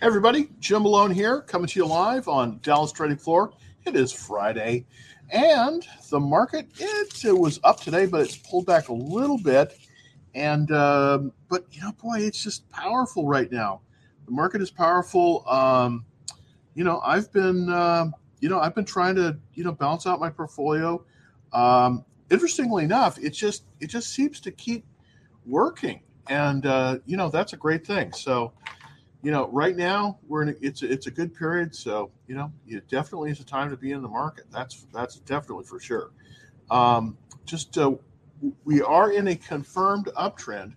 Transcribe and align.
Everybody, 0.00 0.48
Jim 0.60 0.84
Malone 0.84 1.10
here, 1.10 1.40
coming 1.40 1.66
to 1.66 1.80
you 1.80 1.84
live 1.84 2.28
on 2.28 2.60
Dallas 2.62 2.92
Trading 2.92 3.16
Floor. 3.16 3.52
It 3.84 3.96
is 3.96 4.12
Friday, 4.12 4.86
and 5.30 5.84
the 6.08 6.20
market 6.20 6.68
it, 6.78 7.24
it 7.24 7.36
was 7.36 7.58
up 7.64 7.80
today, 7.80 8.06
but 8.06 8.20
it's 8.20 8.36
pulled 8.36 8.64
back 8.64 8.90
a 8.90 8.92
little 8.92 9.38
bit. 9.38 9.76
And 10.36 10.70
um, 10.70 11.32
but 11.48 11.64
you 11.72 11.80
know, 11.80 11.90
boy, 12.00 12.20
it's 12.20 12.40
just 12.40 12.68
powerful 12.70 13.26
right 13.26 13.50
now. 13.50 13.80
The 14.26 14.30
market 14.30 14.62
is 14.62 14.70
powerful. 14.70 15.44
Um, 15.48 16.04
you 16.76 16.84
know, 16.84 17.00
I've 17.04 17.32
been 17.32 17.68
uh, 17.68 18.06
you 18.38 18.48
know 18.48 18.60
I've 18.60 18.76
been 18.76 18.84
trying 18.84 19.16
to 19.16 19.36
you 19.54 19.64
know 19.64 19.72
balance 19.72 20.06
out 20.06 20.20
my 20.20 20.30
portfolio. 20.30 21.04
Um, 21.52 22.04
interestingly 22.30 22.84
enough, 22.84 23.18
it 23.18 23.30
just 23.30 23.64
it 23.80 23.88
just 23.88 24.10
seems 24.10 24.38
to 24.42 24.52
keep 24.52 24.84
working, 25.44 26.02
and 26.28 26.66
uh, 26.66 26.98
you 27.04 27.16
know 27.16 27.30
that's 27.30 27.52
a 27.52 27.56
great 27.56 27.84
thing. 27.84 28.12
So 28.12 28.52
you 29.22 29.32
know, 29.32 29.48
right 29.48 29.76
now 29.76 30.18
we're 30.26 30.42
in 30.42 30.48
a, 30.50 30.54
it's 30.60 30.82
a, 30.82 30.90
it's 30.90 31.06
a 31.06 31.10
good 31.10 31.34
period, 31.34 31.74
so 31.74 32.10
you 32.26 32.34
know, 32.34 32.52
it 32.66 32.88
definitely 32.88 33.30
is 33.30 33.40
a 33.40 33.44
time 33.44 33.70
to 33.70 33.76
be 33.76 33.92
in 33.92 34.02
the 34.02 34.08
market. 34.08 34.44
That's 34.50 34.86
that's 34.92 35.16
definitely 35.20 35.64
for 35.64 35.80
sure. 35.80 36.10
Um, 36.70 37.16
just 37.44 37.76
uh, 37.78 37.92
we 38.64 38.80
are 38.82 39.10
in 39.10 39.28
a 39.28 39.36
confirmed 39.36 40.08
uptrend. 40.16 40.74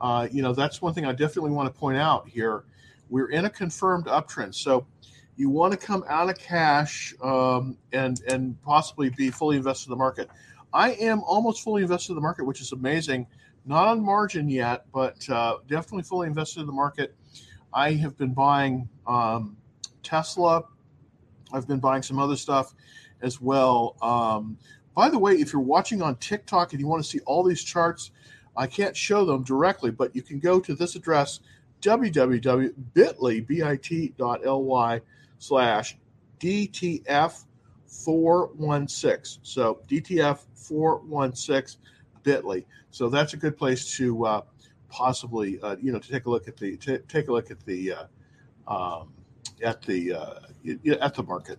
Uh, 0.00 0.28
you 0.30 0.42
know, 0.42 0.52
that's 0.52 0.80
one 0.80 0.94
thing 0.94 1.06
I 1.06 1.12
definitely 1.12 1.50
want 1.50 1.72
to 1.72 1.78
point 1.78 1.98
out 1.98 2.28
here. 2.28 2.64
We're 3.08 3.30
in 3.30 3.44
a 3.44 3.50
confirmed 3.50 4.06
uptrend, 4.06 4.54
so 4.54 4.86
you 5.36 5.50
want 5.50 5.72
to 5.72 5.78
come 5.78 6.04
out 6.08 6.28
of 6.28 6.38
cash 6.38 7.14
um, 7.20 7.76
and 7.92 8.20
and 8.28 8.60
possibly 8.62 9.10
be 9.10 9.30
fully 9.30 9.56
invested 9.56 9.88
in 9.88 9.90
the 9.90 9.96
market. 9.96 10.30
I 10.72 10.92
am 10.92 11.22
almost 11.24 11.62
fully 11.62 11.82
invested 11.82 12.12
in 12.12 12.14
the 12.14 12.22
market, 12.22 12.44
which 12.44 12.60
is 12.60 12.72
amazing. 12.72 13.26
Not 13.64 13.86
on 13.88 14.04
margin 14.04 14.48
yet, 14.48 14.86
but 14.92 15.28
uh, 15.28 15.58
definitely 15.68 16.02
fully 16.02 16.26
invested 16.26 16.60
in 16.60 16.66
the 16.66 16.72
market 16.72 17.14
I 17.74 17.92
have 17.94 18.16
been 18.16 18.34
buying 18.34 18.88
um, 19.06 19.56
Tesla. 20.02 20.64
I've 21.52 21.66
been 21.66 21.80
buying 21.80 22.02
some 22.02 22.18
other 22.18 22.36
stuff 22.36 22.74
as 23.22 23.40
well. 23.40 23.96
Um, 24.02 24.58
by 24.94 25.08
the 25.08 25.18
way, 25.18 25.34
if 25.34 25.52
you're 25.52 25.62
watching 25.62 26.02
on 26.02 26.16
TikTok 26.16 26.72
and 26.72 26.80
you 26.80 26.86
want 26.86 27.02
to 27.02 27.08
see 27.08 27.20
all 27.20 27.42
these 27.42 27.62
charts, 27.62 28.10
I 28.56 28.66
can't 28.66 28.96
show 28.96 29.24
them 29.24 29.42
directly, 29.42 29.90
but 29.90 30.14
you 30.14 30.22
can 30.22 30.38
go 30.38 30.60
to 30.60 30.74
this 30.74 30.94
address, 30.96 31.40
www.bit.ly 31.80 32.70
slash 35.38 35.96
DTF 36.40 37.44
416. 37.86 39.40
So 39.42 39.80
DTF 39.88 40.38
416 40.54 41.80
bit.ly. 42.22 42.64
So 42.90 43.08
that's 43.08 43.32
a 43.32 43.36
good 43.36 43.56
place 43.56 43.96
to 43.96 44.26
uh, 44.26 44.42
possibly 44.92 45.58
uh, 45.62 45.76
you 45.80 45.90
know 45.90 45.98
to 45.98 46.08
take 46.08 46.26
a 46.26 46.30
look 46.30 46.46
at 46.46 46.56
the 46.56 46.76
t- 46.76 46.98
take 47.08 47.28
a 47.28 47.32
look 47.32 47.50
at 47.50 47.64
the 47.64 47.94
uh, 47.94 48.04
um, 48.72 49.12
at 49.64 49.82
the 49.82 50.12
uh, 50.12 50.34
at 51.00 51.14
the 51.14 51.22
market 51.22 51.58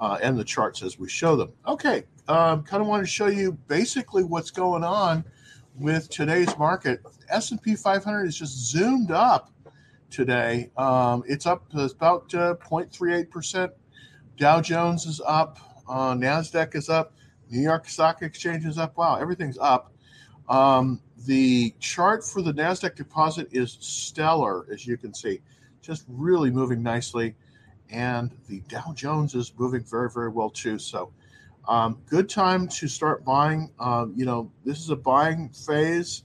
uh, 0.00 0.18
and 0.22 0.38
the 0.38 0.44
charts 0.44 0.82
as 0.82 0.98
we 0.98 1.08
show 1.08 1.36
them. 1.36 1.52
Okay, 1.68 2.04
um, 2.28 2.62
kind 2.62 2.80
of 2.80 2.88
want 2.88 3.02
to 3.02 3.06
show 3.06 3.26
you 3.26 3.52
basically 3.68 4.24
what's 4.24 4.50
going 4.50 4.82
on 4.82 5.24
with 5.78 6.08
today's 6.08 6.56
market. 6.58 7.00
S 7.28 7.50
and 7.50 7.62
P 7.62 7.76
500 7.76 8.24
is 8.24 8.38
just 8.38 8.70
zoomed 8.70 9.10
up 9.10 9.52
today. 10.10 10.70
Um, 10.78 11.22
it's 11.26 11.44
up 11.46 11.64
about 11.74 12.28
0.38 12.30 13.20
uh, 13.20 13.30
percent. 13.30 13.72
Dow 14.38 14.60
Jones 14.62 15.04
is 15.04 15.20
up. 15.26 15.58
Uh, 15.88 16.14
Nasdaq 16.14 16.74
is 16.74 16.88
up. 16.88 17.12
New 17.50 17.60
York 17.60 17.88
Stock 17.88 18.22
Exchange 18.22 18.64
is 18.64 18.78
up. 18.78 18.96
Wow, 18.96 19.16
everything's 19.16 19.58
up. 19.58 19.92
Um, 20.48 21.00
the 21.24 21.74
chart 21.80 22.24
for 22.24 22.42
the 22.42 22.52
NASDAQ 22.52 22.96
composite 22.96 23.48
is 23.52 23.78
stellar, 23.80 24.66
as 24.70 24.86
you 24.86 24.96
can 24.96 25.14
see, 25.14 25.40
just 25.80 26.04
really 26.08 26.50
moving 26.50 26.82
nicely. 26.82 27.34
And 27.90 28.32
the 28.48 28.60
Dow 28.68 28.92
Jones 28.94 29.34
is 29.34 29.52
moving 29.56 29.82
very, 29.84 30.10
very 30.10 30.28
well 30.28 30.50
too. 30.50 30.78
So, 30.78 31.12
um, 31.68 31.98
good 32.06 32.28
time 32.28 32.68
to 32.68 32.88
start 32.88 33.24
buying. 33.24 33.70
Um, 33.78 34.12
you 34.16 34.24
know, 34.24 34.50
this 34.64 34.80
is 34.80 34.90
a 34.90 34.96
buying 34.96 35.48
phase. 35.48 36.24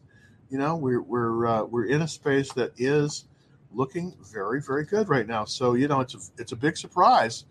You 0.49 0.57
know, 0.57 0.75
we're 0.75 1.01
we're 1.01 1.45
uh, 1.47 1.63
we're 1.63 1.85
in 1.85 2.01
a 2.01 2.07
space 2.07 2.51
that 2.53 2.73
is 2.77 3.25
looking 3.73 4.13
very, 4.21 4.61
very 4.61 4.85
good 4.85 5.09
right 5.09 5.27
now. 5.27 5.45
So, 5.45 5.75
you 5.75 5.87
know, 5.87 6.01
it's 6.01 6.15
a 6.15 6.19
it's 6.37 6.51
a 6.51 6.55
big 6.55 6.77
surprise. 6.77 7.45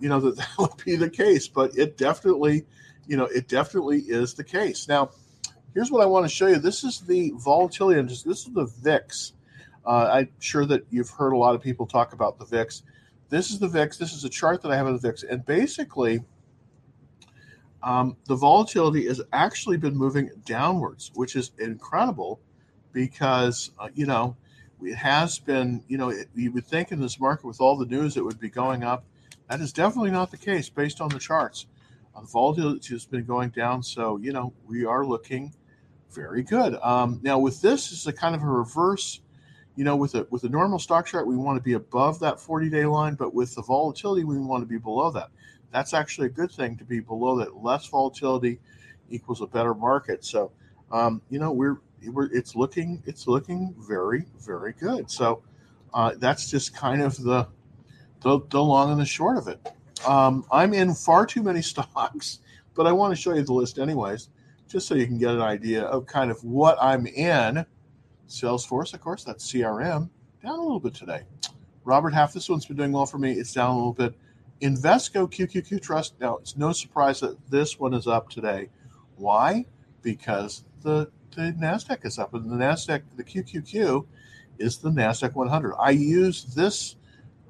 You 0.00 0.08
know 0.08 0.20
that 0.20 0.36
that 0.36 0.58
would 0.58 0.84
be 0.84 0.96
the 0.96 1.10
case, 1.10 1.48
but 1.48 1.76
it 1.76 1.96
definitely, 1.96 2.66
you 3.06 3.16
know, 3.16 3.26
it 3.26 3.48
definitely 3.48 4.00
is 4.00 4.34
the 4.34 4.44
case. 4.44 4.88
Now, 4.88 5.10
here's 5.74 5.90
what 5.90 6.02
I 6.02 6.06
want 6.06 6.24
to 6.24 6.34
show 6.34 6.46
you. 6.46 6.58
This 6.58 6.84
is 6.84 7.00
the 7.00 7.32
volatility 7.36 7.98
index. 7.98 8.22
This 8.22 8.46
is 8.46 8.52
the 8.52 8.66
VIX. 8.66 9.32
Uh, 9.84 10.10
I'm 10.12 10.28
sure 10.38 10.64
that 10.66 10.84
you've 10.90 11.10
heard 11.10 11.32
a 11.32 11.36
lot 11.36 11.54
of 11.54 11.62
people 11.62 11.86
talk 11.86 12.12
about 12.12 12.38
the 12.38 12.44
VIX. 12.44 12.82
This 13.28 13.50
is 13.50 13.58
the 13.58 13.68
VIX. 13.68 13.96
This 13.96 14.12
is 14.12 14.24
a 14.24 14.28
chart 14.28 14.62
that 14.62 14.70
I 14.70 14.76
have 14.76 14.86
of 14.86 15.00
the 15.00 15.08
VIX. 15.08 15.24
And 15.24 15.44
basically, 15.44 16.20
um, 17.82 18.16
the 18.26 18.36
volatility 18.36 19.06
has 19.08 19.20
actually 19.32 19.76
been 19.76 19.96
moving 19.96 20.30
downwards, 20.44 21.10
which 21.14 21.34
is 21.34 21.50
incredible 21.58 22.40
because, 22.92 23.72
uh, 23.78 23.88
you 23.94 24.06
know, 24.06 24.36
it 24.82 24.94
has 24.94 25.38
been, 25.38 25.82
you 25.88 25.96
know, 25.96 26.10
it, 26.10 26.28
you 26.34 26.52
would 26.52 26.66
think 26.66 26.92
in 26.92 27.00
this 27.00 27.18
market 27.18 27.46
with 27.46 27.60
all 27.60 27.76
the 27.76 27.86
news 27.86 28.16
it 28.16 28.24
would 28.24 28.38
be 28.38 28.50
going 28.50 28.84
up. 28.84 29.04
That 29.48 29.60
is 29.60 29.72
definitely 29.72 30.10
not 30.10 30.30
the 30.30 30.36
case 30.36 30.68
based 30.68 31.00
on 31.00 31.08
the 31.08 31.18
charts. 31.18 31.66
Uh, 32.14 32.20
the 32.20 32.26
volatility 32.26 32.94
has 32.94 33.04
been 33.04 33.24
going 33.24 33.50
down. 33.50 33.82
So, 33.82 34.18
you 34.18 34.32
know, 34.32 34.52
we 34.66 34.84
are 34.84 35.04
looking 35.04 35.52
very 36.14 36.42
good. 36.42 36.76
Um, 36.82 37.20
now 37.22 37.38
with 37.38 37.60
this 37.60 37.92
is 37.92 38.06
a 38.06 38.12
kind 38.12 38.34
of 38.34 38.42
a 38.42 38.46
reverse. 38.46 39.20
You 39.74 39.84
know, 39.84 39.96
with 39.96 40.14
a 40.14 40.26
with 40.30 40.44
a 40.44 40.50
normal 40.50 40.78
stock 40.78 41.06
chart, 41.06 41.26
we 41.26 41.36
want 41.36 41.56
to 41.56 41.62
be 41.62 41.72
above 41.72 42.20
that 42.20 42.38
40 42.38 42.68
day 42.68 42.84
line, 42.84 43.14
but 43.14 43.32
with 43.34 43.54
the 43.54 43.62
volatility, 43.62 44.22
we 44.22 44.38
want 44.38 44.62
to 44.62 44.66
be 44.66 44.76
below 44.76 45.10
that. 45.12 45.30
That's 45.72 45.94
actually 45.94 46.26
a 46.26 46.30
good 46.30 46.50
thing 46.50 46.76
to 46.76 46.84
be 46.84 47.00
below 47.00 47.38
that. 47.38 47.56
Less 47.56 47.86
volatility 47.86 48.60
equals 49.08 49.40
a 49.40 49.46
better 49.46 49.74
market. 49.74 50.24
So, 50.24 50.52
um, 50.90 51.22
you 51.30 51.38
know, 51.38 51.52
we're 51.52 51.78
we're 52.04 52.30
it's 52.34 52.54
looking 52.54 53.02
it's 53.06 53.26
looking 53.26 53.74
very 53.78 54.26
very 54.40 54.74
good. 54.74 55.10
So, 55.10 55.42
uh, 55.94 56.12
that's 56.18 56.50
just 56.50 56.74
kind 56.74 57.00
of 57.00 57.16
the, 57.16 57.48
the 58.20 58.40
the 58.50 58.62
long 58.62 58.92
and 58.92 59.00
the 59.00 59.06
short 59.06 59.38
of 59.38 59.48
it. 59.48 59.74
Um, 60.06 60.44
I'm 60.52 60.74
in 60.74 60.94
far 60.94 61.24
too 61.24 61.42
many 61.42 61.62
stocks, 61.62 62.40
but 62.74 62.86
I 62.86 62.92
want 62.92 63.14
to 63.14 63.20
show 63.20 63.32
you 63.32 63.42
the 63.42 63.54
list 63.54 63.78
anyways 63.78 64.28
just 64.72 64.88
so 64.88 64.94
you 64.94 65.06
can 65.06 65.18
get 65.18 65.30
an 65.30 65.42
idea 65.42 65.82
of 65.82 66.06
kind 66.06 66.30
of 66.30 66.42
what 66.42 66.78
I'm 66.80 67.06
in. 67.06 67.66
Salesforce, 68.26 68.94
of 68.94 69.02
course, 69.02 69.22
that's 69.22 69.52
CRM, 69.52 70.08
down 70.42 70.58
a 70.58 70.62
little 70.62 70.80
bit 70.80 70.94
today. 70.94 71.24
Robert 71.84 72.14
Half, 72.14 72.32
this 72.32 72.48
one's 72.48 72.64
been 72.64 72.78
doing 72.78 72.90
well 72.90 73.04
for 73.04 73.18
me. 73.18 73.32
It's 73.32 73.52
down 73.52 73.70
a 73.70 73.76
little 73.76 73.92
bit. 73.92 74.14
Invesco 74.62 75.30
QQQ 75.30 75.82
Trust. 75.82 76.14
Now, 76.20 76.38
it's 76.38 76.56
no 76.56 76.72
surprise 76.72 77.20
that 77.20 77.36
this 77.50 77.78
one 77.78 77.92
is 77.92 78.06
up 78.06 78.30
today. 78.30 78.70
Why? 79.16 79.66
Because 80.00 80.64
the, 80.80 81.10
the 81.36 81.54
NASDAQ 81.60 82.06
is 82.06 82.18
up, 82.18 82.32
and 82.32 82.50
the 82.50 82.56
NASDAQ, 82.56 83.02
the 83.16 83.24
QQQ 83.24 84.06
is 84.58 84.78
the 84.78 84.88
NASDAQ 84.88 85.34
100. 85.34 85.74
I 85.78 85.90
use 85.90 86.44
this. 86.44 86.96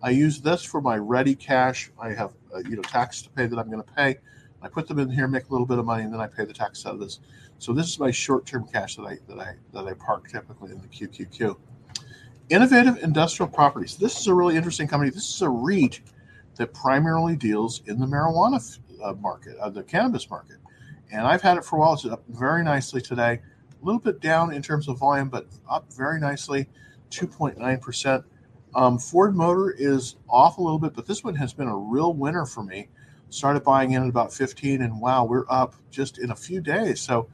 I 0.03 0.11
use 0.11 0.41
this 0.41 0.65
for 0.65 0.81
my 0.81 0.97
ready 0.97 1.37
cash. 1.37 1.93
I 2.01 2.09
have, 2.15 2.33
uh, 2.53 2.59
you 2.69 2.75
know, 2.75 2.83
tax 2.83 3.23
to 3.23 3.31
pay 3.31 3.47
that 3.47 3.57
I'm 3.57 3.71
going 3.71 3.85
to 3.85 3.93
pay. 3.93 4.19
I 4.63 4.69
put 4.69 4.87
them 4.87 4.99
in 4.99 5.11
here, 5.11 5.27
make 5.27 5.49
a 5.49 5.53
little 5.53 5.67
bit 5.67 5.79
of 5.79 5.85
money, 5.85 6.05
and 6.05 6.13
then 6.13 6.21
I 6.21 6.27
pay 6.27 6.45
the 6.45 6.53
tax 6.53 6.87
out 6.87 6.95
of 6.95 7.01
this. 7.01 7.21
So 7.59 7.73
this 7.73 7.89
is 7.89 7.99
my 7.99 8.11
short-term 8.11 8.67
cash 8.73 8.97
that 8.97 9.03
I 9.03 9.19
that 9.29 9.39
I 9.39 9.55
that 9.73 9.87
I 9.87 9.95
park 9.95 10.29
typically 10.29 10.73
in 10.73 10.81
the 10.81 10.89
QQQ. 10.89 11.57
Innovative 12.49 13.03
Industrial 13.03 13.49
Properties. 13.49 13.97
This 13.97 14.19
is 14.19 14.27
a 14.27 14.35
really 14.35 14.57
interesting 14.57 14.87
company. 14.87 15.11
This 15.11 15.35
is 15.35 15.43
a 15.43 15.49
REIT 15.49 16.01
that 16.57 16.75
primarily 16.75 17.35
deals 17.37 17.83
in 17.87 17.99
the 17.99 18.07
marijuana 18.07 18.79
uh, 19.03 19.15
market, 19.15 19.57
uh, 19.59 19.71
the 19.71 19.83
cannabis 19.83 20.29
market. 20.29 20.57
And 21.11 21.23
I've 21.23 21.43
had 21.43 21.57
it 21.57 21.65
for 21.65 21.77
a 21.77 21.79
while. 21.81 21.95
It's 21.95 22.05
up 22.05 22.23
very 22.29 22.63
nicely 22.63 23.01
today. 23.01 23.41
A 23.81 23.85
little 23.85 24.01
bit 24.01 24.21
down 24.21 24.53
in 24.53 24.63
terms 24.63 24.89
of 24.89 24.99
volume, 24.99 25.29
but 25.29 25.47
up 25.69 25.93
very 25.93 26.21
nicely, 26.21 26.69
2.9%. 27.11 28.25
Um, 28.75 28.99
Ford 28.99 29.37
Motor 29.37 29.71
is 29.71 30.17
off 30.29 30.59
a 30.59 30.63
little 30.63 30.79
bit, 30.79 30.95
but 30.95 31.07
this 31.07 31.23
one 31.23 31.35
has 31.35 31.53
been 31.53 31.69
a 31.69 31.77
real 31.77 32.15
winner 32.15 32.47
for 32.47 32.63
me 32.63 32.89
started 33.33 33.65
buying 33.65 33.93
in 33.93 34.03
at 34.03 34.09
about 34.09 34.33
15 34.33 34.83
and 34.83 35.01
wow 35.01 35.25
we're 35.25 35.47
up 35.49 35.75
just 35.91 36.19
in 36.19 36.31
a 36.31 36.37
few 36.37 36.61
days. 36.61 37.01
So 37.01 37.29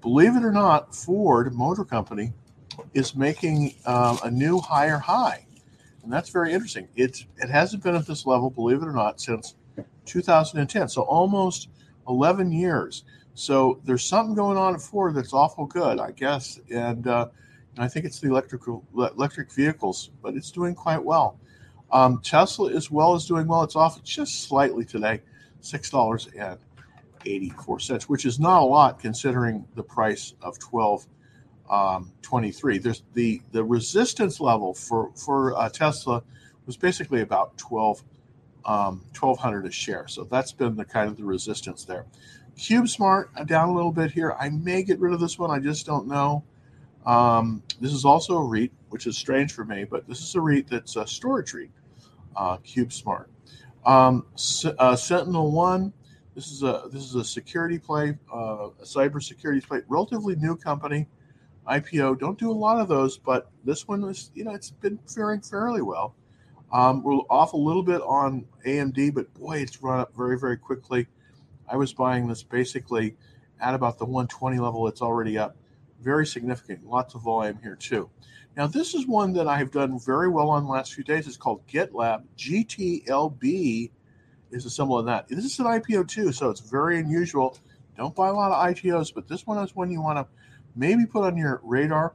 believe 0.00 0.36
it 0.36 0.44
or 0.44 0.52
not 0.52 0.94
ford 0.94 1.54
motor 1.54 1.84
company 1.84 2.32
is 2.94 3.14
making 3.16 3.74
um, 3.86 4.18
a 4.22 4.30
new 4.30 4.60
higher 4.60 4.98
high 4.98 5.46
and 6.02 6.12
that's 6.12 6.28
very 6.28 6.52
interesting. 6.52 6.88
It's 6.96 7.26
it 7.38 7.48
hasn't 7.48 7.82
been 7.82 7.94
at 7.94 8.06
this 8.06 8.26
level 8.26 8.50
believe 8.50 8.82
it 8.82 8.86
or 8.86 8.92
not 8.92 9.20
since 9.20 9.54
2010 10.04 10.88
so 10.88 11.02
almost 11.02 11.68
11 12.08 12.52
years. 12.52 13.04
So 13.34 13.80
there's 13.84 14.04
something 14.04 14.34
going 14.34 14.58
on 14.58 14.74
at 14.74 14.82
ford 14.82 15.14
that's 15.14 15.32
awful 15.32 15.64
good 15.64 15.98
i 16.00 16.10
guess 16.10 16.58
and 16.70 17.06
uh, 17.06 17.28
i 17.78 17.86
think 17.86 18.04
it's 18.04 18.18
the 18.18 18.28
electrical 18.28 18.84
electric 18.94 19.52
vehicles 19.52 20.10
but 20.22 20.34
it's 20.34 20.50
doing 20.50 20.74
quite 20.74 21.02
well. 21.02 21.40
Um, 21.90 22.20
Tesla 22.22 22.70
as 22.72 22.90
well 22.90 23.14
is 23.14 23.24
doing 23.24 23.46
well. 23.46 23.62
It's 23.62 23.74
off 23.74 24.02
just 24.02 24.42
slightly 24.42 24.84
today 24.84 25.22
six 25.60 25.90
dollars 25.90 26.28
and 26.38 26.58
eighty 27.26 27.50
four 27.50 27.80
cents, 27.80 28.08
which 28.08 28.24
is 28.24 28.38
not 28.38 28.62
a 28.62 28.64
lot 28.64 28.98
considering 28.98 29.66
the 29.74 29.82
price 29.82 30.34
of 30.42 30.58
twelve 30.58 31.06
um, 31.70 32.12
twenty 32.22 32.50
three. 32.50 32.78
There's 32.78 33.02
the 33.14 33.42
the 33.52 33.64
resistance 33.64 34.40
level 34.40 34.74
for 34.74 35.10
for 35.14 35.56
uh, 35.56 35.68
Tesla 35.68 36.22
was 36.68 36.76
basically 36.76 37.22
about 37.22 37.56
12 37.56 38.04
um, 38.66 39.02
1200 39.18 39.64
a 39.66 39.70
share. 39.70 40.06
So 40.06 40.24
that's 40.24 40.52
been 40.52 40.76
the 40.76 40.84
kind 40.84 41.08
of 41.08 41.16
the 41.16 41.24
resistance 41.24 41.84
there. 41.84 42.04
CubeSmart 42.56 43.28
uh, 43.36 43.44
down 43.44 43.70
a 43.70 43.74
little 43.74 43.90
bit 43.90 44.10
here. 44.12 44.36
I 44.38 44.50
may 44.50 44.82
get 44.82 45.00
rid 45.00 45.14
of 45.14 45.20
this 45.20 45.38
one. 45.38 45.50
I 45.50 45.58
just 45.58 45.86
don't 45.86 46.06
know. 46.06 46.44
Um, 47.06 47.62
this 47.80 47.92
is 47.92 48.04
also 48.04 48.36
a 48.36 48.44
REIT, 48.44 48.70
which 48.90 49.06
is 49.06 49.16
strange 49.16 49.52
for 49.52 49.64
me, 49.64 49.84
but 49.84 50.06
this 50.06 50.20
is 50.20 50.34
a 50.34 50.40
REIT 50.40 50.68
that's 50.68 50.96
a 50.96 51.06
storage 51.06 51.54
REIT, 51.54 51.70
uh, 52.36 52.58
CubeSmart. 52.58 53.26
Um, 53.84 54.26
uh, 54.34 54.94
SentinelOne. 54.94 55.92
This 56.34 56.52
is 56.52 56.62
a 56.62 56.84
this 56.92 57.02
is 57.02 57.16
a 57.16 57.24
security 57.24 57.78
play, 57.78 58.16
uh, 58.32 58.68
a 58.80 58.84
cyber 58.84 59.22
security 59.22 59.60
play. 59.60 59.80
Relatively 59.88 60.36
new 60.36 60.56
company, 60.56 61.08
IPO. 61.68 62.20
Don't 62.20 62.38
do 62.38 62.50
a 62.50 62.52
lot 62.52 62.78
of 62.78 62.86
those, 62.86 63.18
but 63.18 63.50
this 63.64 63.88
one 63.88 64.04
is 64.04 64.30
you 64.34 64.44
know 64.44 64.54
it's 64.54 64.70
been 64.70 64.98
faring 65.12 65.40
fairly 65.40 65.82
well. 65.82 66.14
Um, 66.72 67.02
we're 67.02 67.14
off 67.30 67.54
a 67.54 67.56
little 67.56 67.82
bit 67.82 68.02
on 68.02 68.46
AMD, 68.64 69.14
but 69.14 69.32
boy, 69.34 69.58
it's 69.58 69.82
run 69.82 69.98
up 69.98 70.14
very 70.16 70.38
very 70.38 70.56
quickly. 70.56 71.08
I 71.68 71.76
was 71.76 71.92
buying 71.92 72.28
this 72.28 72.42
basically 72.42 73.16
at 73.60 73.74
about 73.74 73.98
the 73.98 74.04
120 74.04 74.58
level. 74.58 74.86
It's 74.86 75.02
already 75.02 75.38
up, 75.38 75.56
very 76.00 76.26
significant. 76.26 76.86
Lots 76.86 77.14
of 77.14 77.22
volume 77.22 77.58
here 77.62 77.76
too. 77.76 78.08
Now, 78.58 78.66
this 78.66 78.92
is 78.92 79.06
one 79.06 79.32
that 79.34 79.46
I 79.46 79.56
have 79.56 79.70
done 79.70 80.00
very 80.00 80.28
well 80.28 80.50
on 80.50 80.64
the 80.64 80.70
last 80.70 80.92
few 80.92 81.04
days. 81.04 81.28
It's 81.28 81.36
called 81.36 81.64
GitLab. 81.68 82.24
GTLB 82.36 83.88
is 84.50 84.66
a 84.66 84.70
symbol 84.70 84.98
of 84.98 85.06
that. 85.06 85.28
This 85.28 85.44
is 85.44 85.60
an 85.60 85.66
IPO 85.66 86.08
too, 86.08 86.32
so 86.32 86.50
it's 86.50 86.58
very 86.58 86.98
unusual. 86.98 87.56
Don't 87.96 88.16
buy 88.16 88.26
a 88.26 88.32
lot 88.32 88.50
of 88.50 88.74
IPOs, 88.74 89.14
but 89.14 89.28
this 89.28 89.46
one 89.46 89.62
is 89.64 89.76
one 89.76 89.92
you 89.92 90.02
want 90.02 90.18
to 90.18 90.26
maybe 90.74 91.06
put 91.06 91.22
on 91.22 91.36
your 91.36 91.60
radar. 91.62 92.14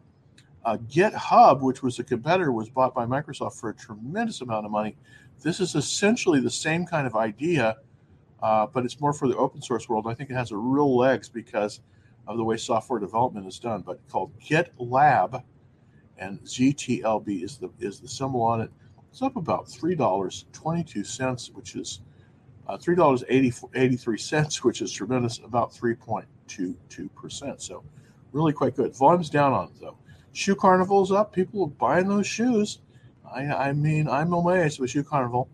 Uh, 0.66 0.76
GitHub, 0.90 1.62
which 1.62 1.82
was 1.82 1.98
a 2.00 2.04
competitor, 2.04 2.52
was 2.52 2.70
bought 2.70 2.94
by 2.94 3.06
Microsoft 3.06 3.58
for 3.58 3.70
a 3.70 3.74
tremendous 3.74 4.42
amount 4.42 4.66
of 4.66 4.72
money. 4.72 4.98
This 5.42 5.62
is 5.62 5.76
essentially 5.76 6.42
the 6.42 6.52
same 6.52 6.86
kind 6.86 7.08
of 7.08 7.16
idea, 7.16 7.78
uh, 8.42 8.68
but 8.68 8.84
it's 8.84 9.00
more 9.00 9.14
for 9.14 9.30
the 9.30 9.38
open 9.38 9.62
source 9.62 9.88
world. 9.88 10.08
I 10.08 10.14
think 10.14 10.30
it 10.30 10.34
has 10.36 10.52
a 10.52 10.58
real 10.58 10.98
legs 10.98 11.30
because 11.30 11.80
of 12.28 12.36
the 12.36 12.44
way 12.44 12.58
software 12.58 13.00
development 13.00 13.48
is 13.48 13.60
done. 13.60 13.82
But 13.82 14.02
called 14.10 14.38
GitLab, 14.42 15.42
and 16.18 16.42
GTLB 16.44 17.44
is 17.44 17.58
the 17.58 17.70
is 17.80 18.00
the 18.00 18.08
symbol 18.08 18.42
on 18.42 18.62
it. 18.62 18.72
It's 19.12 19.22
up 19.22 19.36
about 19.36 19.68
three 19.68 19.96
dollars 19.96 20.46
twenty 20.54 20.84
two 20.84 21.04
cents, 21.04 21.52
which 21.52 21.76
is 21.76 22.02
uh, 22.68 22.78
three 22.78 22.96
dollars 22.96 23.24
eighty 23.30 23.52
three 23.98 24.18
cents, 24.18 24.64
which 24.64 24.82
is 24.82 24.92
tremendous, 24.92 25.40
about 25.40 25.74
three 25.74 25.96
point 25.96 26.26
two 26.48 26.76
two 26.90 27.10
percent. 27.10 27.62
So 27.62 27.84
really 28.32 28.54
quite 28.54 28.76
good. 28.76 28.96
Volume's 28.96 29.30
down 29.30 29.54
on 29.54 29.66
it 29.66 29.80
though. 29.80 29.98
Shoe 30.34 30.56
Carnival's 30.56 31.12
up. 31.12 31.32
People 31.32 31.64
are 31.64 31.68
buying 31.68 32.08
those 32.08 32.26
shoes. 32.26 32.80
I, 33.32 33.46
I 33.46 33.74
mean, 33.74 34.08
I'm 34.08 34.34
amazed 34.34 34.80
with 34.80 34.90
Shoe 34.90 35.04
Carnival. 35.04 35.48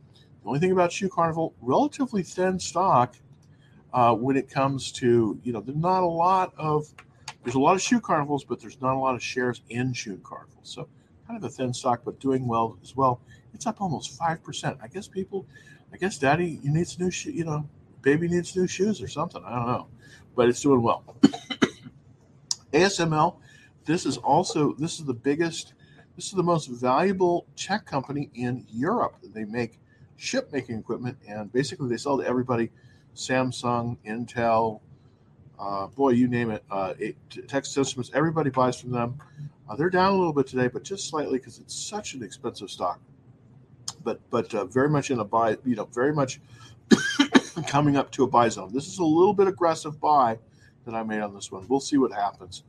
The 0.44 0.48
only 0.48 0.60
thing 0.60 0.72
about 0.72 0.92
Shoe 0.92 1.10
Carnival, 1.10 1.54
relatively 1.62 2.24
thin 2.24 2.60
stock 2.60 3.16
uh, 3.94 4.16
when 4.16 4.38
it 4.38 4.50
comes 4.50 4.92
to, 4.94 5.40
you 5.44 5.54
know, 5.54 5.62
there's 5.62 5.78
not 5.78 6.04
a 6.04 6.08
lot 6.08 6.54
of 6.58 6.94
there's 7.50 7.56
a 7.56 7.60
lot 7.60 7.74
of 7.74 7.82
shoe 7.82 8.00
carnivals, 8.00 8.44
but 8.44 8.60
there's 8.60 8.80
not 8.80 8.94
a 8.94 9.00
lot 9.00 9.16
of 9.16 9.24
shares 9.24 9.64
in 9.70 9.92
shoe 9.92 10.20
carnivals. 10.24 10.70
So 10.70 10.88
kind 11.26 11.36
of 11.36 11.44
a 11.44 11.50
thin 11.50 11.74
stock, 11.74 12.02
but 12.06 12.20
doing 12.20 12.48
well 12.48 12.78
as 12.84 12.96
well. 12.96 13.22
It's 13.56 13.66
up 13.66 13.82
almost 13.82 14.16
five 14.16 14.44
percent. 14.44 14.78
I 14.84 14.88
guess 14.88 15.08
people, 15.08 15.48
I 15.92 15.98
guess 15.98 16.20
Daddy, 16.20 16.60
you 16.62 16.72
needs 16.72 17.00
new 17.00 17.10
shoe. 17.10 17.32
You 17.32 17.46
know, 17.46 17.68
baby 18.04 18.28
needs 18.28 18.56
new 18.56 18.68
shoes 18.68 19.02
or 19.02 19.08
something. 19.08 19.42
I 19.44 19.56
don't 19.56 19.66
know, 19.66 19.88
but 20.36 20.48
it's 20.48 20.62
doing 20.62 20.84
well. 20.84 21.04
ASML. 22.72 23.38
This 23.84 24.06
is 24.06 24.18
also 24.18 24.74
this 24.74 25.00
is 25.00 25.06
the 25.06 25.16
biggest. 25.16 25.74
This 26.16 26.28
is 26.28 26.34
the 26.34 26.44
most 26.44 26.68
valuable 26.68 27.48
tech 27.56 27.84
company 27.84 28.30
in 28.36 28.64
Europe. 28.70 29.16
They 29.24 29.46
make 29.46 29.80
chip 30.20 30.54
making 30.54 30.78
equipment, 30.78 31.18
and 31.28 31.52
basically 31.52 31.90
they 31.90 31.98
sell 31.98 32.20
to 32.20 32.28
everybody: 32.28 32.70
Samsung, 33.16 33.98
Intel, 34.06 34.82
uh, 35.60 35.88
boy, 35.88 36.12
you 36.12 36.28
name 36.28 36.52
it. 36.52 36.64
Uh, 36.72 36.94
it 36.98 37.16
Texas 37.48 37.76
Instruments, 37.78 38.12
everybody 38.14 38.50
buys 38.50 38.80
from 38.80 38.92
them. 38.92 39.20
Uh, 39.70 39.76
they're 39.76 39.90
down 39.90 40.14
a 40.14 40.18
little 40.18 40.34
bit 40.34 40.48
today, 40.48 40.68
but 40.68 40.84
just 40.84 41.10
slightly 41.10 41.38
because 41.38 41.60
it's 41.60 41.76
such 41.76 42.14
an 42.14 42.24
expensive 42.24 42.70
stock. 42.72 43.00
But 44.04 44.20
but 44.30 44.54
uh, 44.56 44.66
very 44.66 44.90
much 44.90 45.12
in 45.12 45.20
a 45.20 45.26
buy, 45.26 45.58
you 45.66 45.76
know, 45.76 45.86
very 45.86 46.14
much 46.14 46.40
coming 47.68 47.98
up 47.98 48.12
to 48.14 48.24
a 48.24 48.28
buy 48.28 48.50
zone. 48.50 48.74
This 48.74 48.88
is 48.88 49.00
a 49.00 49.04
little 49.04 49.34
bit 49.34 49.48
aggressive 49.48 50.00
buy 50.00 50.40
that 50.86 50.96
I 50.96 51.04
made 51.04 51.22
on 51.22 51.34
this 51.34 51.52
one. 51.52 51.68
We'll 51.68 51.82
see 51.82 51.98
what 51.98 52.12
happens. 52.12 52.64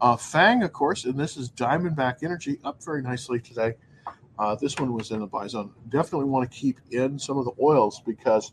Uh, 0.00 0.16
Fang, 0.16 0.62
of 0.62 0.72
course, 0.72 1.04
and 1.04 1.18
this 1.18 1.36
is 1.36 1.50
Diamondback 1.50 2.22
Energy 2.22 2.58
up 2.64 2.82
very 2.84 3.02
nicely 3.02 3.40
today. 3.40 3.74
Uh, 4.38 4.54
this 4.54 4.78
one 4.78 4.92
was 4.92 5.10
in 5.10 5.18
the 5.18 5.26
buy 5.26 5.48
zone. 5.48 5.72
Definitely 5.88 6.28
want 6.28 6.48
to 6.48 6.56
keep 6.56 6.78
in 6.92 7.18
some 7.18 7.36
of 7.36 7.44
the 7.44 7.52
oils 7.60 8.00
because 8.06 8.52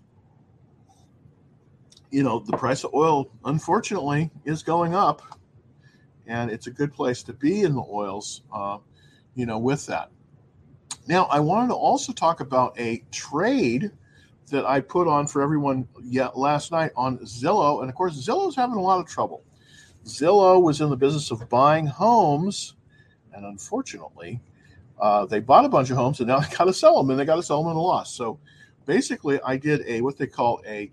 you 2.11 2.23
know, 2.23 2.39
the 2.39 2.57
price 2.57 2.83
of 2.83 2.93
oil, 2.93 3.29
unfortunately, 3.45 4.29
is 4.45 4.63
going 4.63 4.95
up, 4.95 5.21
and 6.27 6.49
it's 6.49 6.67
a 6.67 6.71
good 6.71 6.93
place 6.93 7.23
to 7.23 7.33
be 7.33 7.61
in 7.61 7.75
the 7.75 7.83
oils, 7.89 8.41
uh, 8.53 8.77
you 9.35 9.45
know, 9.45 9.57
with 9.57 9.85
that. 9.87 10.09
Now, 11.07 11.25
I 11.25 11.39
wanted 11.39 11.69
to 11.69 11.75
also 11.75 12.13
talk 12.13 12.39
about 12.39 12.79
a 12.79 13.03
trade 13.11 13.91
that 14.49 14.65
I 14.65 14.79
put 14.79 15.07
on 15.07 15.27
for 15.27 15.41
everyone 15.41 15.87
yet 16.03 16.37
last 16.37 16.71
night 16.71 16.91
on 16.95 17.17
Zillow, 17.19 17.81
and 17.81 17.89
of 17.89 17.95
course, 17.95 18.15
Zillow's 18.15 18.55
having 18.55 18.77
a 18.77 18.81
lot 18.81 18.99
of 18.99 19.07
trouble. 19.07 19.43
Zillow 20.05 20.61
was 20.61 20.81
in 20.81 20.89
the 20.89 20.97
business 20.97 21.31
of 21.31 21.47
buying 21.49 21.85
homes, 21.85 22.75
and 23.33 23.45
unfortunately, 23.45 24.39
uh, 24.99 25.25
they 25.25 25.39
bought 25.39 25.65
a 25.65 25.69
bunch 25.69 25.89
of 25.89 25.97
homes, 25.97 26.19
and 26.19 26.27
now 26.27 26.39
they 26.41 26.55
got 26.55 26.65
to 26.65 26.73
sell 26.73 26.97
them, 26.97 27.09
and 27.09 27.19
they 27.19 27.25
got 27.25 27.35
to 27.35 27.43
sell 27.43 27.61
them 27.61 27.71
at 27.71 27.75
a 27.75 27.79
loss. 27.79 28.13
So, 28.13 28.39
basically, 28.85 29.39
I 29.43 29.57
did 29.57 29.81
a 29.87 30.01
what 30.01 30.17
they 30.17 30.27
call 30.27 30.61
a 30.65 30.89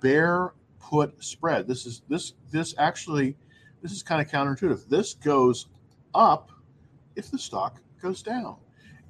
bear 0.00 0.52
put 0.80 1.22
spread. 1.22 1.66
This 1.66 1.86
is 1.86 2.02
this 2.08 2.34
this 2.50 2.74
actually 2.78 3.36
this 3.82 3.92
is 3.92 4.02
kind 4.02 4.20
of 4.20 4.28
counterintuitive. 4.28 4.88
This 4.88 5.14
goes 5.14 5.66
up 6.14 6.50
if 7.14 7.30
the 7.30 7.38
stock 7.38 7.80
goes 8.00 8.22
down, 8.22 8.56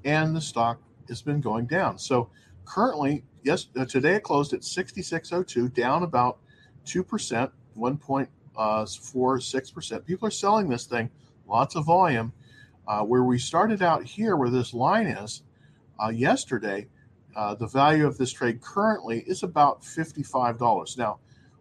and 0.05 0.35
the 0.35 0.41
stock 0.41 0.81
has 1.09 1.23
been 1.23 1.41
going 1.41 1.67
down. 1.67 1.99
So 1.99 2.31
currently, 2.65 3.25
yes, 3.43 3.69
uh, 3.77 3.85
today 3.85 4.15
it 4.15 4.23
closed 4.23 4.53
at 4.53 4.61
66.02, 4.61 5.73
down 5.73 6.03
about 6.03 6.39
two 6.85 7.03
percent, 7.03 7.51
1.46 7.77 9.75
percent. 9.75 10.07
People 10.07 10.29
are 10.29 10.33
selling 10.33 10.69
this 10.69 10.87
thing, 10.87 11.11
lots 11.47 11.77
of 11.77 11.85
volume. 11.87 12.33
Uh, 12.89 13.03
where 13.03 13.25
we 13.25 13.37
started 13.37 13.83
out 13.83 14.05
here, 14.05 14.37
where 14.37 14.49
this 14.49 14.73
line 14.73 15.09
is, 15.09 15.43
uh, 16.01 16.09
yesterday, 16.09 16.87
uh, 17.37 17.55
the 17.55 17.67
value 17.67 18.07
of 18.07 18.17
this 18.17 18.33
trade 18.33 18.63
currently 18.63 19.21
is 19.27 19.43
about 19.43 19.83
$55. 19.83 20.97
Now, 20.97 21.19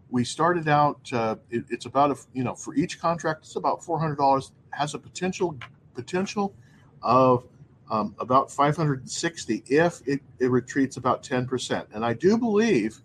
we 0.09 0.23
started 0.23 0.69
out, 0.69 1.01
uh, 1.11 1.35
it, 1.49 1.65
it's 1.69 1.85
about, 1.85 2.11
a, 2.11 2.15
you 2.33 2.45
know, 2.45 2.55
for 2.55 2.73
each 2.75 2.99
contract, 2.99 3.41
it's 3.43 3.57
about 3.57 3.81
$400, 3.81 4.51
has 4.71 4.93
a 4.93 4.99
potential 4.99 5.57
potential 5.93 6.53
of 7.01 7.45
um, 7.91 8.15
about 8.19 8.51
560 8.51 9.63
if 9.67 10.01
it, 10.05 10.21
it 10.39 10.49
retreats 10.49 10.97
about 10.97 11.23
10%. 11.23 11.85
And 11.93 12.05
I 12.05 12.13
do 12.13 12.37
believe 12.37 13.01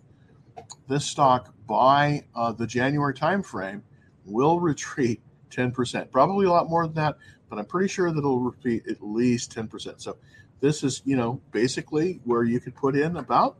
this 0.87 1.05
stock 1.05 1.53
by 1.67 2.23
uh, 2.35 2.51
the 2.51 2.67
January 2.67 3.13
timeframe 3.13 3.81
will 4.25 4.59
retreat 4.59 5.21
10%. 5.49 6.09
Probably 6.11 6.45
a 6.45 6.49
lot 6.49 6.69
more 6.69 6.85
than 6.85 6.95
that, 6.95 7.17
but 7.49 7.59
I'm 7.59 7.65
pretty 7.65 7.89
sure 7.89 8.11
that 8.11 8.17
it'll 8.17 8.39
retreat 8.39 8.83
at 8.87 9.01
least 9.01 9.53
10%. 9.55 10.01
So 10.01 10.17
this 10.61 10.83
is, 10.83 11.01
you 11.03 11.17
know, 11.17 11.41
basically 11.51 12.21
where 12.23 12.43
you 12.43 12.59
could 12.59 12.75
put 12.75 12.95
in 12.95 13.17
about 13.17 13.57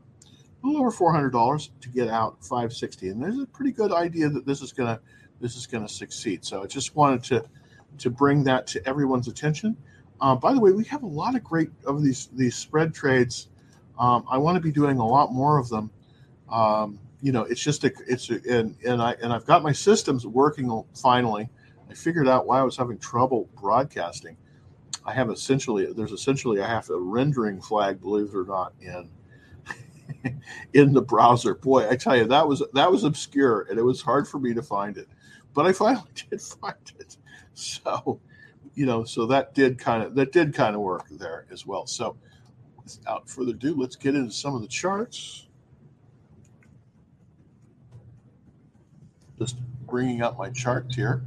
a 0.62 0.66
little 0.66 0.80
over 0.80 0.90
$400 0.90 1.70
to 1.80 1.88
get 1.88 2.08
out 2.08 2.38
560. 2.40 3.08
And 3.08 3.22
there's 3.22 3.38
a 3.38 3.46
pretty 3.46 3.72
good 3.72 3.92
idea 3.92 4.28
that 4.28 4.46
this 4.46 4.62
is 4.62 4.72
to 4.72 5.00
this 5.40 5.56
is 5.56 5.66
to 5.66 5.88
succeed. 5.88 6.44
So 6.44 6.62
I 6.62 6.66
just 6.66 6.94
wanted 6.94 7.24
to 7.24 7.44
to 7.98 8.10
bring 8.10 8.44
that 8.44 8.66
to 8.68 8.88
everyone's 8.88 9.28
attention. 9.28 9.76
Uh, 10.20 10.36
by 10.36 10.54
the 10.54 10.60
way, 10.60 10.70
we 10.70 10.84
have 10.84 11.02
a 11.02 11.06
lot 11.06 11.34
of 11.34 11.42
great 11.42 11.70
of 11.84 12.02
these 12.02 12.28
these 12.32 12.54
spread 12.54 12.94
trades. 12.94 13.48
Um, 13.98 14.24
I 14.30 14.38
want 14.38 14.56
to 14.56 14.60
be 14.60 14.70
doing 14.70 14.98
a 14.98 15.06
lot 15.06 15.32
more 15.32 15.58
of 15.58 15.68
them. 15.68 15.90
Um, 16.48 17.00
you 17.20 17.32
know, 17.32 17.42
it's 17.42 17.62
just 17.62 17.84
a, 17.84 17.92
it's 18.06 18.30
a, 18.30 18.40
and 18.48 18.76
and 18.86 19.02
I 19.02 19.12
and 19.20 19.32
I've 19.32 19.44
got 19.44 19.64
my 19.64 19.72
systems 19.72 20.26
working 20.26 20.84
finally. 20.94 21.50
I 21.90 21.94
figured 21.94 22.28
out 22.28 22.46
why 22.46 22.60
I 22.60 22.62
was 22.62 22.76
having 22.76 22.98
trouble 22.98 23.48
broadcasting. 23.60 24.36
I 25.04 25.12
have 25.12 25.30
essentially 25.30 25.92
there's 25.92 26.12
essentially 26.12 26.60
I 26.60 26.68
have 26.68 26.88
a 26.90 26.98
rendering 26.98 27.60
flag, 27.60 28.00
believe 28.00 28.28
it 28.28 28.36
or 28.36 28.44
not, 28.44 28.72
in 28.80 29.08
in 30.74 30.92
the 30.92 31.02
browser. 31.02 31.54
Boy, 31.54 31.88
I 31.88 31.96
tell 31.96 32.16
you 32.16 32.26
that 32.26 32.46
was 32.46 32.62
that 32.72 32.90
was 32.90 33.04
obscure 33.04 33.66
and 33.68 33.78
it 33.78 33.82
was 33.82 34.00
hard 34.00 34.28
for 34.28 34.38
me 34.38 34.54
to 34.54 34.62
find 34.62 34.96
it, 34.96 35.08
but 35.54 35.66
I 35.66 35.72
finally 35.72 36.08
did 36.30 36.40
find 36.40 36.92
it. 36.98 37.16
So, 37.54 38.20
you 38.74 38.86
know, 38.86 39.04
so 39.04 39.26
that 39.26 39.54
did 39.54 39.78
kind 39.78 40.02
of 40.02 40.14
that 40.14 40.32
did 40.32 40.54
kind 40.54 40.76
of 40.76 40.82
work 40.82 41.08
there 41.10 41.46
as 41.50 41.66
well. 41.66 41.86
So, 41.86 42.16
without 42.82 43.28
further 43.28 43.50
ado, 43.50 43.74
let's 43.74 43.96
get 43.96 44.14
into 44.14 44.32
some 44.32 44.54
of 44.54 44.62
the 44.62 44.68
charts. 44.68 45.48
Just 49.38 49.56
bringing 49.86 50.22
up 50.22 50.38
my 50.38 50.50
charts 50.50 50.94
here. 50.94 51.24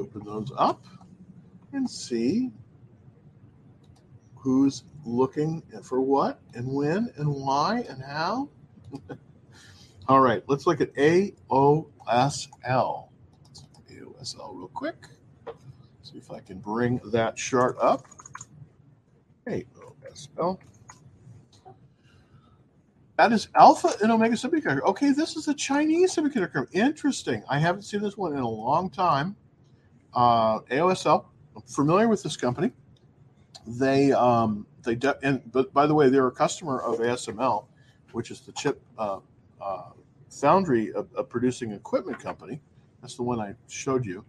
Open 0.00 0.24
those 0.24 0.50
up 0.58 0.84
and 1.74 1.88
see 1.88 2.50
who's 4.36 4.84
looking 5.04 5.62
for 5.82 6.00
what 6.00 6.40
and 6.54 6.72
when 6.72 7.10
and 7.16 7.28
why 7.28 7.84
and 7.88 8.02
how. 8.02 8.48
All 10.08 10.20
right, 10.20 10.42
let's 10.46 10.66
look 10.66 10.80
at 10.80 10.94
AOSL. 10.94 11.88
AOSL 13.90 14.54
real 14.54 14.70
quick. 14.72 15.06
See 16.02 16.18
if 16.18 16.30
I 16.30 16.40
can 16.40 16.58
bring 16.58 17.00
that 17.06 17.36
chart 17.36 17.76
up. 17.80 18.06
AOSL. 19.46 20.58
That 23.16 23.32
is 23.32 23.48
Alpha 23.54 23.92
and 24.02 24.10
Omega 24.10 24.34
Semiconductor. 24.34 24.82
Okay, 24.82 25.12
this 25.12 25.36
is 25.36 25.46
a 25.48 25.54
Chinese 25.54 26.14
semiconductor. 26.14 26.66
Interesting. 26.72 27.44
I 27.48 27.60
haven't 27.60 27.82
seen 27.82 28.02
this 28.02 28.16
one 28.16 28.32
in 28.32 28.40
a 28.40 28.48
long 28.48 28.90
time. 28.90 29.36
Uh, 30.12 30.60
AOSL. 30.62 31.24
Familiar 31.66 32.08
with 32.08 32.22
this 32.22 32.36
company. 32.36 32.72
They 33.66 34.12
um, 34.12 34.66
they 34.82 34.94
de- 34.94 35.18
and 35.22 35.40
but 35.52 35.72
by 35.72 35.86
the 35.86 35.94
way, 35.94 36.08
they're 36.08 36.26
a 36.26 36.32
customer 36.32 36.80
of 36.80 36.98
ASML, 36.98 37.64
which 38.12 38.30
is 38.30 38.40
the 38.40 38.52
chip 38.52 38.82
uh, 38.98 39.20
uh, 39.60 39.90
foundry 40.30 40.92
of, 40.92 41.12
of 41.14 41.28
producing 41.28 41.72
equipment 41.72 42.18
company. 42.18 42.60
That's 43.00 43.16
the 43.16 43.22
one 43.22 43.40
I 43.40 43.54
showed 43.68 44.04
you. 44.04 44.24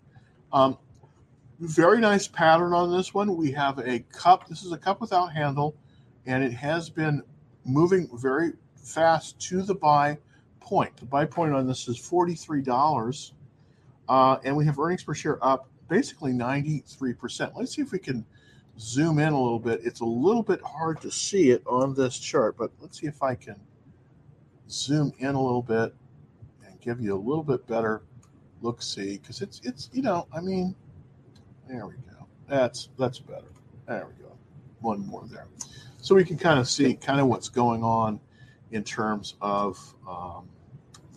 Um, 0.54 0.78
very 1.60 2.00
nice 2.00 2.28
pattern 2.28 2.74
on 2.74 2.92
this 2.92 3.14
one. 3.14 3.36
We 3.36 3.52
have 3.52 3.80
a 3.80 4.00
cup. 4.12 4.48
This 4.48 4.64
is 4.64 4.72
a 4.72 4.78
cup 4.78 5.02
without 5.02 5.28
handle, 5.28 5.76
and 6.26 6.44
it 6.44 6.52
has 6.54 6.90
been 6.90 7.22
moving 7.66 8.10
very 8.14 8.54
fast 8.76 9.40
to 9.40 9.62
the 9.62 9.76
buy 9.76 10.18
point. 10.60 10.96
The 10.98 11.06
buy 11.06 11.26
point 11.26 11.54
on 11.54 11.68
this 11.68 11.88
is 11.88 11.98
$43. 11.98 13.32
Uh, 14.08 14.38
and 14.44 14.56
we 14.56 14.66
have 14.66 14.80
earnings 14.80 15.04
per 15.04 15.14
share 15.14 15.44
up 15.44 15.68
basically 15.88 16.32
93%. 16.32 17.52
Let's 17.56 17.76
see 17.76 17.82
if 17.82 17.92
we 17.92 18.00
can 18.00 18.26
zoom 18.80 19.20
in 19.20 19.34
a 19.34 19.42
little 19.42 19.60
bit. 19.60 19.82
It's 19.84 20.02
a 20.02 20.06
little 20.06 20.44
bit 20.44 20.62
hard 20.62 21.02
to 21.02 21.12
see 21.12 21.52
it 21.52 21.64
on 21.66 21.94
this 21.94 22.18
chart, 22.18 22.58
but 22.58 22.72
let's 22.80 23.00
see 23.00 23.08
if 23.08 23.22
I 23.24 23.36
can 23.36 23.56
zoom 24.70 25.14
in 25.20 25.36
a 25.36 25.42
little 25.42 25.62
bit 25.62 25.94
and 26.66 26.80
give 26.82 27.00
you 27.00 27.16
a 27.16 27.22
little 27.22 27.44
bit 27.44 27.66
better 27.68 28.02
look 28.62 28.82
see 28.82 29.18
because 29.20 29.42
it's 29.44 29.62
it's 29.64 29.92
you 29.94 30.02
know 30.02 30.26
I 30.34 30.42
mean 30.42 30.74
there 31.70 31.86
we 31.86 31.94
go 31.94 32.26
that's 32.50 32.90
that's 32.98 33.20
better 33.20 33.52
there 33.88 34.08
we 34.08 34.24
go 34.24 34.32
one 34.80 35.06
more 35.06 35.24
there 35.30 35.46
so 36.02 36.16
we 36.16 36.24
can 36.24 36.38
kind 36.38 36.60
of 36.60 36.68
see 36.68 36.96
kind 36.96 37.20
of 37.20 37.28
what's 37.28 37.48
going 37.48 37.84
on 37.84 38.20
in 38.72 38.84
terms 38.84 39.36
of 39.42 39.96
um, 40.08 40.48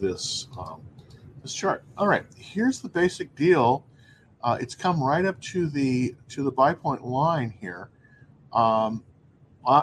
this 0.00 0.48
um, 0.58 0.80
this 1.42 1.52
chart. 1.52 1.84
All 1.96 2.08
right, 2.08 2.24
here's 2.36 2.80
the 2.80 2.88
basic 2.88 3.34
deal. 3.34 3.84
Uh, 4.42 4.56
it's 4.60 4.74
come 4.74 5.02
right 5.02 5.24
up 5.24 5.40
to 5.40 5.68
the 5.68 6.14
to 6.28 6.42
the 6.42 6.50
buy 6.50 6.72
point 6.72 7.04
line 7.04 7.50
here 7.60 7.90
um, 8.52 9.02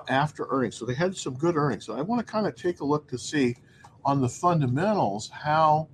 after 0.08 0.48
earnings. 0.50 0.76
So 0.76 0.86
they 0.86 0.94
had 0.94 1.16
some 1.16 1.36
good 1.36 1.56
earnings. 1.56 1.86
So 1.86 1.96
I 1.96 2.02
want 2.02 2.26
to 2.26 2.32
kind 2.32 2.48
of 2.48 2.56
take 2.56 2.80
a 2.80 2.86
look 2.86 3.08
to 3.10 3.18
see 3.18 3.56
on 4.04 4.22
the 4.22 4.30
fundamentals 4.30 5.30
how 5.30 5.90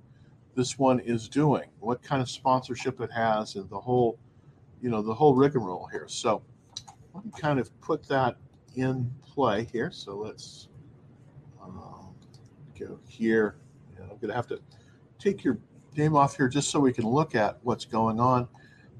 this 0.54 0.78
one 0.78 1.00
is 1.00 1.28
doing, 1.28 1.70
what 1.80 2.02
kind 2.02 2.20
of 2.20 2.28
sponsorship 2.28 3.00
it 3.00 3.10
has, 3.10 3.56
and 3.56 3.68
the 3.70 3.80
whole 3.80 4.18
you 4.80 4.90
know 4.90 5.02
the 5.02 5.14
whole 5.14 5.34
rigmarole 5.34 5.86
here. 5.86 6.06
So 6.08 6.42
let 7.14 7.24
me 7.24 7.32
kind 7.36 7.58
of 7.58 7.68
put 7.80 8.06
that 8.08 8.36
in 8.76 9.10
play 9.22 9.66
here. 9.72 9.90
So 9.90 10.16
let's 10.16 10.68
um, 11.62 12.14
go 12.78 12.98
here. 13.08 13.56
I'm 14.00 14.08
going 14.08 14.28
to 14.28 14.34
have 14.34 14.48
to 14.48 14.60
take 15.18 15.44
your 15.44 15.58
name 15.96 16.16
off 16.16 16.36
here 16.36 16.48
just 16.48 16.70
so 16.70 16.80
we 16.80 16.92
can 16.92 17.06
look 17.06 17.34
at 17.34 17.58
what's 17.62 17.84
going 17.84 18.20
on. 18.20 18.48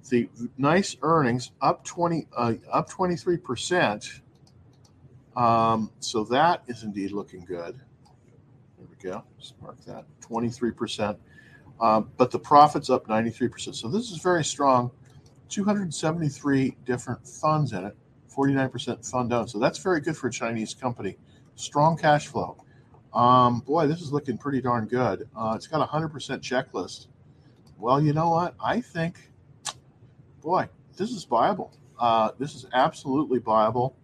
The 0.09 0.29
nice 0.59 0.97
earnings 1.03 1.53
up 1.61 1.85
20 1.85 2.27
uh, 2.37 2.55
up 2.73 2.89
23 2.89 3.37
percent. 3.37 4.21
Um, 5.37 5.91
so 6.01 6.25
that 6.25 6.63
is 6.67 6.83
indeed 6.83 7.13
looking 7.13 7.41
good. 7.45 7.77
There 8.79 8.87
we 8.89 9.11
go. 9.11 9.25
Mark 9.61 9.83
that 9.87 10.05
23 10.21 10.73
percent. 10.73 11.19
Um, 11.81 12.11
but 12.17 12.31
the 12.31 12.39
profits 12.39 12.91
up 12.91 13.09
93 13.09 13.49
percent. 13.49 13.77
So 13.77 13.89
this 13.89 14.11
is 14.11 14.19
very 14.19 14.45
strong. 14.45 14.91
273 15.49 16.77
different 16.87 17.27
funds 17.29 17.73
in 17.73 17.85
it. 17.85 17.97
49% 18.35 19.09
fund 19.09 19.33
owned. 19.33 19.51
So 19.51 19.59
that's 19.59 19.79
very 19.79 20.01
good 20.01 20.17
for 20.17 20.29
a 20.29 20.33
Chinese 20.33 20.75
company. 20.75 21.19
Strong 21.57 21.99
cash 21.99 22.29
flow. 22.29 22.62
Um, 23.15 23.61
boy, 23.61 23.87
this 23.87 24.01
is 24.01 24.13
looking 24.13 24.39
pretty 24.39 24.61
darn 24.61 24.87
good. 24.87 25.29
Uh, 25.37 25.53
it's 25.55 25.67
got 25.67 25.83
a 25.83 25.91
100% 25.91 26.11
checklist. 26.41 27.09
Well, 27.79 28.01
you 28.01 28.13
know 28.13 28.31
what? 28.31 28.55
I 28.63 28.81
think, 28.81 29.31
boy, 30.41 30.69
this 30.97 31.11
is 31.11 31.25
viable. 31.25 31.77
Uh, 31.99 32.31
this 32.39 32.55
is 32.55 32.67
absolutely 32.73 33.39
viable. 33.39 33.97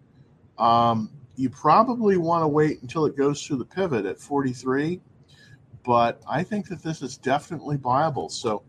Um, 0.57 1.09
you 1.35 1.49
probably 1.49 2.17
want 2.17 2.43
to 2.43 2.47
wait 2.47 2.81
until 2.81 3.05
it 3.05 3.15
goes 3.15 3.41
through 3.45 3.57
the 3.57 3.65
pivot 3.65 4.05
at 4.05 4.19
43, 4.19 4.99
but 5.85 6.21
I 6.29 6.43
think 6.43 6.67
that 6.67 6.83
this 6.83 7.01
is 7.01 7.17
definitely 7.17 7.77
viable. 7.77 8.29
So, 8.29 8.63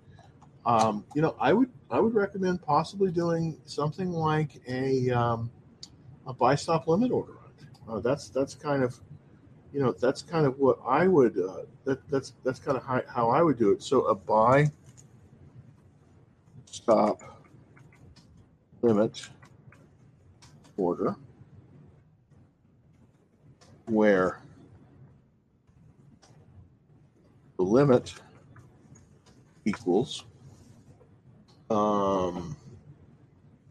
um, 0.65 1.05
you 1.15 1.23
know, 1.23 1.35
I 1.41 1.53
would 1.53 1.71
I 1.91 1.99
would 1.99 2.15
recommend 2.15 2.63
possibly 2.63 3.11
doing 3.11 3.59
something 3.65 4.13
like 4.13 4.63
a 4.69 5.11
um, 5.11 5.51
a 6.27 6.33
buy 6.33 6.55
stop 6.55 6.87
limit 6.87 7.11
order. 7.11 7.33
On 7.33 7.51
it. 7.59 7.67
Uh, 7.89 8.01
that's 8.01 8.29
that's 8.29 8.55
kind 8.55 8.85
of 8.85 9.01
you 9.73 9.81
know 9.81 9.93
that's 9.93 10.23
kind 10.23 10.47
of 10.47 10.59
what 10.59 10.79
I 10.87 11.07
would 11.07 11.39
uh, 11.39 11.63
that 11.85 12.09
that's 12.11 12.33
that's 12.45 12.59
kind 12.59 12.77
of 12.77 12.85
how, 12.85 13.03
how 13.09 13.31
I 13.31 13.43
would 13.43 13.59
do 13.59 13.71
it. 13.71 13.83
So 13.83 14.03
a 14.03 14.15
buy 14.15 14.71
stop 16.67 17.23
limit 18.83 19.29
order 20.77 21.15
where 23.87 24.41
the 27.57 27.63
limit 27.63 28.15
equals 29.65 30.25
um, 31.71 32.57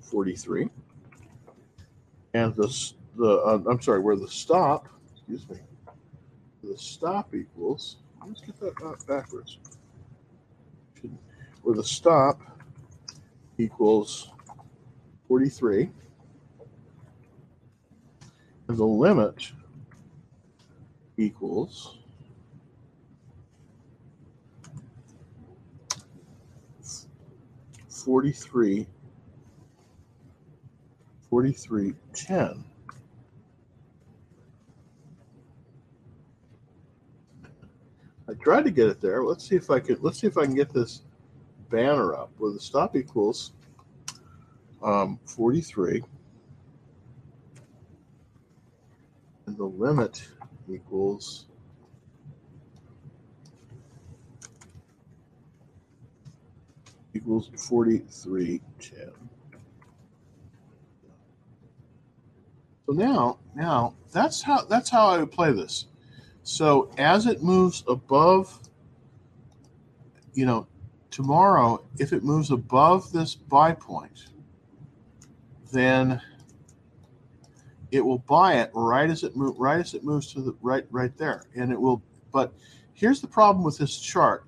43 0.01 0.69
and 2.33 2.55
the 2.55 2.93
the 3.15 3.27
uh, 3.27 3.59
I'm 3.69 3.81
sorry, 3.81 3.99
where 3.99 4.15
the 4.15 4.27
stop, 4.27 4.87
excuse 5.11 5.47
me, 5.49 5.57
the 6.69 6.77
stop 6.77 7.33
equals. 7.33 7.97
Let's 8.25 8.41
get 8.41 8.59
that 8.59 8.73
uh, 8.85 8.93
backwards. 9.07 9.57
Where 11.63 11.75
the 11.75 11.83
stop 11.83 12.41
equals 13.57 14.29
43, 15.27 15.89
and 18.67 18.77
the 18.77 18.85
limit 18.85 19.51
equals 21.17 21.97
forty-three 27.89 28.87
4310. 31.29 32.68
I 38.29 38.33
tried 38.35 38.63
to 38.65 38.71
get 38.71 38.87
it 38.87 39.01
there. 39.01 39.23
Let's 39.23 39.47
see 39.47 39.55
if 39.55 39.71
I 39.71 39.79
could. 39.79 40.03
Let's 40.03 40.19
see 40.19 40.27
if 40.27 40.37
I 40.37 40.45
can 40.45 40.53
get 40.53 40.71
this 40.71 41.01
banner 41.71 42.13
up 42.13 42.31
where 42.37 42.51
the 42.51 42.59
stop 42.59 42.95
equals 42.95 43.53
um, 44.83 45.19
43 45.25 46.03
and 49.47 49.57
the 49.57 49.65
limit 49.65 50.27
equals 50.71 51.47
equals 57.15 57.49
4310. 57.57 59.11
So 62.85 62.93
now, 62.93 63.39
now 63.55 63.95
that's 64.11 64.41
how 64.41 64.65
that's 64.65 64.89
how 64.89 65.07
I 65.07 65.17
would 65.17 65.31
play 65.31 65.51
this. 65.51 65.85
So 66.49 66.89
as 66.97 67.27
it 67.27 67.43
moves 67.43 67.83
above, 67.87 68.59
you 70.33 70.47
know, 70.47 70.65
tomorrow, 71.11 71.85
if 71.99 72.11
it 72.11 72.23
moves 72.23 72.49
above 72.49 73.11
this 73.11 73.35
buy 73.35 73.73
point, 73.73 74.25
then 75.71 76.19
it 77.91 78.03
will 78.03 78.17
buy 78.17 78.55
it 78.55 78.71
right 78.73 79.11
as 79.11 79.23
it 79.23 79.35
move 79.35 79.59
right 79.59 79.79
as 79.79 79.93
it 79.93 80.03
moves 80.03 80.33
to 80.33 80.41
the 80.41 80.55
right 80.59 80.87
right 80.89 81.15
there, 81.19 81.43
and 81.55 81.71
it 81.71 81.79
will. 81.79 82.01
But 82.31 82.51
here's 82.95 83.21
the 83.21 83.27
problem 83.27 83.63
with 83.63 83.77
this 83.77 83.99
chart: 83.99 84.45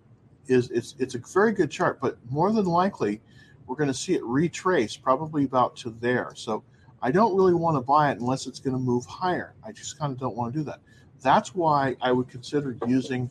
is 0.48 0.72
it's 0.72 0.96
it's 0.98 1.14
a 1.14 1.20
very 1.20 1.52
good 1.52 1.70
chart, 1.70 2.00
but 2.02 2.18
more 2.32 2.52
than 2.52 2.66
likely, 2.66 3.22
we're 3.68 3.76
going 3.76 3.90
to 3.90 3.94
see 3.94 4.16
it 4.16 4.24
retrace 4.24 4.98
probably 4.98 5.44
about 5.44 5.76
to 5.78 5.92
there. 6.02 6.32
So 6.34 6.64
I 7.00 7.12
don't 7.12 7.36
really 7.36 7.54
want 7.54 7.78
to 7.78 7.82
buy 7.82 8.10
it 8.12 8.20
unless 8.20 8.48
it's 8.48 8.60
going 8.60 8.76
to 8.76 8.82
move 8.82 9.06
higher. 9.06 9.54
I 9.64 9.72
just 9.72 10.00
kind 10.00 10.12
of 10.12 10.20
don't 10.20 10.36
want 10.36 10.52
to 10.52 10.60
do 10.60 10.66
that. 10.66 10.80
That's 11.22 11.54
why 11.54 11.96
I 12.02 12.12
would 12.12 12.28
consider 12.28 12.78
using 12.88 13.30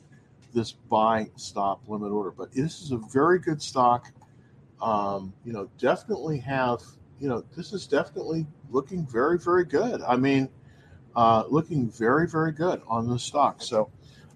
this 0.55 0.73
buy 0.73 1.31
stop 1.37 1.83
limit 1.89 2.13
order. 2.13 2.31
But 2.31 2.53
this 2.53 2.81
is 2.81 2.93
a 2.93 2.99
very 2.99 3.39
good 3.39 3.61
stock. 3.61 4.13
Um, 4.81 5.33
you 5.45 5.53
know, 5.53 5.69
definitely 5.79 6.39
have 6.39 6.81
you 7.21 7.29
know, 7.29 7.45
this 7.55 7.73
is 7.73 7.87
definitely 7.87 8.47
looking 8.71 9.07
very, 9.07 9.39
very 9.39 9.65
good. 9.65 10.01
I 10.03 10.17
mean, 10.17 10.49
uh, 11.15 11.45
looking 11.49 11.91
very, 11.91 12.27
very 12.27 12.51
good 12.51 12.81
on 12.89 13.09
the 13.09 13.19
stock. 13.19 13.63
So 13.63 13.91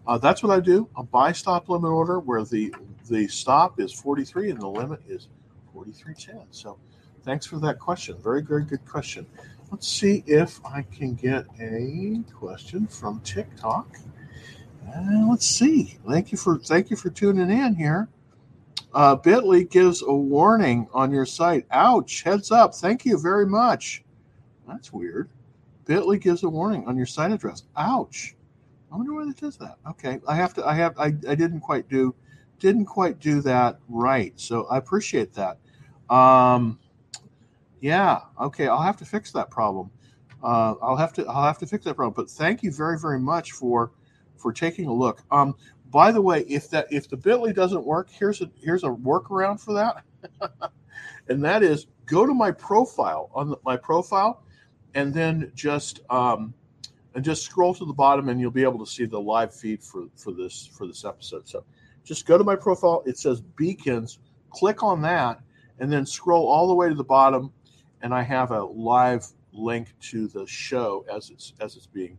uh, 0.07 0.19
that's 0.19 0.43
what 0.43 0.55
I 0.55 0.61
do. 0.61 0.89
A 0.97 1.03
buy 1.03 1.33
stop 1.33 1.69
limit 1.69 1.91
order 1.91 2.21
where 2.21 2.45
the 2.45 2.73
the 3.09 3.27
stop 3.29 3.81
is 3.81 3.93
43 3.93 4.51
and 4.51 4.61
the 4.61 4.69
limit 4.69 5.01
is 5.07 5.29
43.10. 5.75 6.47
So 6.51 6.79
thanks 7.23 7.45
for 7.45 7.59
that 7.61 7.79
question. 7.79 8.17
Very, 8.23 8.43
very 8.43 8.65
good 8.65 8.85
question. 8.87 9.27
Let's 9.75 9.89
see 9.89 10.23
if 10.29 10.65
I 10.65 10.83
can 10.83 11.15
get 11.15 11.47
a 11.59 12.23
question 12.33 12.87
from 12.87 13.19
TikTok. 13.23 13.99
Uh, 14.87 15.27
let's 15.29 15.49
see. 15.49 15.99
Thank 16.09 16.31
you 16.31 16.39
for 16.39 16.61
thank 16.61 16.91
you 16.91 16.97
for 16.97 17.11
tuning 17.11 17.51
in 17.51 17.75
here. 17.75 18.09
Uh, 18.95 19.17
Bitly 19.17 19.69
gives 19.69 20.01
a 20.03 20.13
warning 20.13 20.87
on 20.95 21.11
your 21.11 21.27
site. 21.27 21.67
Ouch! 21.73 22.23
Heads 22.23 22.53
up. 22.53 22.73
Thank 22.77 23.05
you 23.05 23.19
very 23.19 23.47
much. 23.47 24.05
That's 24.69 24.93
weird. 24.93 25.29
Bitly 25.87 26.21
gives 26.21 26.45
a 26.45 26.49
warning 26.49 26.87
on 26.87 26.97
your 26.97 27.05
site 27.05 27.33
address. 27.33 27.65
Ouch! 27.77 28.37
I 28.93 28.97
wonder 28.97 29.13
why 29.13 29.29
it 29.29 29.37
does 29.37 29.57
that. 29.57 29.79
Okay, 29.89 30.21
I 30.29 30.37
have 30.37 30.55
to. 30.55 30.65
I 30.65 30.75
have. 30.75 30.97
I, 31.01 31.07
I 31.07 31.35
didn't 31.35 31.63
quite 31.63 31.89
do 31.89 32.15
didn't 32.61 32.87
quite 32.87 33.19
do 33.19 33.41
that 33.41 33.81
right. 33.89 34.35
So 34.37 34.69
I 34.69 34.79
appreciate 34.79 35.35
that. 35.35 35.59
Um, 36.15 36.79
yeah. 37.85 38.21
Okay. 38.41 38.67
I'll 38.67 38.81
have 38.81 38.97
to 38.97 39.05
fix 39.05 39.31
that 39.33 39.51
problem. 39.51 39.91
Uh, 40.43 40.75
I'll 40.81 40.97
have 40.97 41.13
to. 41.15 41.27
I'll 41.27 41.45
have 41.45 41.59
to 41.59 41.67
fix 41.67 41.85
that 41.85 41.97
problem. 41.97 42.15
But 42.17 42.31
thank 42.31 42.63
you 42.63 42.73
very 42.73 42.99
very 42.99 43.21
much 43.21 43.53
for 43.53 43.93
for 44.39 44.55
taking 44.55 44.87
a 44.87 44.93
look. 44.93 45.23
Um, 45.31 45.55
by 45.91 46.11
the 46.11 46.23
way, 46.23 46.47
if 46.49 46.71
that 46.71 46.87
if 46.91 47.11
the 47.11 47.19
Bitly 47.19 47.55
doesn't 47.55 47.85
work, 47.85 48.09
here's 48.11 48.41
a 48.41 48.51
here's 48.59 48.85
a 48.85 48.89
workaround 48.89 49.61
for 49.61 49.75
that, 49.75 50.03
and 51.29 51.45
that 51.45 51.63
is 51.63 51.87
go 52.07 52.25
to 52.25 52.33
my 52.33 52.51
profile 52.53 53.31
on 53.35 53.51
the, 53.51 53.59
my 53.67 53.77
profile, 53.77 54.43
and 54.95 55.13
then 55.13 55.53
just 55.55 56.01
um, 56.09 56.55
and 57.15 57.23
just 57.23 57.43
scroll 57.43 57.75
to 57.75 57.85
the 57.85 57.93
bottom, 57.93 58.31
and 58.31 58.41
you'll 58.41 58.51
be 58.51 58.63
able 58.63 58.79
to 58.79 58.91
see 58.91 59.05
the 59.05 59.21
live 59.21 59.55
feed 59.55 59.85
for 59.85 60.07
for 60.17 60.33
this 60.33 60.67
for 60.67 60.87
this 60.87 61.05
episode. 61.05 61.47
So 61.47 61.65
just 62.03 62.25
go 62.25 62.39
to 62.39 62.45
my 62.45 62.57
profile. 62.57 63.03
It 63.05 63.19
says 63.19 63.43
beacons. 63.43 64.21
Click 64.49 64.83
on 64.83 65.03
that, 65.03 65.41
and 65.81 65.93
then 65.93 66.07
scroll 66.07 66.47
all 66.47 66.67
the 66.67 66.75
way 66.75 66.89
to 66.89 66.95
the 66.95 67.05
bottom, 67.05 67.53
and 68.05 68.15
I 68.15 68.23
have 68.23 68.51
a 68.51 68.63
live 68.63 69.27
link 69.53 69.95
to 70.11 70.29
the 70.29 70.47
show 70.47 71.07
as 71.13 71.31
it's 71.31 71.55
as 71.61 71.75
it's 71.75 71.87
being 71.87 72.19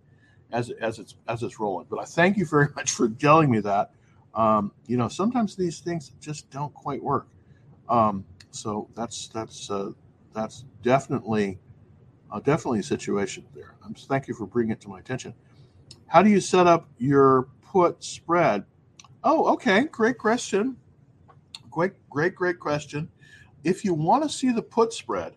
as 0.51 0.71
as 0.81 0.97
it's 0.99 1.15
as 1.29 1.43
it's 1.43 1.59
rolling. 1.59 1.85
But 1.89 1.99
I 1.99 2.05
thank 2.05 2.37
you 2.37 2.45
very 2.45 2.67
much 2.75 2.91
for 2.91 3.07
telling 3.07 3.49
me 3.49 3.59
that. 3.61 3.91
Um, 4.33 4.73
you 4.87 4.97
know, 4.97 5.07
sometimes 5.07 5.55
these 5.55 5.79
things 5.79 6.11
just 6.19 6.49
don't 6.49 6.73
quite 6.73 7.01
work. 7.01 7.27
Um, 7.87 8.25
so 8.49 8.89
that's 8.95 9.27
that's 9.27 9.69
uh, 9.69 9.91
that's 10.33 10.65
definitely 10.81 11.59
uh, 12.31 12.39
definitely 12.39 12.79
a 12.79 12.83
situation 12.83 13.45
there. 13.53 13.75
I'm 13.85 13.93
thank 13.93 14.27
you 14.27 14.33
for 14.33 14.47
bringing 14.47 14.71
it 14.71 14.81
to 14.81 14.89
my 14.89 14.99
attention. 14.99 15.35
How 16.07 16.23
do 16.23 16.31
you 16.31 16.41
set 16.41 16.65
up 16.65 16.89
your 16.97 17.43
put 17.61 18.03
spread? 18.03 18.65
Oh, 19.23 19.53
okay, 19.53 19.83
great 19.83 20.17
question. 20.17 20.77
Great, 21.69 21.93
great, 22.09 22.33
great 22.33 22.59
question. 22.59 23.07
If 23.63 23.85
you 23.85 23.93
want 23.93 24.23
to 24.23 24.29
see 24.29 24.51
the 24.51 24.61
put 24.61 24.93
spread, 24.93 25.33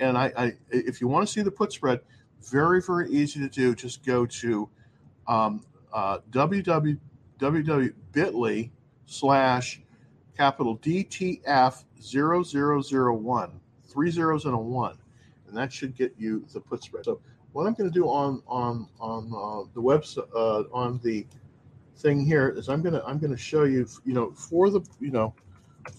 and 0.00 0.16
I, 0.18 0.32
I 0.36 0.52
if 0.70 1.00
you 1.00 1.08
want 1.08 1.26
to 1.26 1.32
see 1.32 1.42
the 1.42 1.50
put 1.50 1.72
spread, 1.72 2.00
very, 2.42 2.80
very 2.82 3.10
easy 3.10 3.40
to 3.40 3.48
do. 3.48 3.74
Just 3.74 4.04
go 4.04 4.26
to 4.26 4.68
um, 5.26 5.62
uh, 5.92 6.18
www.bit.ly 6.30 7.00
slash 9.06 9.80
capital 10.36 10.78
DTF 10.78 11.84
0001, 12.00 13.60
three 13.84 14.10
zeros 14.10 14.44
and 14.44 14.54
a 14.54 14.58
one. 14.58 14.98
And 15.46 15.56
that 15.56 15.72
should 15.72 15.96
get 15.96 16.14
you 16.18 16.44
the 16.52 16.60
put 16.60 16.82
spread. 16.82 17.04
So 17.04 17.20
what 17.52 17.66
I'm 17.66 17.74
going 17.74 17.88
to 17.90 17.94
do 17.94 18.06
on 18.06 18.42
on 18.46 18.88
on 18.98 19.26
uh, 19.26 19.70
the 19.74 19.80
website 19.80 20.28
uh, 20.34 20.64
on 20.72 21.00
the 21.04 21.26
thing 21.98 22.24
here 22.24 22.48
is 22.48 22.68
I'm 22.68 22.82
going 22.82 22.94
to 22.94 23.04
I'm 23.04 23.18
going 23.18 23.30
to 23.30 23.38
show 23.38 23.62
you 23.64 23.86
you 24.04 24.12
know 24.12 24.32
for 24.32 24.70
the 24.70 24.80
you 25.00 25.12
know 25.12 25.32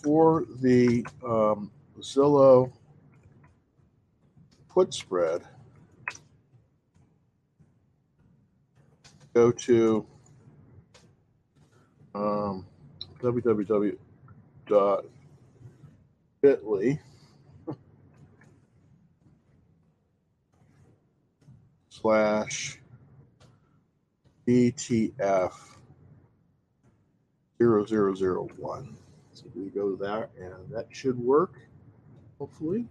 for 0.03 0.45
the 0.61 1.05
um, 1.25 1.71
Zillow 2.01 2.71
put 4.75 4.93
spread 4.93 5.41
go 9.33 9.49
to 9.49 10.05
um, 12.13 12.65
www.bitly 13.21 13.97
slash 21.89 22.79
DTF 24.45 25.53
0001. 27.61 28.97
So 29.31 29.45
we 29.55 29.69
go 29.69 29.95
there 29.95 30.29
and 30.37 30.69
that 30.69 30.87
should 30.91 31.17
work, 31.17 31.53
hopefully. 32.39 32.85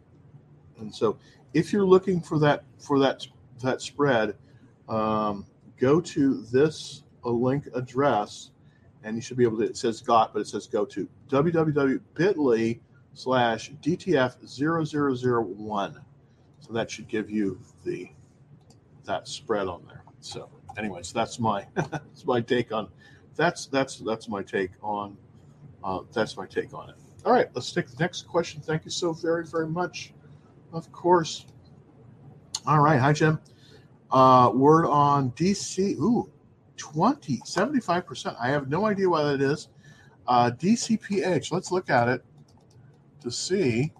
And 0.78 0.94
so 0.94 1.18
if 1.52 1.72
you're 1.72 1.86
looking 1.86 2.20
for 2.20 2.38
that 2.40 2.64
for 2.78 2.98
that 3.00 3.26
that 3.62 3.80
spread, 3.80 4.34
um, 4.88 5.46
go 5.78 6.00
to 6.00 6.42
this 6.52 7.02
link 7.24 7.68
address 7.74 8.50
and 9.02 9.16
you 9.16 9.22
should 9.22 9.36
be 9.36 9.44
able 9.44 9.58
to 9.58 9.64
it 9.64 9.76
says 9.76 10.00
got 10.00 10.32
but 10.32 10.40
it 10.40 10.46
says 10.46 10.66
go 10.66 10.84
to 10.84 11.08
www.bitly 11.28 12.80
slash 13.14 13.72
dtf0001 13.82 16.02
so 16.60 16.72
that 16.72 16.90
should 16.90 17.08
give 17.08 17.30
you 17.30 17.58
the 17.84 18.10
that 19.04 19.28
spread 19.28 19.68
on 19.68 19.82
there. 19.86 20.02
So 20.20 20.48
anyways 20.76 21.12
that's 21.12 21.38
my 21.38 21.66
that's 21.74 22.24
my 22.24 22.40
take 22.40 22.72
on 22.72 22.88
that's 23.36 23.66
that's 23.66 23.98
that's 23.98 24.28
my 24.28 24.42
take 24.42 24.70
on 24.82 25.16
uh, 25.82 26.00
that's 26.12 26.36
my 26.36 26.46
take 26.46 26.72
on 26.72 26.90
it. 26.90 26.96
All 27.24 27.32
right 27.32 27.48
let's 27.54 27.72
take 27.72 27.88
the 27.88 27.96
next 28.00 28.26
question. 28.26 28.60
Thank 28.60 28.84
you 28.84 28.90
so 28.90 29.12
very 29.12 29.46
very 29.46 29.68
much 29.68 30.12
of 30.74 30.92
course 30.92 31.46
all 32.66 32.80
right 32.80 33.00
hi 33.00 33.12
jim 33.12 33.38
uh, 34.14 34.48
word 34.54 34.86
on 34.86 35.32
DC. 35.32 35.98
Ooh, 35.98 36.30
20, 36.76 37.38
75%. 37.38 38.36
I 38.40 38.48
have 38.48 38.68
no 38.68 38.86
idea 38.86 39.10
why 39.10 39.24
that 39.24 39.40
is. 39.40 39.68
Uh, 40.26 40.52
DCPH. 40.52 41.52
Let's 41.52 41.72
look 41.72 41.90
at 41.90 42.08
it 42.08 42.24
to 43.20 43.30
see. 43.30 43.92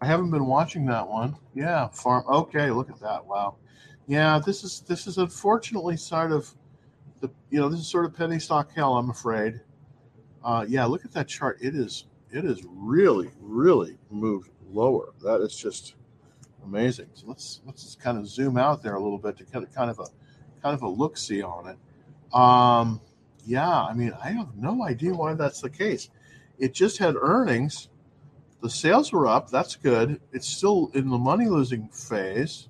I 0.00 0.06
haven't 0.06 0.30
been 0.30 0.46
watching 0.46 0.86
that 0.86 1.06
one. 1.06 1.36
Yeah, 1.54 1.88
farm. 1.88 2.24
Okay, 2.28 2.70
look 2.70 2.88
at 2.88 3.00
that. 3.00 3.26
Wow. 3.26 3.56
Yeah, 4.06 4.38
this 4.38 4.62
is 4.62 4.80
this 4.86 5.06
is 5.06 5.18
unfortunately 5.18 5.96
sort 5.96 6.30
of 6.30 6.54
the 7.20 7.30
you 7.50 7.58
know 7.58 7.70
this 7.70 7.80
is 7.80 7.88
sort 7.88 8.04
of 8.04 8.14
penny 8.14 8.38
stock 8.38 8.70
hell. 8.74 8.96
I'm 8.96 9.08
afraid. 9.08 9.60
Uh, 10.44 10.66
yeah, 10.68 10.84
look 10.84 11.06
at 11.06 11.12
that 11.12 11.26
chart. 11.26 11.58
It 11.62 11.74
is 11.74 12.04
it 12.34 12.44
is 12.44 12.62
really 12.66 13.30
really 13.40 13.96
moved 14.10 14.50
lower. 14.70 15.14
That 15.22 15.40
is 15.40 15.56
just 15.56 15.94
amazing. 16.64 17.06
So 17.14 17.26
let's 17.28 17.60
let's 17.64 17.84
just 17.84 18.00
kind 18.00 18.18
of 18.18 18.26
zoom 18.26 18.58
out 18.58 18.82
there 18.82 18.94
a 18.94 19.00
little 19.00 19.18
bit 19.18 19.36
to 19.38 19.44
kind 19.44 19.64
of 19.64 19.72
kind 19.72 19.90
of 19.90 20.00
a 20.00 20.06
kind 20.60 20.74
of 20.74 20.82
a 20.82 20.88
look 20.88 21.16
see 21.16 21.42
on 21.42 21.68
it. 21.68 22.36
Um, 22.36 23.00
yeah, 23.46 23.82
I 23.82 23.94
mean, 23.94 24.12
I 24.22 24.30
have 24.30 24.56
no 24.56 24.84
idea 24.84 25.14
why 25.14 25.34
that's 25.34 25.60
the 25.60 25.70
case. 25.70 26.10
It 26.58 26.74
just 26.74 26.98
had 26.98 27.14
earnings. 27.14 27.88
The 28.62 28.70
sales 28.70 29.12
were 29.12 29.26
up. 29.26 29.50
That's 29.50 29.76
good. 29.76 30.20
It's 30.32 30.48
still 30.48 30.90
in 30.94 31.10
the 31.10 31.18
money 31.18 31.46
losing 31.46 31.88
phase. 31.88 32.68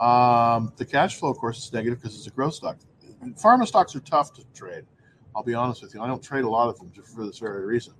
Um, 0.00 0.72
the 0.76 0.84
cash 0.84 1.16
flow, 1.16 1.30
of 1.30 1.38
course, 1.38 1.64
is 1.64 1.72
negative 1.72 2.00
because 2.00 2.16
it's 2.16 2.26
a 2.26 2.30
growth 2.30 2.54
stock. 2.54 2.78
Pharma 3.42 3.66
stocks 3.66 3.96
are 3.96 4.00
tough 4.00 4.32
to 4.34 4.44
trade. 4.54 4.84
I'll 5.34 5.42
be 5.42 5.54
honest 5.54 5.82
with 5.82 5.94
you. 5.94 6.02
I 6.02 6.06
don't 6.06 6.22
trade 6.22 6.44
a 6.44 6.48
lot 6.48 6.68
of 6.68 6.78
them 6.78 6.90
for 7.04 7.24
this 7.24 7.38
very 7.38 7.64
reason. 7.64 7.94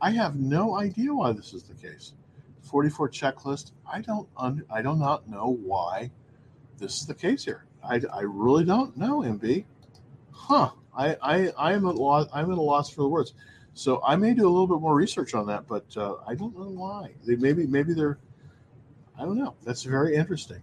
I 0.00 0.10
have 0.10 0.36
no 0.36 0.76
idea 0.76 1.12
why 1.12 1.32
this 1.32 1.52
is 1.52 1.62
the 1.64 1.74
case. 1.74 2.12
44 2.62 3.08
checklist. 3.10 3.72
I 3.90 4.00
don't 4.00 4.28
un, 4.36 4.64
I 4.70 4.82
do 4.82 4.94
not 4.96 5.28
know 5.28 5.58
why 5.62 6.10
this 6.78 7.00
is 7.00 7.06
the 7.06 7.14
case 7.14 7.44
here. 7.44 7.64
I, 7.82 8.00
I 8.12 8.20
really 8.22 8.64
don't 8.64 8.96
know, 8.96 9.20
MB. 9.20 9.64
Huh. 10.32 10.70
I, 10.96 11.16
I, 11.22 11.48
I 11.58 11.72
am 11.72 11.86
at 11.86 11.94
loss 11.94 12.26
I'm 12.32 12.50
at 12.50 12.58
a 12.58 12.60
loss 12.60 12.90
for 12.90 13.02
the 13.02 13.08
words. 13.08 13.34
So 13.74 14.02
I 14.02 14.16
may 14.16 14.32
do 14.32 14.46
a 14.46 14.50
little 14.50 14.66
bit 14.66 14.80
more 14.80 14.94
research 14.94 15.34
on 15.34 15.46
that, 15.48 15.66
but 15.68 15.84
uh, 15.96 16.14
I 16.26 16.34
don't 16.34 16.56
know 16.58 16.70
why. 16.70 17.12
They 17.26 17.36
maybe 17.36 17.66
maybe 17.66 17.92
they're 17.92 18.18
I 19.18 19.22
don't 19.22 19.38
know. 19.38 19.54
That's 19.64 19.82
very 19.82 20.14
interesting. 20.14 20.60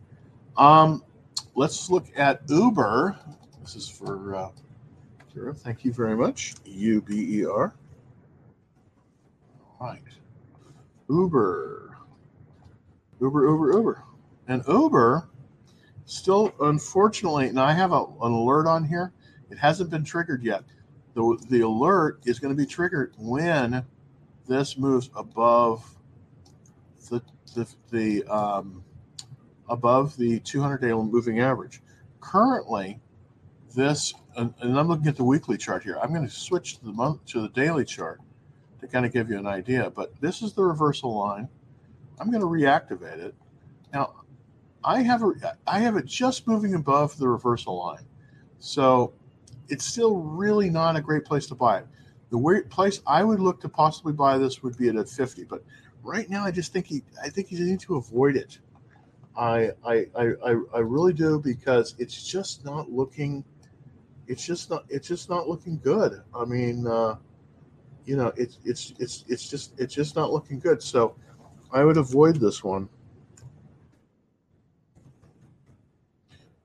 Um, 0.57 1.03
let's 1.55 1.89
look 1.89 2.05
at 2.15 2.41
Uber. 2.47 3.17
This 3.61 3.75
is 3.75 3.89
for 3.89 4.35
uh, 4.35 4.49
Kira. 5.33 5.55
Thank 5.55 5.85
you 5.85 5.93
very 5.93 6.15
much. 6.15 6.55
U 6.65 7.01
B 7.01 7.39
E 7.39 7.45
R. 7.45 7.73
Right. 9.83 10.01
Uber. 11.09 11.97
Uber, 13.19 13.49
Uber, 13.49 13.73
Uber. 13.73 14.03
And 14.47 14.63
Uber 14.65 15.27
still, 16.05 16.53
unfortunately, 16.61 17.51
now 17.51 17.65
I 17.65 17.73
have 17.73 17.91
a, 17.91 18.05
an 18.21 18.31
alert 18.31 18.65
on 18.65 18.85
here. 18.85 19.11
It 19.51 19.57
hasn't 19.57 19.89
been 19.89 20.05
triggered 20.05 20.41
yet. 20.41 20.63
The, 21.15 21.37
the 21.49 21.61
alert 21.61 22.21
is 22.23 22.39
going 22.39 22.55
to 22.55 22.57
be 22.57 22.65
triggered 22.65 23.13
when 23.17 23.85
this 24.47 24.77
moves 24.77 25.09
above 25.17 25.97
the 27.09 27.21
the, 27.53 27.67
the 27.91 28.23
um, 28.33 28.85
above 29.67 30.15
the 30.15 30.39
200 30.39 30.77
day 30.79 30.93
moving 30.93 31.41
average. 31.41 31.81
Currently, 32.21 33.01
this 33.75 34.13
and, 34.37 34.53
and 34.61 34.79
I'm 34.79 34.87
looking 34.87 35.07
at 35.07 35.17
the 35.17 35.25
weekly 35.25 35.57
chart 35.57 35.83
here. 35.83 35.97
I'm 36.01 36.13
going 36.13 36.25
to 36.25 36.33
switch 36.33 36.77
to 36.77 36.85
the 36.85 36.93
month 36.93 37.25
to 37.25 37.41
the 37.41 37.49
daily 37.49 37.83
chart 37.83 38.21
to 38.83 38.91
kind 38.91 39.05
of 39.05 39.13
give 39.13 39.29
you 39.29 39.37
an 39.37 39.47
idea. 39.47 39.89
But 39.89 40.13
this 40.21 40.41
is 40.41 40.53
the 40.53 40.63
reversal 40.63 41.17
line. 41.17 41.47
I'm 42.19 42.29
going 42.29 42.41
to 42.41 42.47
reactivate 42.47 43.19
it. 43.19 43.33
Now, 43.93 44.13
I 44.83 45.01
have 45.01 45.23
a 45.23 45.31
I 45.65 45.79
have 45.79 45.95
it 45.95 46.05
just 46.05 46.45
moving 46.45 46.75
above 46.75 47.17
the 47.17 47.27
reversal 47.27 47.77
line, 47.77 48.05
so 48.59 49.13
it's 49.69 49.85
still 49.85 50.17
really 50.17 50.69
not 50.69 50.97
a 50.97 51.01
great 51.01 51.23
place 51.23 51.47
to 51.47 51.55
buy 51.55 51.79
it. 51.79 51.87
The 52.31 52.63
place 52.69 53.01
I 53.07 53.23
would 53.23 53.39
look 53.39 53.61
to 53.61 53.69
possibly 53.69 54.11
buy 54.11 54.37
this 54.37 54.61
would 54.61 54.77
be 54.77 54.89
at 54.89 54.95
a 54.95 55.05
50, 55.05 55.45
but 55.45 55.63
right 56.03 56.29
now 56.29 56.43
I 56.43 56.51
just 56.51 56.73
think 56.73 56.87
he 56.87 57.01
I 57.23 57.29
think 57.29 57.51
you 57.51 57.63
need 57.63 57.79
to 57.81 57.95
avoid 57.95 58.35
it. 58.35 58.59
I 59.37 59.71
I 59.85 60.07
I 60.17 60.55
I 60.73 60.79
really 60.79 61.13
do 61.13 61.39
because 61.39 61.95
it's 61.97 62.21
just 62.21 62.65
not 62.65 62.91
looking 62.91 63.45
it's 64.27 64.45
just 64.45 64.69
not 64.69 64.83
it's 64.89 65.07
just 65.07 65.29
not 65.29 65.47
looking 65.47 65.79
good. 65.81 66.21
I 66.35 66.45
mean, 66.45 66.87
uh, 66.87 67.15
you 68.05 68.17
know, 68.17 68.31
it's 68.35 68.59
it's 68.65 68.93
it's 68.99 69.23
it's 69.27 69.49
just 69.49 69.79
it's 69.79 69.93
just 69.93 70.15
not 70.15 70.31
looking 70.31 70.59
good. 70.59 70.81
So 70.81 71.15
I 71.71 71.83
would 71.83 71.97
avoid 71.97 72.35
this 72.35 72.63
one. 72.63 72.89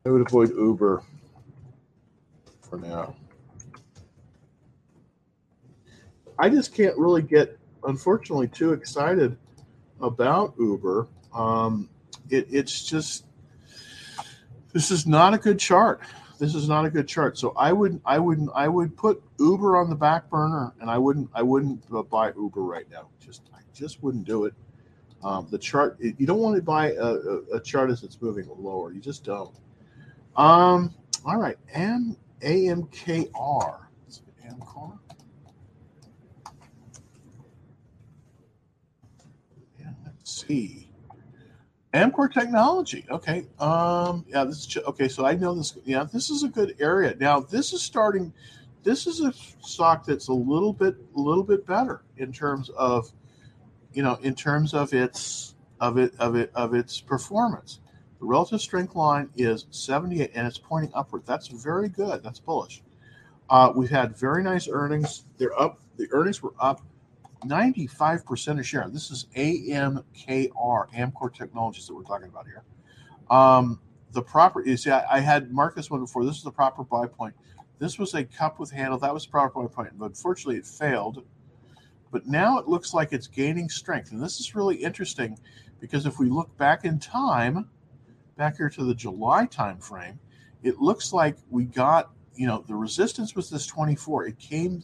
I 0.04 0.10
would 0.10 0.26
avoid 0.26 0.50
Uber 0.50 1.02
for 2.62 2.78
now. 2.78 3.14
I 6.38 6.48
just 6.48 6.72
can't 6.72 6.96
really 6.96 7.22
get, 7.22 7.58
unfortunately, 7.84 8.48
too 8.48 8.72
excited 8.72 9.36
about 10.00 10.54
Uber. 10.58 11.08
Um, 11.34 11.88
it, 12.30 12.46
it's 12.50 12.84
just 12.84 13.24
this 14.72 14.90
is 14.90 15.06
not 15.06 15.34
a 15.34 15.38
good 15.38 15.58
chart 15.58 16.00
this 16.38 16.54
is 16.54 16.68
not 16.68 16.84
a 16.84 16.90
good 16.90 17.08
chart. 17.08 17.36
So 17.36 17.52
I 17.56 17.72
would 17.72 18.00
I 18.04 18.18
wouldn't 18.18 18.50
I 18.54 18.68
would 18.68 18.96
put 18.96 19.22
Uber 19.38 19.76
on 19.76 19.90
the 19.90 19.96
back 19.96 20.30
burner, 20.30 20.72
and 20.80 20.90
I 20.90 20.96
wouldn't 20.96 21.28
I 21.34 21.42
wouldn't 21.42 21.84
buy 22.08 22.32
Uber 22.36 22.62
right 22.62 22.88
now. 22.90 23.08
Just 23.20 23.42
I 23.54 23.58
just 23.74 24.02
wouldn't 24.02 24.24
do 24.24 24.44
it. 24.44 24.54
Um, 25.22 25.48
the 25.50 25.58
chart 25.58 25.98
you 26.00 26.26
don't 26.26 26.38
want 26.38 26.54
to 26.56 26.62
buy 26.62 26.92
a, 26.92 27.16
a, 27.52 27.60
chart 27.60 27.90
as 27.90 28.04
it's 28.04 28.22
moving 28.22 28.48
lower. 28.56 28.92
You 28.92 29.00
just 29.00 29.24
don't. 29.24 29.52
Um, 30.36 30.94
all 31.24 31.38
right, 31.38 31.56
M 31.72 32.16
AMKR. 32.40 33.80
AMKR. 34.46 34.98
Yeah, 39.80 39.90
let's 40.04 40.46
see. 40.46 40.87
Amkor 41.94 42.32
Technology. 42.32 43.06
Okay. 43.10 43.46
Um, 43.58 44.24
yeah, 44.28 44.44
this 44.44 44.66
is 44.66 44.76
okay. 44.86 45.08
So 45.08 45.24
I 45.24 45.34
know 45.34 45.54
this. 45.54 45.76
Yeah, 45.84 46.04
this 46.04 46.30
is 46.30 46.42
a 46.42 46.48
good 46.48 46.76
area. 46.78 47.14
Now 47.18 47.40
this 47.40 47.72
is 47.72 47.82
starting. 47.82 48.32
This 48.82 49.06
is 49.06 49.20
a 49.20 49.32
stock 49.60 50.04
that's 50.04 50.28
a 50.28 50.32
little 50.32 50.72
bit, 50.72 50.96
a 51.16 51.20
little 51.20 51.42
bit 51.42 51.66
better 51.66 52.02
in 52.16 52.32
terms 52.32 52.70
of, 52.70 53.10
you 53.92 54.02
know, 54.02 54.18
in 54.22 54.34
terms 54.34 54.74
of 54.74 54.92
its 54.92 55.56
of 55.80 55.98
it 55.98 56.14
of 56.18 56.36
it 56.36 56.50
of 56.54 56.74
its 56.74 57.00
performance. 57.00 57.80
The 58.20 58.26
relative 58.26 58.60
strength 58.60 58.94
line 58.94 59.30
is 59.36 59.66
78 59.70 60.32
and 60.34 60.46
it's 60.46 60.58
pointing 60.58 60.90
upward. 60.94 61.22
That's 61.24 61.48
very 61.48 61.88
good. 61.88 62.22
That's 62.22 62.40
bullish. 62.40 62.82
Uh, 63.48 63.72
we've 63.74 63.90
had 63.90 64.16
very 64.16 64.42
nice 64.42 64.68
earnings. 64.68 65.24
They're 65.38 65.58
up. 65.58 65.80
The 65.96 66.08
earnings 66.12 66.42
were 66.42 66.54
up 66.60 66.82
95% 67.42 68.58
of 68.58 68.66
share. 68.66 68.88
This 68.88 69.10
is 69.10 69.26
AMKR, 69.36 70.52
Amkor 70.54 71.34
Technologies 71.34 71.86
that 71.86 71.94
we're 71.94 72.02
talking 72.02 72.28
about 72.28 72.46
here. 72.46 72.64
Um, 73.30 73.80
the 74.12 74.22
proper, 74.22 74.64
you 74.64 74.76
see, 74.76 74.90
I, 74.90 75.16
I, 75.16 75.20
had 75.20 75.50
this 75.76 75.90
one 75.90 76.00
before. 76.00 76.24
This 76.24 76.36
is 76.36 76.42
the 76.42 76.50
proper 76.50 76.82
buy 76.82 77.06
point. 77.06 77.34
This 77.78 77.98
was 77.98 78.14
a 78.14 78.24
cup 78.24 78.58
with 78.58 78.70
handle. 78.70 78.98
That 78.98 79.12
was 79.12 79.24
the 79.24 79.30
proper 79.30 79.62
buy 79.62 79.68
point. 79.68 79.98
But 79.98 80.06
unfortunately, 80.06 80.56
it 80.56 80.66
failed. 80.66 81.24
But 82.10 82.26
now 82.26 82.58
it 82.58 82.66
looks 82.66 82.94
like 82.94 83.12
it's 83.12 83.26
gaining 83.26 83.68
strength. 83.68 84.12
And 84.12 84.22
this 84.22 84.40
is 84.40 84.54
really 84.54 84.76
interesting 84.76 85.38
because 85.78 86.06
if 86.06 86.18
we 86.18 86.30
look 86.30 86.56
back 86.56 86.84
in 86.84 86.98
time, 86.98 87.68
back 88.36 88.56
here 88.56 88.70
to 88.70 88.84
the 88.84 88.94
July 88.94 89.46
time 89.46 89.78
frame, 89.78 90.18
it 90.62 90.78
looks 90.78 91.12
like 91.12 91.36
we 91.50 91.64
got, 91.64 92.10
you 92.34 92.46
know, 92.46 92.64
the 92.66 92.74
resistance 92.74 93.36
was 93.36 93.50
this 93.50 93.66
24. 93.66 94.26
It 94.26 94.38
came 94.38 94.82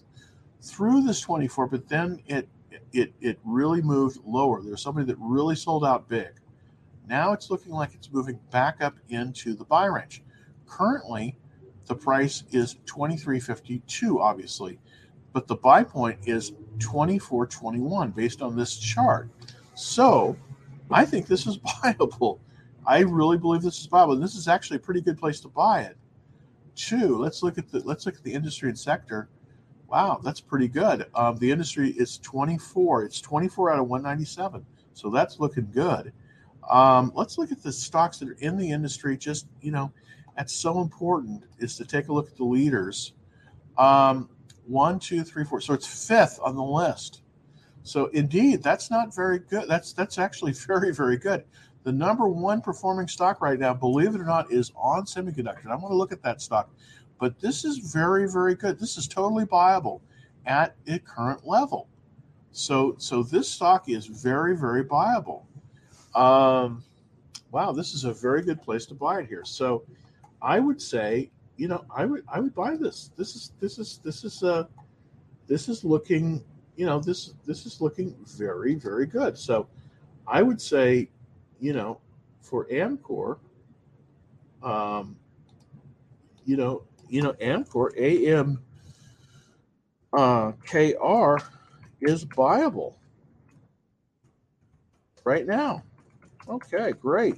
through 0.65 1.03
this 1.03 1.21
24, 1.21 1.69
but 1.69 1.89
then 1.89 2.21
it 2.27 2.49
it 2.93 3.13
it 3.21 3.39
really 3.45 3.83
moved 3.83 4.19
lower. 4.27 4.63
There's 4.63 4.83
somebody 4.83 5.07
that 5.07 5.17
really 5.19 5.57
sold 5.57 5.85
out 5.85 6.09
big. 6.09 6.31
Now 7.07 7.33
it's 7.33 7.51
looking 7.51 7.73
like 7.73 7.95
it's 7.95 8.11
moving 8.11 8.39
back 8.51 8.81
up 8.81 8.95
into 9.11 9.55
the 9.55 9.65
buy 9.65 9.87
range. 9.87 10.23
Currently, 10.67 11.37
the 11.87 11.95
price 11.95 12.45
is 12.51 12.77
23.52, 12.87 14.19
obviously, 14.19 14.79
but 15.33 15.47
the 15.47 15.57
buy 15.57 15.85
point 15.85 16.19
is 16.25 16.53
24.21 16.79 18.15
based 18.15 18.41
on 18.41 18.57
this 18.57 18.77
chart. 18.79 19.29
So 19.75 20.37
I 20.91 21.05
think 21.05 21.27
this 21.27 21.47
is 21.47 21.59
buyable. 21.59 22.39
I 22.87 23.01
really 23.01 23.39
believe 23.39 23.63
this 23.63 23.81
is 23.81 23.87
viable. 23.87 24.17
This 24.17 24.35
is 24.35 24.49
actually 24.49 24.77
a 24.77 24.81
pretty 24.81 25.01
good 25.01 25.19
place 25.19 25.41
to 25.41 25.49
buy 25.49 25.83
it. 25.83 25.97
Two, 26.75 27.19
let's 27.19 27.43
look 27.43 27.59
at 27.59 27.71
the 27.71 27.81
let's 27.81 28.07
look 28.07 28.17
at 28.17 28.23
the 28.25 28.33
industry 28.33 28.69
and 28.69 28.79
sector. 28.79 29.29
Wow, 29.95 30.19
that's 30.25 30.41
pretty 30.41 30.67
good. 30.67 31.07
Um, 31.15 31.37
the 31.37 31.53
industry 31.53 31.91
is 31.91 32.19
24. 32.19 33.05
It's 33.05 33.21
24 33.21 33.75
out 33.75 33.79
of 33.79 33.87
197. 33.87 34.67
So 34.93 35.09
that's 35.09 35.39
looking 35.39 35.71
good. 35.73 36.13
Um, 36.69 37.13
let's 37.15 37.39
look 37.39 37.53
at 37.53 37.63
the 37.63 37.71
stocks 37.71 38.19
that 38.19 38.29
are 38.29 38.37
in 38.41 38.57
the 38.57 38.69
industry. 38.69 39.17
Just, 39.17 39.47
you 39.61 39.71
know, 39.71 39.93
that's 40.37 40.53
so 40.53 40.81
important 40.81 41.45
is 41.61 41.77
to 41.77 41.85
take 41.85 42.09
a 42.09 42.13
look 42.13 42.29
at 42.29 42.37
the 42.37 42.45
leaders. 42.45 43.13
Um, 43.79 44.29
one, 44.67 44.99
two, 44.99 45.23
three, 45.23 45.45
four. 45.45 45.61
So 45.61 45.75
it's 45.75 46.09
fifth 46.09 46.41
on 46.43 46.57
the 46.57 46.65
list. 46.65 47.23
So 47.85 48.07
indeed, 48.07 48.65
that's 48.65 48.91
not 48.91 49.15
very 49.15 49.39
good. 49.39 49.69
That's 49.69 49.93
that's 49.93 50.19
actually 50.19 50.53
very, 50.67 50.93
very 50.93 51.19
good. 51.19 51.45
The 51.85 51.93
number 51.93 52.27
one 52.27 52.63
performing 52.63 53.07
stock 53.07 53.41
right 53.41 53.61
now, 53.61 53.75
believe 53.75 54.17
it 54.17 54.21
or 54.21 54.25
not, 54.25 54.51
is 54.51 54.73
ON 54.75 55.05
Semiconductor. 55.05 55.67
I 55.67 55.77
want 55.77 55.93
to 55.93 55.97
look 55.97 56.11
at 56.11 56.23
that 56.23 56.43
stock. 56.43 56.69
But 57.19 57.41
this 57.41 57.65
is 57.65 57.79
very, 57.79 58.29
very 58.31 58.55
good. 58.55 58.79
This 58.79 58.97
is 58.97 59.07
totally 59.07 59.45
viable 59.45 60.03
at 60.47 60.75
a 60.87 60.99
current 60.99 61.47
level. 61.47 61.89
So, 62.53 62.95
so 62.99 63.23
this 63.23 63.49
stock 63.49 63.89
is 63.89 64.07
very, 64.07 64.57
very 64.57 64.85
viable. 64.85 65.47
Um, 66.15 66.85
wow, 67.51 67.73
this 67.73 67.95
is 67.95 68.05
a 68.05 68.13
very 68.13 68.43
good 68.43 68.63
place 68.63 68.87
to 68.87 68.95
buy 68.95 69.21
it 69.21 69.29
here. 69.29 69.45
So, 69.45 69.85
I 70.43 70.61
would 70.61 70.81
say, 70.81 71.31
you 71.57 71.69
know, 71.69 71.85
I 71.95 72.05
would 72.05 72.25
I 72.29 72.41
would 72.41 72.55
buy 72.55 72.77
this. 72.77 73.11
This 73.17 73.35
is 73.35 73.53
this 73.61 73.79
is 73.79 73.99
this 74.05 74.25
is 74.25 74.43
uh 74.43 74.65
this 75.47 75.69
is 75.69 75.85
looking, 75.85 76.45
you 76.77 76.87
know, 76.87 77.01
this 77.01 77.35
this 77.47 77.67
is 77.67 77.81
looking 77.81 78.15
very, 78.25 78.75
very 78.75 79.07
good. 79.07 79.39
So, 79.39 79.67
I 80.27 80.43
would 80.43 80.61
say, 80.61 81.09
you 81.61 81.73
know, 81.73 81.99
for 82.41 82.67
Amkor, 82.67 83.39
um, 84.63 85.17
you 86.45 86.57
know, 86.57 86.83
you 87.09 87.23
know, 87.23 87.33
Amkor 87.35 87.91
AM 87.99 88.61
uh, 90.13 90.53
is 92.01 92.23
viable 92.25 92.99
right 95.25 95.47
now. 95.47 95.83
Okay, 96.49 96.93
great. 96.93 97.37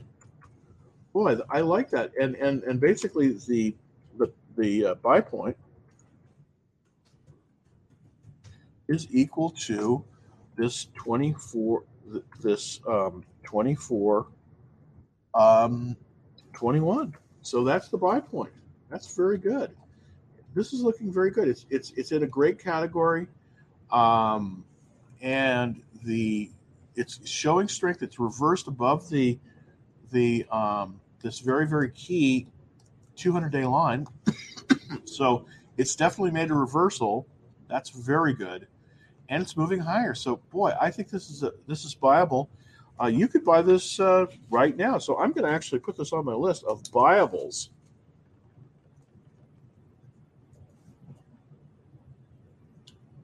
Boy, 1.12 1.38
I 1.48 1.60
like 1.60 1.90
that. 1.90 2.12
And 2.20 2.34
and 2.36 2.62
and 2.64 2.80
basically 2.80 3.32
the 3.32 3.74
the 4.18 4.32
the 4.56 4.86
uh, 4.86 4.94
buy 4.96 5.20
point 5.20 5.56
is 8.88 9.06
equal 9.10 9.50
to 9.50 10.04
this 10.56 10.88
24 10.94 11.84
this 12.40 12.80
um 12.88 13.24
24 13.44 14.26
um 15.34 15.96
21. 16.52 17.14
So 17.42 17.64
that's 17.64 17.88
the 17.88 17.98
buy 17.98 18.20
point. 18.20 18.52
That's 18.90 19.14
very 19.14 19.38
good. 19.38 19.74
This 20.54 20.72
is 20.72 20.82
looking 20.82 21.12
very 21.12 21.30
good. 21.30 21.48
It's 21.48 21.66
it's 21.70 21.90
it's 21.92 22.12
in 22.12 22.22
a 22.22 22.26
great 22.26 22.58
category, 22.58 23.26
um, 23.90 24.64
and 25.20 25.82
the 26.04 26.50
it's 26.94 27.28
showing 27.28 27.68
strength. 27.68 28.02
It's 28.02 28.18
reversed 28.18 28.66
above 28.66 29.08
the 29.10 29.38
the 30.12 30.46
um, 30.50 31.00
this 31.20 31.40
very 31.40 31.66
very 31.66 31.90
key 31.90 32.46
200 33.16 33.50
day 33.50 33.64
line. 33.64 34.06
so 35.04 35.44
it's 35.76 35.94
definitely 35.94 36.30
made 36.30 36.50
a 36.50 36.54
reversal. 36.54 37.26
That's 37.68 37.90
very 37.90 38.32
good, 38.32 38.66
and 39.28 39.42
it's 39.42 39.56
moving 39.56 39.80
higher. 39.80 40.14
So 40.14 40.36
boy, 40.50 40.72
I 40.80 40.90
think 40.90 41.10
this 41.10 41.28
is 41.28 41.42
a 41.42 41.52
this 41.66 41.84
is 41.84 41.94
viable. 41.94 42.48
Uh, 42.98 43.08
you 43.08 43.28
could 43.28 43.44
buy 43.44 43.60
this 43.60 44.00
uh, 44.00 44.26
right 44.48 44.74
now. 44.74 44.96
So 44.96 45.18
I'm 45.18 45.32
going 45.32 45.44
to 45.44 45.50
actually 45.50 45.80
put 45.80 45.96
this 45.96 46.14
on 46.14 46.24
my 46.24 46.32
list 46.32 46.64
of 46.64 46.82
buyables. 46.84 47.68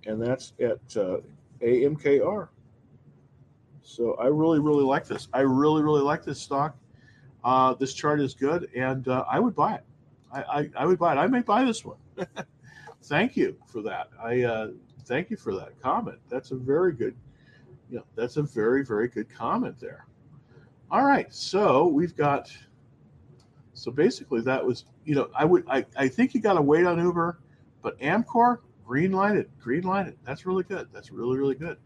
And 0.07 0.21
that's 0.21 0.53
at 0.61 0.97
uh, 0.97 1.19
AMKR. 1.63 2.49
So 3.83 4.15
I 4.15 4.27
really, 4.27 4.59
really 4.61 4.85
like 4.85 5.07
this. 5.07 5.29
I 5.33 5.41
really, 5.41 5.83
really 5.83 6.03
like 6.03 6.25
this 6.25 6.41
stock. 6.41 6.77
Uh, 7.45 7.75
this 7.75 7.93
chart 7.93 8.21
is 8.21 8.35
good, 8.35 8.71
and 8.77 9.07
uh, 9.09 9.25
I 9.29 9.41
would 9.41 9.55
buy 9.55 9.75
it. 9.75 9.85
I, 10.33 10.43
I, 10.43 10.71
I, 10.79 10.87
would 10.87 10.99
buy 10.99 11.13
it. 11.13 11.19
I 11.19 11.27
may 11.27 11.41
buy 11.41 11.65
this 11.65 11.85
one. 11.85 11.97
thank 13.03 13.37
you 13.37 13.57
for 13.67 13.83
that. 13.83 14.09
I 14.23 14.43
uh, 14.43 14.69
thank 15.07 15.29
you 15.29 15.37
for 15.37 15.55
that 15.57 15.81
comment. 15.83 16.19
That's 16.29 16.53
a 16.53 16.57
very 16.57 16.93
good, 16.93 17.17
you 17.91 17.99
know, 17.99 18.05
that's 18.15 18.37
a 18.37 18.43
very, 18.43 18.85
very 18.85 19.09
good 19.09 19.29
comment 19.29 19.79
there. 19.81 20.07
All 20.91 21.05
right, 21.05 21.33
so 21.33 21.87
we've 21.87 22.17
got. 22.17 22.53
So 23.75 23.91
basically, 23.91 24.43
that 24.43 24.65
was 24.65 24.85
you 25.05 25.15
know 25.15 25.31
I 25.35 25.45
would 25.45 25.65
I, 25.69 25.85
I 25.97 26.07
think 26.07 26.35
you 26.35 26.41
got 26.41 26.55
to 26.55 26.63
wait 26.63 26.87
on 26.87 26.99
Uber, 26.99 27.39
but 27.83 27.99
Amkor 27.99 28.59
green 28.85 29.13
lighted, 29.13 29.51
green 29.61 29.83
lighted. 29.83 30.17
That's 30.25 30.47
really 30.47 30.65
good. 30.65 30.89
That's 30.93 31.11
really 31.11 31.39
really 31.39 31.55
good. 31.55 31.79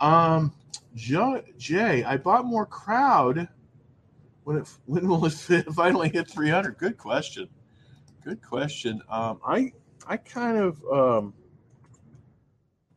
Um, 0.00 0.52
Jay, 0.94 2.04
I 2.04 2.16
bought 2.16 2.44
more 2.44 2.66
crowd 2.66 3.48
when 4.44 4.58
it 4.58 4.68
when 4.86 5.08
will 5.08 5.24
it 5.26 5.32
finally 5.74 6.08
hit 6.08 6.28
300? 6.28 6.78
Good 6.78 6.98
question. 6.98 7.48
Good 8.24 8.42
question. 8.42 9.00
Um, 9.08 9.40
I 9.46 9.72
I 10.06 10.16
kind 10.16 10.58
of 10.58 10.82
um, 10.92 11.34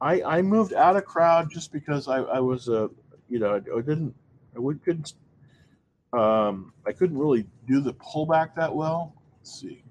I 0.01 0.21
I 0.23 0.41
moved 0.41 0.73
out 0.73 0.95
of 0.95 1.05
crowd 1.05 1.49
just 1.51 1.71
because 1.71 2.07
I 2.07 2.17
I 2.17 2.39
was 2.39 2.67
a 2.67 2.89
you 3.29 3.39
know 3.39 3.53
I, 3.53 3.77
I 3.77 3.81
didn't 3.81 4.13
I 4.55 4.59
would 4.59 4.83
couldn't 4.83 5.13
um, 6.11 6.73
I 6.85 6.91
couldn't 6.91 7.17
really 7.17 7.47
do 7.67 7.81
the 7.81 7.93
pullback 7.93 8.55
that 8.55 8.73
well. 8.73 9.15
Let's 9.39 9.59
see. 9.59 9.83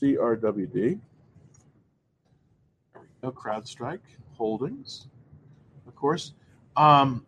CRWD. 0.00 1.00
No 3.26 3.32
CrowdStrike 3.32 3.98
Holdings, 4.34 5.08
of 5.88 5.96
course. 5.96 6.34
Um, 6.76 7.26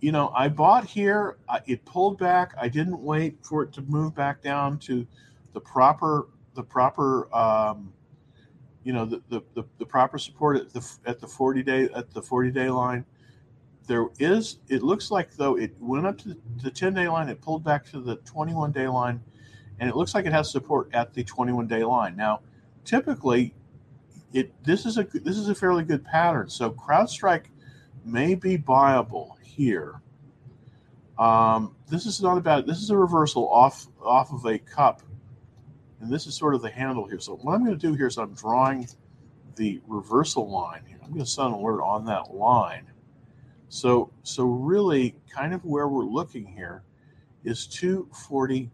you 0.00 0.10
know, 0.10 0.32
I 0.34 0.48
bought 0.48 0.86
here. 0.86 1.36
It 1.66 1.84
pulled 1.84 2.18
back. 2.18 2.54
I 2.58 2.66
didn't 2.68 2.98
wait 2.98 3.36
for 3.44 3.62
it 3.62 3.70
to 3.74 3.82
move 3.82 4.14
back 4.14 4.40
down 4.40 4.78
to 4.80 5.06
the 5.52 5.60
proper 5.60 6.28
the 6.54 6.62
proper 6.62 7.28
um, 7.36 7.92
you 8.84 8.94
know 8.94 9.04
the, 9.04 9.20
the, 9.28 9.42
the, 9.54 9.64
the, 9.76 9.84
proper 9.84 10.16
support 10.16 10.56
at 10.56 10.72
the 10.72 10.96
at 11.04 11.20
the 11.20 11.26
40 11.26 11.62
day 11.62 11.90
at 11.94 12.10
the 12.10 12.22
40 12.22 12.50
day 12.50 12.70
line 12.70 13.04
there 13.86 14.06
is 14.18 14.60
it 14.68 14.82
looks 14.82 15.10
like 15.10 15.34
though 15.36 15.58
it 15.58 15.74
went 15.78 16.06
up 16.06 16.16
to 16.18 16.36
the 16.62 16.70
10 16.70 16.94
day 16.94 17.06
line 17.06 17.28
it 17.28 17.40
pulled 17.42 17.62
back 17.62 17.84
to 17.90 18.00
the 18.00 18.16
21 18.16 18.72
day 18.72 18.88
line 18.88 19.20
and 19.78 19.90
it 19.90 19.96
looks 19.96 20.14
like 20.14 20.24
it 20.24 20.32
has 20.32 20.50
support 20.50 20.88
at 20.94 21.12
the 21.12 21.22
21 21.22 21.66
day 21.66 21.84
line 21.84 22.16
now 22.16 22.40
typically 22.84 23.54
it 24.32 24.52
this 24.64 24.86
is 24.86 24.98
a 24.98 25.04
this 25.12 25.36
is 25.36 25.48
a 25.48 25.54
fairly 25.54 25.84
good 25.84 26.04
pattern 26.04 26.48
so 26.48 26.70
CrowdStrike 26.70 27.46
may 28.04 28.34
be 28.34 28.58
buyable 28.58 29.38
here. 29.42 30.00
Um, 31.18 31.74
this 31.88 32.06
is 32.06 32.22
not 32.22 32.38
about 32.38 32.66
this 32.66 32.78
is 32.78 32.90
a 32.90 32.96
reversal 32.96 33.48
off 33.48 33.86
off 34.02 34.32
of 34.32 34.44
a 34.46 34.58
cup, 34.58 35.02
and 36.00 36.10
this 36.10 36.26
is 36.26 36.34
sort 36.34 36.54
of 36.54 36.62
the 36.62 36.70
handle 36.70 37.06
here. 37.06 37.18
So 37.18 37.36
what 37.36 37.54
I'm 37.54 37.64
going 37.64 37.78
to 37.78 37.86
do 37.86 37.94
here 37.94 38.06
is 38.06 38.18
I'm 38.18 38.34
drawing 38.34 38.88
the 39.56 39.80
reversal 39.86 40.48
line 40.48 40.82
here. 40.86 40.98
I'm 41.02 41.10
going 41.10 41.24
to 41.24 41.26
set 41.26 41.46
an 41.46 41.52
alert 41.52 41.82
on 41.82 42.04
that 42.06 42.34
line. 42.34 42.86
So 43.68 44.10
so 44.22 44.44
really, 44.44 45.16
kind 45.28 45.52
of 45.52 45.64
where 45.64 45.88
we're 45.88 46.04
looking 46.04 46.46
here 46.46 46.84
is 47.44 47.66
240, 47.66 48.70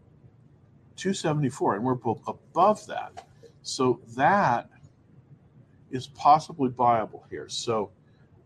274, 0.95 1.75
and 1.75 1.83
we're 1.83 1.97
above 2.27 2.85
that. 2.87 3.25
So 3.63 4.01
that 4.15 4.69
is 5.91 6.07
possibly 6.07 6.69
buyable 6.69 7.21
here. 7.29 7.47
So 7.49 7.91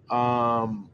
um, 0.09 0.89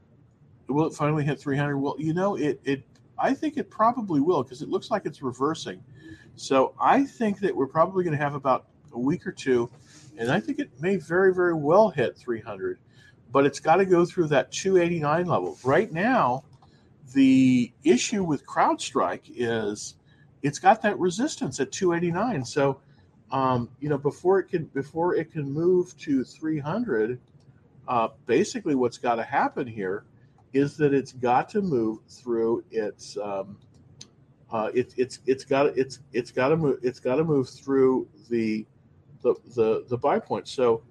will 0.67 0.87
it 0.87 0.93
finally 0.93 1.23
hit 1.23 1.39
300? 1.39 1.77
Well, 1.77 1.95
you 1.99 2.13
know, 2.13 2.35
it 2.35 2.59
it 2.63 2.83
I 3.17 3.33
think 3.33 3.57
it 3.57 3.69
probably 3.69 4.19
will 4.19 4.43
because 4.43 4.61
it 4.61 4.69
looks 4.69 4.91
like 4.91 5.05
it's 5.05 5.21
reversing. 5.21 5.83
So 6.35 6.73
I 6.79 7.05
think 7.05 7.39
that 7.39 7.55
we're 7.55 7.67
probably 7.67 8.03
going 8.03 8.17
to 8.17 8.23
have 8.23 8.35
about 8.35 8.65
a 8.93 8.99
week 8.99 9.25
or 9.25 9.31
two, 9.31 9.69
and 10.17 10.31
I 10.31 10.39
think 10.39 10.59
it 10.59 10.69
may 10.81 10.97
very 10.97 11.33
very 11.33 11.53
well 11.53 11.89
hit 11.89 12.17
300, 12.17 12.79
but 13.31 13.45
it's 13.45 13.59
got 13.59 13.77
to 13.77 13.85
go 13.85 14.05
through 14.05 14.27
that 14.27 14.51
289 14.51 15.25
level. 15.27 15.57
Right 15.63 15.91
now, 15.91 16.43
the 17.13 17.71
issue 17.83 18.23
with 18.23 18.45
CrowdStrike 18.45 19.31
is 19.35 19.95
it's 20.41 20.59
got 20.59 20.81
that 20.81 20.99
resistance 20.99 21.59
at 21.59 21.71
289. 21.71 22.45
So 22.45 22.79
um, 23.35 23.69
you 23.81 23.89
know 23.89 23.97
before 23.97 24.39
it 24.39 24.45
can 24.45 24.63
before 24.67 25.15
it 25.15 25.29
can 25.29 25.51
move 25.51 25.95
to 25.97 26.23
300 26.23 27.19
uh, 27.89 28.07
basically 28.25 28.75
what's 28.75 28.97
got 28.97 29.15
to 29.15 29.23
happen 29.23 29.67
here 29.67 30.05
is 30.53 30.77
that 30.77 30.93
it's 30.93 31.11
got 31.11 31.49
to 31.49 31.61
move 31.61 31.99
through 32.07 32.63
its 32.71 33.17
um, 33.17 33.57
uh, 34.51 34.71
it, 34.73 34.93
it's 34.95 35.19
it's 35.25 35.43
got 35.43 35.65
it's 35.77 35.99
it's 36.13 36.31
got 36.31 36.47
to 36.47 36.55
move 36.55 36.79
it's 36.81 37.01
got 37.01 37.15
to 37.15 37.25
move 37.25 37.49
through 37.49 38.07
the 38.29 38.65
the 39.21 39.35
the, 39.53 39.85
the 39.89 39.97
buy 39.97 40.17
point. 40.17 40.47
So 40.47 40.81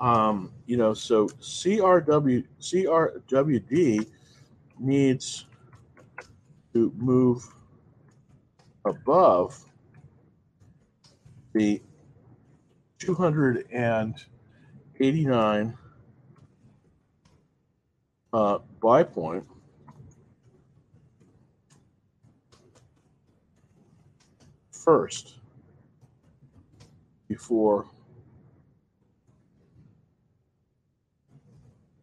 um, 0.00 0.50
you 0.66 0.76
know 0.76 0.94
so 0.94 1.28
CRW 1.28 2.44
CRWD 2.60 4.06
needs 4.80 5.46
to 6.72 6.92
move 6.96 7.46
above 8.84 9.64
the 11.54 11.80
289 12.98 15.78
uh, 18.32 18.58
buy 18.82 19.02
point 19.02 19.44
first 24.70 25.38
before 27.28 27.86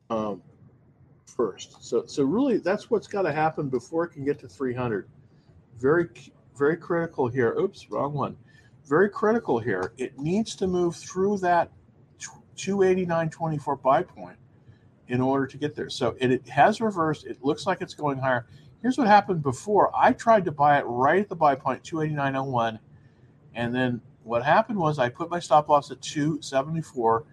um, 0.09 0.41
first. 1.25 1.83
So, 1.83 2.05
so 2.05 2.23
really, 2.23 2.57
that's 2.57 2.89
what's 2.89 3.07
got 3.07 3.21
to 3.23 3.31
happen 3.31 3.69
before 3.69 4.05
it 4.05 4.09
can 4.09 4.25
get 4.25 4.39
to 4.39 4.47
300. 4.47 5.07
Very, 5.79 6.09
very 6.57 6.77
critical 6.77 7.27
here. 7.27 7.55
Oops, 7.57 7.89
wrong 7.89 8.13
one. 8.13 8.37
Very 8.91 9.10
critical 9.10 9.58
here. 9.58 9.93
It 9.97 10.19
needs 10.19 10.54
to 10.56 10.67
move 10.67 10.97
through 10.97 11.38
that 11.38 11.71
289.24 12.58 13.82
buy 13.82 14.04
point 14.04 14.36
in 15.08 15.21
order 15.21 15.47
to 15.47 15.58
get 15.58 15.77
there. 15.77 15.89
So 15.89 16.17
it, 16.19 16.30
it 16.30 16.49
has 16.49 16.82
reversed. 16.82 17.25
It 17.25 17.41
looks 17.41 17.65
like 17.65 17.80
it's 17.80 17.93
going 17.93 18.17
higher. 18.17 18.47
Here's 18.82 18.97
what 18.97 19.08
happened 19.08 19.43
before. 19.43 19.91
I 19.95 20.12
tried 20.12 20.43
to 20.43 20.51
buy 20.51 20.77
it 20.77 20.82
right 20.82 21.21
at 21.21 21.30
the 21.30 21.38
buy 21.38 21.56
point, 21.56 21.84
289.01. 21.84 22.80
And 23.56 23.73
then 23.73 24.01
what 24.23 24.43
happened 24.43 24.77
was 24.77 24.99
I 24.99 25.08
put 25.08 25.30
my 25.30 25.39
stop 25.39 25.69
loss 25.69 25.89
at 25.89 26.01
274. 26.01 27.23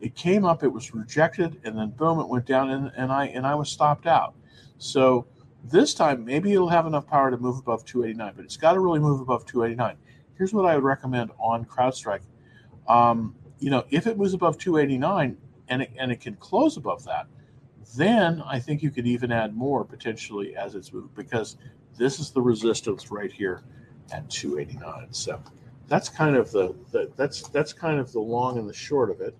It 0.00 0.14
came 0.14 0.46
up, 0.46 0.62
it 0.62 0.68
was 0.68 0.94
rejected, 0.94 1.60
and 1.64 1.76
then 1.76 1.90
boom, 1.90 2.20
it 2.20 2.28
went 2.28 2.46
down 2.46 2.70
and, 2.70 2.90
and 2.96 3.12
I 3.12 3.26
and 3.26 3.46
I 3.46 3.54
was 3.54 3.68
stopped 3.68 4.06
out. 4.06 4.32
So 4.78 5.26
this 5.62 5.92
time 5.92 6.24
maybe 6.24 6.54
it'll 6.54 6.70
have 6.70 6.86
enough 6.86 7.06
power 7.06 7.30
to 7.30 7.36
move 7.36 7.58
above 7.58 7.84
289, 7.84 8.32
but 8.34 8.46
it's 8.46 8.56
got 8.56 8.72
to 8.72 8.80
really 8.80 8.98
move 8.98 9.20
above 9.20 9.44
289. 9.44 9.98
Here's 10.36 10.52
what 10.52 10.66
I 10.66 10.74
would 10.74 10.84
recommend 10.84 11.30
on 11.38 11.64
CrowdStrike. 11.64 12.22
Um, 12.88 13.34
you 13.58 13.70
know, 13.70 13.84
if 13.90 14.06
it 14.06 14.18
moves 14.18 14.34
above 14.34 14.58
289, 14.58 15.36
and 15.68 15.82
it, 15.82 15.90
and 15.98 16.12
it 16.12 16.20
can 16.20 16.34
close 16.36 16.76
above 16.76 17.04
that, 17.04 17.26
then 17.96 18.42
I 18.46 18.58
think 18.58 18.82
you 18.82 18.90
could 18.90 19.06
even 19.06 19.32
add 19.32 19.56
more 19.56 19.84
potentially 19.84 20.56
as 20.56 20.74
it's 20.74 20.92
moved 20.92 21.14
because 21.14 21.56
this 21.96 22.18
is 22.18 22.30
the 22.30 22.40
resistance 22.40 23.10
right 23.10 23.32
here 23.32 23.62
at 24.12 24.28
289. 24.30 25.08
So 25.12 25.42
that's 25.88 26.08
kind 26.08 26.36
of 26.36 26.50
the, 26.50 26.74
the 26.90 27.10
that's 27.16 27.48
that's 27.48 27.72
kind 27.72 27.98
of 27.98 28.12
the 28.12 28.20
long 28.20 28.58
and 28.58 28.68
the 28.68 28.74
short 28.74 29.10
of 29.10 29.20
it. 29.20 29.36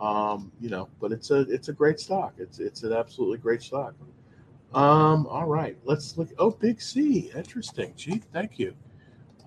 Um, 0.00 0.50
you 0.60 0.70
know, 0.70 0.88
but 1.00 1.12
it's 1.12 1.30
a 1.30 1.40
it's 1.42 1.68
a 1.68 1.72
great 1.72 2.00
stock. 2.00 2.34
It's 2.38 2.58
it's 2.58 2.82
an 2.82 2.92
absolutely 2.92 3.38
great 3.38 3.62
stock. 3.62 3.94
Um, 4.72 5.26
all 5.26 5.46
right, 5.46 5.76
let's 5.84 6.16
look. 6.16 6.28
Oh, 6.38 6.50
Big 6.50 6.80
C, 6.80 7.30
interesting. 7.34 7.92
Gee, 7.96 8.22
thank 8.32 8.58
you. 8.58 8.74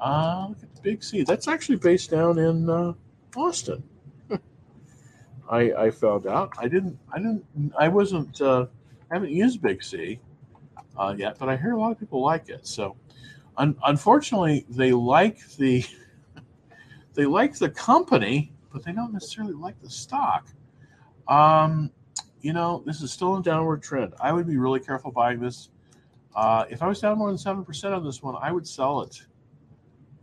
Uh, 0.04 0.48
look 0.50 0.62
at 0.62 0.76
the 0.76 0.82
Big 0.82 1.02
C. 1.02 1.24
That's 1.24 1.48
actually 1.48 1.78
based 1.78 2.12
down 2.12 2.38
in 2.38 2.70
uh, 2.70 2.92
Austin. 3.38 3.82
I, 5.50 5.72
I 5.74 5.92
found 5.92 6.28
out. 6.28 6.52
I 6.58 6.68
didn't. 6.68 7.00
I 7.14 7.20
didn't. 7.20 7.46
I 7.80 7.88
wasn't. 7.88 8.42
Uh, 8.42 8.66
I 9.10 9.14
haven't 9.14 9.32
used 9.32 9.62
Big 9.62 9.82
C 9.82 10.20
uh, 10.98 11.16
yet, 11.18 11.40
but 11.40 11.48
I 11.48 11.56
hear 11.56 11.72
a 11.72 11.80
lot 11.80 11.94
of 11.94 12.00
people 12.00 12.22
like 12.22 12.50
it. 12.50 12.68
So, 12.68 12.98
un- 13.56 13.78
unfortunately, 13.86 14.66
they 14.68 14.92
like 14.92 15.48
the 15.56 15.86
they 17.14 17.24
like 17.24 17.58
the 17.58 17.70
company, 17.70 18.52
but 18.74 18.84
they 18.84 18.92
don't 18.92 19.14
necessarily 19.14 19.54
like 19.54 19.82
the 19.82 19.90
stock. 19.90 20.48
Um, 21.30 21.90
you 22.42 22.52
know, 22.52 22.84
this 22.86 23.02
is 23.02 23.14
still 23.14 23.38
a 23.38 23.42
downward 23.42 23.82
trend. 23.82 24.16
I 24.20 24.34
would 24.34 24.48
be 24.48 24.58
really 24.58 24.82
careful 24.82 25.12
buying 25.12 25.40
this. 25.40 25.70
Uh, 26.36 26.66
if 26.70 26.82
I 26.84 26.90
was 26.90 27.00
down 27.00 27.18
more 27.20 27.30
than 27.30 27.38
seven 27.38 27.64
percent 27.64 27.94
on 27.94 28.04
this 28.04 28.22
one, 28.22 28.36
I 28.42 28.52
would 28.52 28.68
sell 28.68 29.00
it. 29.04 29.26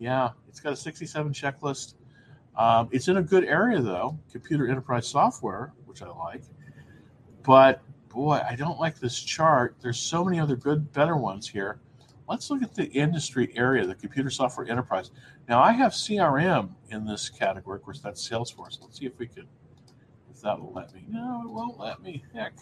Yeah, 0.01 0.31
it's 0.49 0.61
got 0.61 0.73
a 0.73 0.77
67 0.77 1.33
checklist. 1.35 1.95
Um, 2.57 2.89
it's 2.91 3.07
in 3.07 3.19
a 3.19 3.23
good 3.23 3.45
area 3.45 3.81
though, 3.81 4.19
computer 4.33 4.67
enterprise 4.67 5.07
software, 5.07 5.73
which 5.85 6.03
I 6.03 6.09
like. 6.09 6.43
But 7.43 7.83
boy, 8.09 8.41
I 8.49 8.57
don't 8.57 8.81
like 8.81 8.99
this 8.99 9.21
chart. 9.21 9.77
There's 9.81 10.01
so 10.01 10.25
many 10.25 10.41
other 10.41 10.57
good, 10.57 10.91
better 10.93 11.17
ones 11.17 11.47
here. 11.47 11.81
Let's 12.29 12.51
look 12.51 12.63
at 12.63 12.75
the 12.75 12.87
industry 12.87 13.53
area, 13.55 13.87
the 13.87 13.95
computer 13.95 14.31
software 14.31 14.67
enterprise. 14.69 15.11
Now 15.49 15.63
I 15.63 15.73
have 15.73 15.93
CRM 15.93 16.71
in 16.89 17.05
this 17.05 17.29
category. 17.29 17.77
Of 17.77 17.85
course, 17.85 18.01
that's 18.01 18.27
Salesforce. 18.27 18.81
Let's 18.81 18.99
see 18.99 19.07
if 19.07 19.19
we 19.19 19.27
can, 19.27 19.47
if 20.31 20.41
that'll 20.41 20.73
let 20.73 20.95
me. 20.95 21.05
No, 21.09 21.43
it 21.45 21.51
won't 21.51 21.79
let 21.79 22.01
me. 22.01 22.25
Heck. 22.33 22.55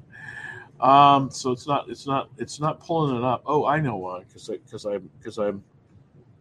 um, 0.80 1.30
so 1.30 1.52
it's 1.52 1.66
not, 1.68 1.88
it's 1.88 2.08
not, 2.08 2.30
it's 2.38 2.58
not 2.58 2.80
pulling 2.80 3.16
it 3.16 3.22
up. 3.22 3.42
Oh, 3.46 3.66
I 3.66 3.78
know 3.78 3.96
why. 3.96 4.20
Because 4.20 4.48
because 4.48 4.84
I'm 4.84 5.08
because 5.18 5.38
I'm 5.38 5.62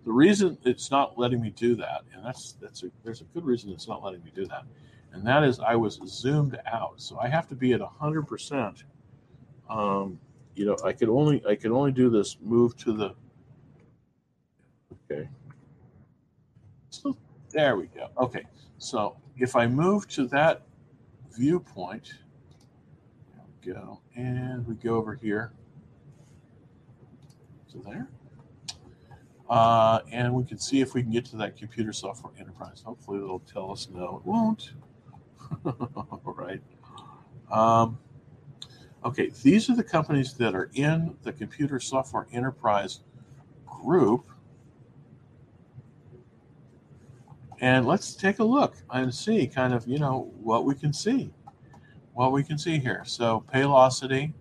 the 0.06 0.12
reason 0.12 0.58
it's 0.64 0.92
not 0.92 1.18
letting 1.18 1.42
me 1.42 1.50
do 1.50 1.76
that, 1.76 2.04
and 2.14 2.24
that's 2.24 2.54
that's 2.62 2.84
a, 2.84 2.92
there's 3.04 3.22
a 3.22 3.26
good 3.26 3.46
reason 3.46 3.72
it's 3.72 3.88
not 3.88 4.04
letting 4.04 4.24
me 4.24 4.32
do 4.34 4.46
that 4.48 4.66
and 5.16 5.26
that 5.26 5.44
is 5.44 5.60
I 5.60 5.76
was 5.76 6.00
zoomed 6.06 6.60
out. 6.66 6.96
So 6.98 7.18
I 7.20 7.30
have 7.30 7.48
to 7.48 7.56
be 7.56 7.72
at 7.74 7.80
a 7.80 7.88
100%. 8.02 8.84
Um, 9.70 10.20
you 10.56 10.66
know, 10.66 10.78
I 10.84 10.92
could 10.92 11.10
only 11.10 11.42
I 11.48 11.56
could 11.56 11.72
only 11.72 11.92
do 11.92 12.10
this 12.10 12.38
move 12.42 12.76
to 12.78 12.94
the 12.94 13.16
Okay. 15.10 15.30
So 16.90 17.18
there 17.50 17.78
we 17.78 17.88
go. 17.88 18.10
Okay. 18.18 18.44
So 18.78 19.18
if 19.38 19.56
I 19.56 19.68
move 19.68 20.08
to 20.10 20.28
that 20.28 20.64
viewpoint, 21.36 22.14
there 23.34 23.46
we 23.48 23.74
go, 23.74 24.02
and 24.16 24.68
we 24.68 24.76
go 24.76 24.96
over 24.96 25.16
here 25.16 25.54
to 27.72 27.80
there. 27.80 28.10
Uh, 29.50 30.00
and 30.12 30.34
we 30.34 30.44
can 30.44 30.58
see 30.58 30.82
if 30.82 30.94
we 30.94 31.04
can 31.04 31.12
get 31.12 31.26
to 31.26 31.38
that 31.38 31.56
computer 31.56 31.94
software 31.94 32.34
enterprise. 32.40 32.82
Hopefully, 32.86 33.20
it'll 33.20 33.40
tell 33.40 33.72
us 33.72 33.88
no, 33.94 34.18
it 34.18 34.28
won't. 34.28 34.72
All 35.66 36.36
right. 36.36 36.62
Um, 37.52 38.00
okay, 39.04 39.30
these 39.44 39.70
are 39.70 39.76
the 39.76 39.84
companies 39.84 40.34
that 40.34 40.56
are 40.56 40.72
in 40.74 41.16
the 41.24 41.32
computer 41.32 41.80
software 41.80 42.26
enterprise 42.32 43.02
group. 43.66 44.26
And 47.62 47.86
let's 47.86 48.16
take 48.16 48.40
a 48.40 48.44
look 48.44 48.76
and 48.92 49.14
see 49.14 49.48
kind 49.48 49.74
of, 49.74 49.88
you 49.88 50.00
know, 50.00 50.32
what 50.42 50.66
we 50.66 50.76
can 50.76 50.92
see. 50.92 51.32
What 52.14 52.32
we 52.32 52.44
can 52.44 52.58
see 52.58 52.80
here. 52.80 53.04
So 53.06 53.44
Paylocity, 53.54 54.34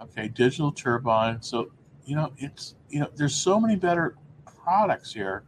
okay, 0.00 0.28
Digital 0.28 0.72
Turbine. 0.72 1.40
So, 1.42 1.70
you 2.04 2.16
know, 2.16 2.32
it's, 2.38 2.74
you 2.90 3.00
know, 3.00 3.08
there's 3.16 3.34
so 3.34 3.60
many 3.60 3.76
better 3.76 4.16
products 4.44 5.12
here. 5.12 5.44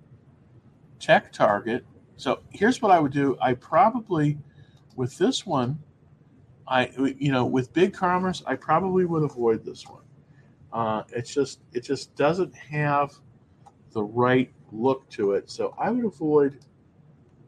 Tech 0.98 1.32
Target. 1.32 1.84
So 2.16 2.40
here's 2.50 2.80
what 2.80 2.92
I 2.92 3.00
would 3.00 3.12
do. 3.12 3.36
I 3.40 3.54
probably 3.54 4.38
with 4.94 5.18
this 5.18 5.44
one, 5.44 5.78
I 6.68 6.90
you 7.18 7.32
know 7.32 7.44
with 7.44 7.72
Big 7.72 7.92
Commerce, 7.92 8.42
I 8.46 8.54
probably 8.54 9.04
would 9.04 9.24
avoid 9.24 9.64
this 9.64 9.84
one. 9.86 10.02
Uh, 10.72 11.02
it's 11.10 11.34
just 11.34 11.60
it 11.72 11.80
just 11.80 12.14
doesn't 12.14 12.54
have 12.54 13.12
the 13.92 14.02
right 14.02 14.52
look 14.70 15.08
to 15.10 15.32
it, 15.32 15.50
so 15.50 15.74
I 15.78 15.90
would 15.90 16.04
avoid. 16.04 16.60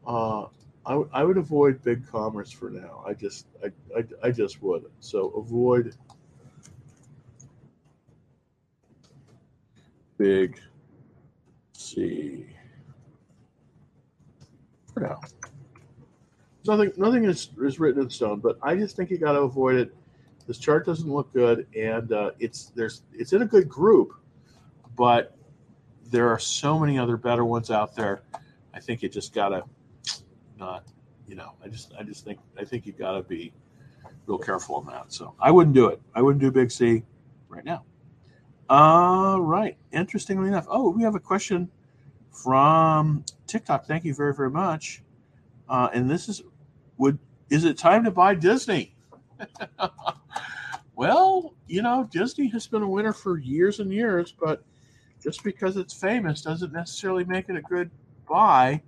Uh, 0.05 0.45
I, 0.85 0.91
w- 0.91 1.09
I 1.13 1.23
would 1.23 1.37
avoid 1.37 1.81
big 1.81 2.07
commerce 2.07 2.51
for 2.51 2.69
now. 2.69 3.03
I 3.07 3.13
just 3.13 3.47
I, 3.63 3.71
I, 3.97 4.27
I 4.27 4.31
just 4.31 4.61
would. 4.61 4.85
So 4.99 5.29
avoid 5.29 5.95
big 10.17 10.59
C 11.73 12.45
for 14.93 15.01
now 15.01 15.19
nothing 16.67 16.91
nothing 16.97 17.23
is, 17.25 17.49
is 17.61 17.79
written 17.79 18.03
in 18.03 18.09
stone, 18.09 18.39
but 18.39 18.57
I 18.61 18.75
just 18.75 18.95
think 18.95 19.09
you 19.09 19.17
got 19.17 19.33
to 19.33 19.41
avoid 19.41 19.75
it. 19.75 19.95
This 20.47 20.57
chart 20.57 20.85
doesn't 20.85 21.09
look 21.09 21.31
good, 21.33 21.67
and 21.75 22.11
uh, 22.11 22.31
it's 22.39 22.71
there's 22.75 23.03
it's 23.13 23.33
in 23.33 23.41
a 23.41 23.45
good 23.45 23.67
group, 23.67 24.13
but 24.95 25.35
there 26.11 26.29
are 26.29 26.39
so 26.39 26.77
many 26.77 26.99
other 26.99 27.17
better 27.17 27.45
ones 27.45 27.71
out 27.71 27.95
there. 27.95 28.21
I 28.73 28.79
think 28.79 29.01
you 29.01 29.09
just 29.09 29.33
gotta 29.33 29.63
not, 30.57 30.83
you 31.27 31.35
know, 31.35 31.53
I 31.63 31.67
just 31.67 31.93
I 31.99 32.03
just 32.03 32.23
think 32.23 32.39
I 32.59 32.63
think 32.63 32.85
you 32.85 32.93
gotta 32.93 33.23
be 33.23 33.53
real 34.27 34.37
careful 34.37 34.75
on 34.75 34.85
that. 34.87 35.11
So 35.11 35.33
I 35.39 35.51
wouldn't 35.51 35.75
do 35.75 35.87
it. 35.87 36.01
I 36.13 36.21
wouldn't 36.21 36.41
do 36.41 36.51
Big 36.51 36.71
C 36.71 37.03
right 37.49 37.65
now. 37.65 37.83
All 38.69 39.41
right. 39.41 39.77
Interestingly 39.91 40.47
enough, 40.47 40.65
oh, 40.69 40.89
we 40.89 41.03
have 41.03 41.15
a 41.15 41.19
question 41.19 41.69
from 42.31 43.23
TikTok. 43.47 43.85
Thank 43.85 44.05
you 44.05 44.13
very 44.13 44.33
very 44.33 44.49
much. 44.49 45.03
Uh, 45.69 45.89
and 45.93 46.09
this 46.09 46.29
is 46.29 46.41
would 46.97 47.19
is 47.49 47.65
it 47.65 47.77
time 47.77 48.03
to 48.03 48.11
buy 48.11 48.33
Disney? 48.35 48.95
well, 50.95 51.53
you 51.67 51.81
know, 51.81 52.07
Disney 52.11 52.47
has 52.49 52.67
been 52.67 52.81
a 52.81 52.89
winner 52.89 53.13
for 53.13 53.37
years 53.37 53.79
and 53.79 53.91
years, 53.91 54.31
but 54.31 54.63
just 55.21 55.43
because 55.43 55.77
it's 55.77 55.93
famous 55.93 56.41
doesn't 56.41 56.73
necessarily 56.73 57.23
make 57.25 57.49
it 57.49 57.55
a 57.55 57.61
good 57.61 57.91
buy. 58.27 58.81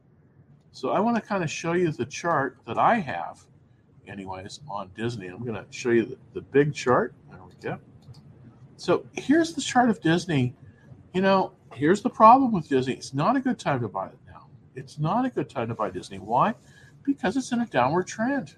So 0.71 0.89
I 0.89 0.99
want 0.99 1.15
to 1.15 1.21
kind 1.21 1.43
of 1.43 1.49
show 1.49 1.73
you 1.73 1.91
the 1.91 2.05
chart 2.05 2.57
that 2.67 2.77
I 2.77 2.95
have, 2.95 3.43
anyways, 4.07 4.59
on 4.69 4.89
Disney. 4.95 5.27
I'm 5.27 5.43
going 5.43 5.55
to 5.55 5.65
show 5.71 5.89
you 5.89 6.05
the, 6.05 6.17
the 6.33 6.41
big 6.41 6.73
chart. 6.73 7.13
There 7.29 7.39
we 7.43 7.53
go. 7.61 7.79
So 8.77 9.03
here's 9.13 9.53
the 9.53 9.61
chart 9.61 9.89
of 9.89 9.99
Disney. 10.01 10.55
You 11.13 11.21
know, 11.21 11.51
here's 11.73 12.01
the 12.01 12.09
problem 12.11 12.51
with 12.51 12.69
Disney. 12.69 12.93
It's 12.93 13.13
not 13.13 13.35
a 13.35 13.39
good 13.39 13.57
time 13.57 13.81
to 13.81 13.87
buy 13.87 14.07
it 14.07 14.17
now. 14.27 14.47
It's 14.75 14.99
not 14.99 15.25
a 15.25 15.29
good 15.29 15.49
time 15.49 15.67
to 15.69 15.73
buy 15.73 15.89
Disney. 15.89 16.19
Why? 16.19 16.53
Because 17.03 17.35
it's 17.35 17.51
in 17.51 17.61
a 17.61 17.65
downward 17.65 18.05
trend. 18.05 18.55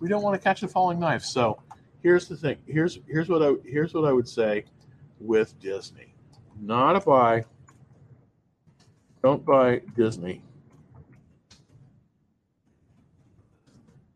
We 0.00 0.08
don't 0.08 0.22
want 0.22 0.34
to 0.34 0.42
catch 0.42 0.62
a 0.62 0.68
falling 0.68 0.98
knife. 0.98 1.22
So 1.22 1.60
here's 2.02 2.28
the 2.28 2.36
thing. 2.36 2.56
Here's 2.66 2.98
here's 3.06 3.28
what 3.28 3.42
I 3.42 3.52
here's 3.64 3.92
what 3.92 4.04
I 4.04 4.12
would 4.12 4.28
say 4.28 4.64
with 5.20 5.58
Disney. 5.60 6.14
Not 6.58 6.96
a 6.96 7.00
buy. 7.00 7.44
Don't 9.22 9.44
buy 9.44 9.82
Disney. 9.94 10.42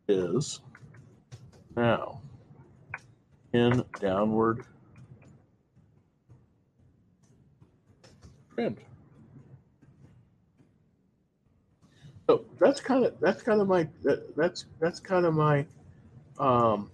Is 0.08 0.60
now 1.76 2.20
in 3.52 3.84
downward 4.00 4.64
so 12.26 12.44
that's 12.58 12.80
kind 12.80 13.04
of 13.04 13.18
that's 13.20 13.42
kind 13.42 13.60
of 13.60 13.68
my 13.68 13.88
that, 14.02 14.36
that's 14.36 14.66
that's 14.78 15.00
kind 15.00 15.26
of 15.26 15.34
my 15.34 15.66
um 16.38 16.90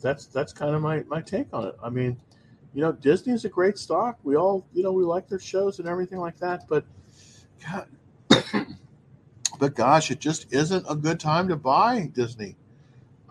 that's 0.00 0.26
that's 0.26 0.52
kind 0.52 0.74
of 0.74 0.82
my 0.82 1.02
my 1.08 1.20
take 1.20 1.48
on 1.52 1.66
it. 1.66 1.74
I 1.82 1.90
mean 1.90 2.16
you 2.74 2.82
know 2.82 2.92
disney 2.92 3.32
is 3.32 3.44
a 3.44 3.48
great 3.48 3.78
stock. 3.78 4.18
We 4.22 4.36
all 4.36 4.66
you 4.72 4.82
know 4.82 4.92
we 4.92 5.04
like 5.04 5.28
their 5.28 5.38
shows 5.38 5.78
and 5.78 5.88
everything 5.88 6.18
like 6.18 6.38
that 6.38 6.66
but 6.68 6.84
God, 7.66 7.88
but 9.58 9.74
gosh 9.74 10.10
it 10.10 10.20
just 10.20 10.52
isn't 10.52 10.86
a 10.88 10.94
good 10.94 11.20
time 11.20 11.48
to 11.48 11.56
buy 11.56 12.10
disney. 12.14 12.56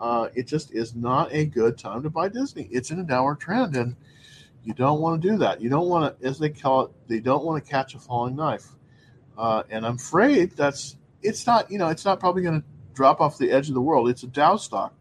Uh, 0.00 0.28
it 0.34 0.46
just 0.46 0.72
is 0.72 0.94
not 0.94 1.32
a 1.32 1.44
good 1.44 1.76
time 1.76 2.04
to 2.04 2.10
buy 2.10 2.28
disney. 2.28 2.68
It's 2.70 2.92
in 2.92 3.00
a 3.00 3.02
downward 3.02 3.40
trend 3.40 3.74
and 3.76 3.96
you 4.64 4.74
don't 4.74 5.00
want 5.00 5.20
to 5.20 5.28
do 5.28 5.38
that 5.38 5.60
you 5.60 5.68
don't 5.68 5.88
want 5.88 6.18
to 6.20 6.26
as 6.26 6.38
they 6.38 6.50
call 6.50 6.86
it 6.86 6.90
they 7.08 7.20
don't 7.20 7.44
want 7.44 7.62
to 7.62 7.70
catch 7.70 7.94
a 7.94 7.98
falling 7.98 8.36
knife 8.36 8.66
uh, 9.36 9.62
and 9.70 9.86
i'm 9.86 9.96
afraid 9.96 10.50
that's 10.52 10.96
it's 11.22 11.46
not 11.46 11.70
you 11.70 11.78
know 11.78 11.88
it's 11.88 12.04
not 12.04 12.20
probably 12.20 12.42
going 12.42 12.60
to 12.60 12.66
drop 12.98 13.20
off 13.20 13.38
the 13.38 13.52
edge 13.52 13.68
of 13.68 13.74
the 13.74 13.80
world. 13.80 14.08
It's 14.08 14.24
a 14.24 14.26
Dow 14.26 14.56
stock, 14.56 14.92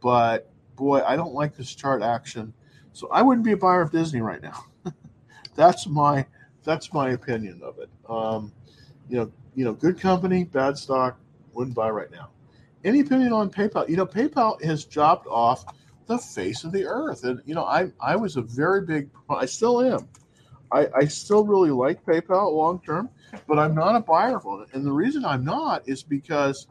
but 0.00 0.48
boy, 0.76 1.02
I 1.04 1.16
don't 1.16 1.34
like 1.34 1.56
this 1.56 1.74
chart 1.74 2.00
action, 2.00 2.54
so 2.92 3.08
I 3.10 3.20
wouldn't 3.20 3.44
be 3.44 3.50
a 3.50 3.56
buyer 3.56 3.82
of 3.82 3.90
Disney 3.90 4.20
right 4.20 4.40
now. 4.40 4.64
that's 5.56 5.88
my 5.88 6.24
that's 6.62 6.92
my 6.92 7.10
opinion 7.10 7.60
of 7.64 7.80
it. 7.80 7.90
Um, 8.08 8.52
you 9.08 9.16
know, 9.16 9.32
you 9.56 9.64
know, 9.64 9.72
good 9.72 9.98
company, 9.98 10.44
bad 10.44 10.78
stock, 10.78 11.18
wouldn't 11.52 11.74
buy 11.74 11.90
right 11.90 12.12
now. 12.12 12.28
Any 12.84 13.00
opinion 13.00 13.32
on 13.32 13.50
PayPal? 13.50 13.88
You 13.88 13.96
know, 13.96 14.06
PayPal 14.06 14.62
has 14.62 14.84
dropped 14.84 15.26
off 15.26 15.64
the 16.12 16.18
face 16.18 16.64
of 16.64 16.72
the 16.72 16.84
earth, 16.84 17.24
and 17.24 17.40
you 17.44 17.54
know, 17.54 17.64
I 17.64 17.90
I 18.00 18.16
was 18.16 18.36
a 18.36 18.42
very 18.42 18.82
big, 18.82 19.10
I 19.28 19.46
still 19.46 19.80
am. 19.82 20.08
I, 20.70 20.88
I 20.96 21.04
still 21.04 21.44
really 21.44 21.70
like 21.70 22.02
PayPal 22.06 22.50
long 22.54 22.80
term 22.80 23.10
but 23.46 23.58
I'm 23.58 23.74
not 23.74 23.96
a 23.96 24.00
buyer 24.00 24.36
of 24.36 24.62
it. 24.62 24.68
And 24.74 24.84
the 24.84 24.92
reason 24.92 25.24
I'm 25.24 25.44
not 25.44 25.88
is 25.88 26.02
because 26.02 26.66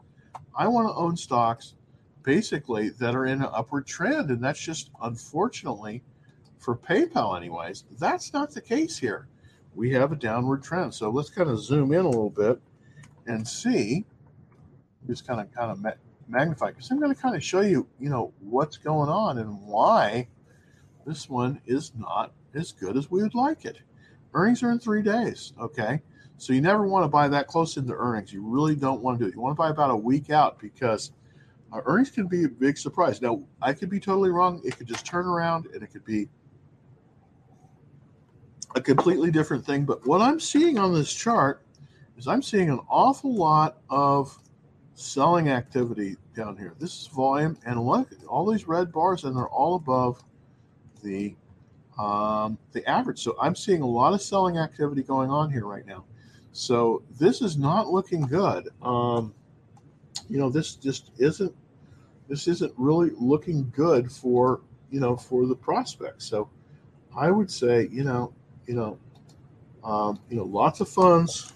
I 0.56 0.68
want 0.68 0.88
to 0.88 0.94
own 0.94 1.16
stocks 1.16 1.74
basically 2.22 2.90
that 2.90 3.14
are 3.14 3.26
in 3.26 3.42
an 3.42 3.48
upward 3.52 3.86
trend. 3.86 4.30
And 4.30 4.42
that's 4.42 4.60
just 4.60 4.90
unfortunately 5.02 6.02
for 6.58 6.76
PayPal, 6.76 7.36
anyways, 7.36 7.84
that's 7.98 8.32
not 8.32 8.52
the 8.52 8.60
case 8.60 8.98
here. 8.98 9.28
We 9.74 9.90
have 9.92 10.12
a 10.12 10.16
downward 10.16 10.62
trend. 10.62 10.94
So 10.94 11.10
let's 11.10 11.30
kind 11.30 11.50
of 11.50 11.58
zoom 11.58 11.92
in 11.92 12.04
a 12.04 12.08
little 12.08 12.30
bit 12.30 12.60
and 13.26 13.46
see. 13.46 14.04
Just 15.06 15.26
kind 15.26 15.40
of 15.40 15.52
kind 15.52 15.70
of 15.70 15.94
magnify 16.32 16.68
because 16.68 16.90
I'm 16.90 16.98
going 16.98 17.14
to 17.14 17.20
kind 17.20 17.36
of 17.36 17.44
show 17.44 17.60
you, 17.60 17.86
you 18.00 18.08
know, 18.08 18.32
what's 18.40 18.76
going 18.76 19.08
on 19.08 19.38
and 19.38 19.60
why 19.60 20.26
this 21.06 21.28
one 21.28 21.60
is 21.66 21.92
not 21.96 22.32
as 22.54 22.72
good 22.72 22.96
as 22.96 23.10
we 23.10 23.22
would 23.22 23.34
like 23.34 23.64
it. 23.64 23.78
Earnings 24.34 24.62
are 24.62 24.70
in 24.70 24.78
three 24.78 25.02
days. 25.02 25.52
Okay. 25.60 26.00
So 26.38 26.52
you 26.52 26.60
never 26.60 26.86
want 26.86 27.04
to 27.04 27.08
buy 27.08 27.28
that 27.28 27.46
close 27.46 27.76
into 27.76 27.92
earnings. 27.92 28.32
You 28.32 28.42
really 28.42 28.74
don't 28.74 29.00
want 29.02 29.18
to 29.18 29.24
do 29.24 29.28
it. 29.28 29.34
You 29.34 29.40
want 29.40 29.54
to 29.54 29.58
buy 29.58 29.70
about 29.70 29.90
a 29.90 29.96
week 29.96 30.30
out 30.30 30.58
because 30.58 31.12
uh, 31.72 31.80
earnings 31.84 32.10
can 32.10 32.26
be 32.26 32.44
a 32.44 32.48
big 32.48 32.76
surprise. 32.76 33.22
Now, 33.22 33.42
I 33.60 33.72
could 33.72 33.90
be 33.90 34.00
totally 34.00 34.30
wrong. 34.30 34.60
It 34.64 34.76
could 34.76 34.88
just 34.88 35.06
turn 35.06 35.26
around 35.26 35.66
and 35.66 35.82
it 35.82 35.88
could 35.92 36.04
be 36.04 36.28
a 38.74 38.80
completely 38.80 39.30
different 39.30 39.64
thing. 39.64 39.84
But 39.84 40.04
what 40.06 40.20
I'm 40.20 40.40
seeing 40.40 40.78
on 40.78 40.94
this 40.94 41.12
chart 41.12 41.64
is 42.16 42.26
I'm 42.26 42.42
seeing 42.42 42.70
an 42.70 42.80
awful 42.88 43.34
lot 43.34 43.78
of 43.90 44.36
selling 44.94 45.48
activity 45.48 46.16
down 46.34 46.56
here. 46.56 46.74
This 46.78 47.00
is 47.00 47.06
volume, 47.06 47.56
and 47.64 47.80
look, 47.84 48.10
all 48.28 48.50
these 48.50 48.68
red 48.68 48.92
bars, 48.92 49.24
and 49.24 49.36
they're 49.36 49.48
all 49.48 49.76
above 49.76 50.22
the 51.02 51.34
um, 51.98 52.58
the 52.72 52.88
average. 52.88 53.22
So 53.22 53.36
I'm 53.40 53.54
seeing 53.54 53.82
a 53.82 53.86
lot 53.86 54.14
of 54.14 54.22
selling 54.22 54.58
activity 54.58 55.02
going 55.02 55.30
on 55.30 55.50
here 55.50 55.66
right 55.66 55.86
now. 55.86 56.04
So 56.52 57.02
this 57.18 57.42
is 57.42 57.56
not 57.56 57.88
looking 57.88 58.22
good. 58.22 58.68
Um, 58.82 59.34
you 60.28 60.38
know, 60.38 60.48
this 60.48 60.74
just 60.74 61.10
isn't 61.18 61.54
this 62.28 62.48
isn't 62.48 62.72
really 62.76 63.10
looking 63.18 63.70
good 63.74 64.10
for 64.10 64.60
you 64.90 65.00
know 65.00 65.16
for 65.16 65.46
the 65.46 65.54
prospects. 65.54 66.26
So 66.26 66.48
I 67.16 67.30
would 67.30 67.50
say 67.50 67.88
you 67.90 68.04
know 68.04 68.32
you 68.66 68.74
know 68.74 68.98
um, 69.84 70.20
you 70.30 70.36
know 70.36 70.44
lots 70.44 70.80
of 70.80 70.88
funds 70.88 71.52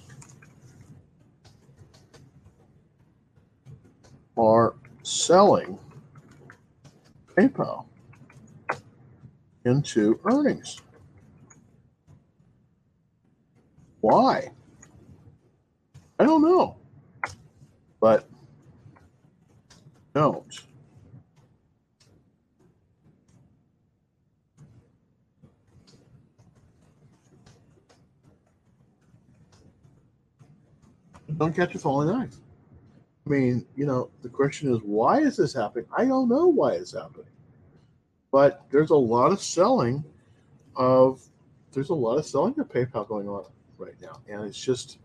are 4.37 4.74
selling 5.03 5.78
PayPal 7.37 7.87
into 9.64 10.20
earnings. 10.24 10.80
Why? 14.01 14.51
I 16.18 16.24
don't 16.24 16.43
know. 16.43 16.76
But 18.01 18.28
don't. 20.14 20.61
Don't 31.37 31.55
catch 31.55 31.74
a 31.74 31.78
falling 31.78 32.09
knife. 32.09 32.37
I 33.27 33.31
mean, 33.31 33.66
you 33.74 33.87
know, 33.87 34.11
the 34.22 34.29
question 34.29 34.72
is, 34.72 34.81
why 34.83 35.20
is 35.20 35.37
this 35.37 35.53
happening? 35.53 35.87
I 35.97 36.05
don't 36.05 36.29
know 36.29 36.47
why 36.47 36.72
it's 36.72 36.93
happening, 36.93 37.27
but 38.31 38.64
there's 38.70 38.91
a 38.91 38.97
lot 38.97 39.33
of 39.33 39.41
selling 39.43 40.05
of 40.77 41.20
there's 41.72 41.91
a 41.91 41.95
lot 41.95 42.18
of 42.18 42.27
selling 42.27 42.59
of 42.61 42.68
PayPal 42.68 43.09
going 43.09 43.29
on 43.29 43.45
right 43.79 44.01
now, 44.01 44.20
and 44.29 44.45
it's 44.45 44.61
just, 44.61 44.99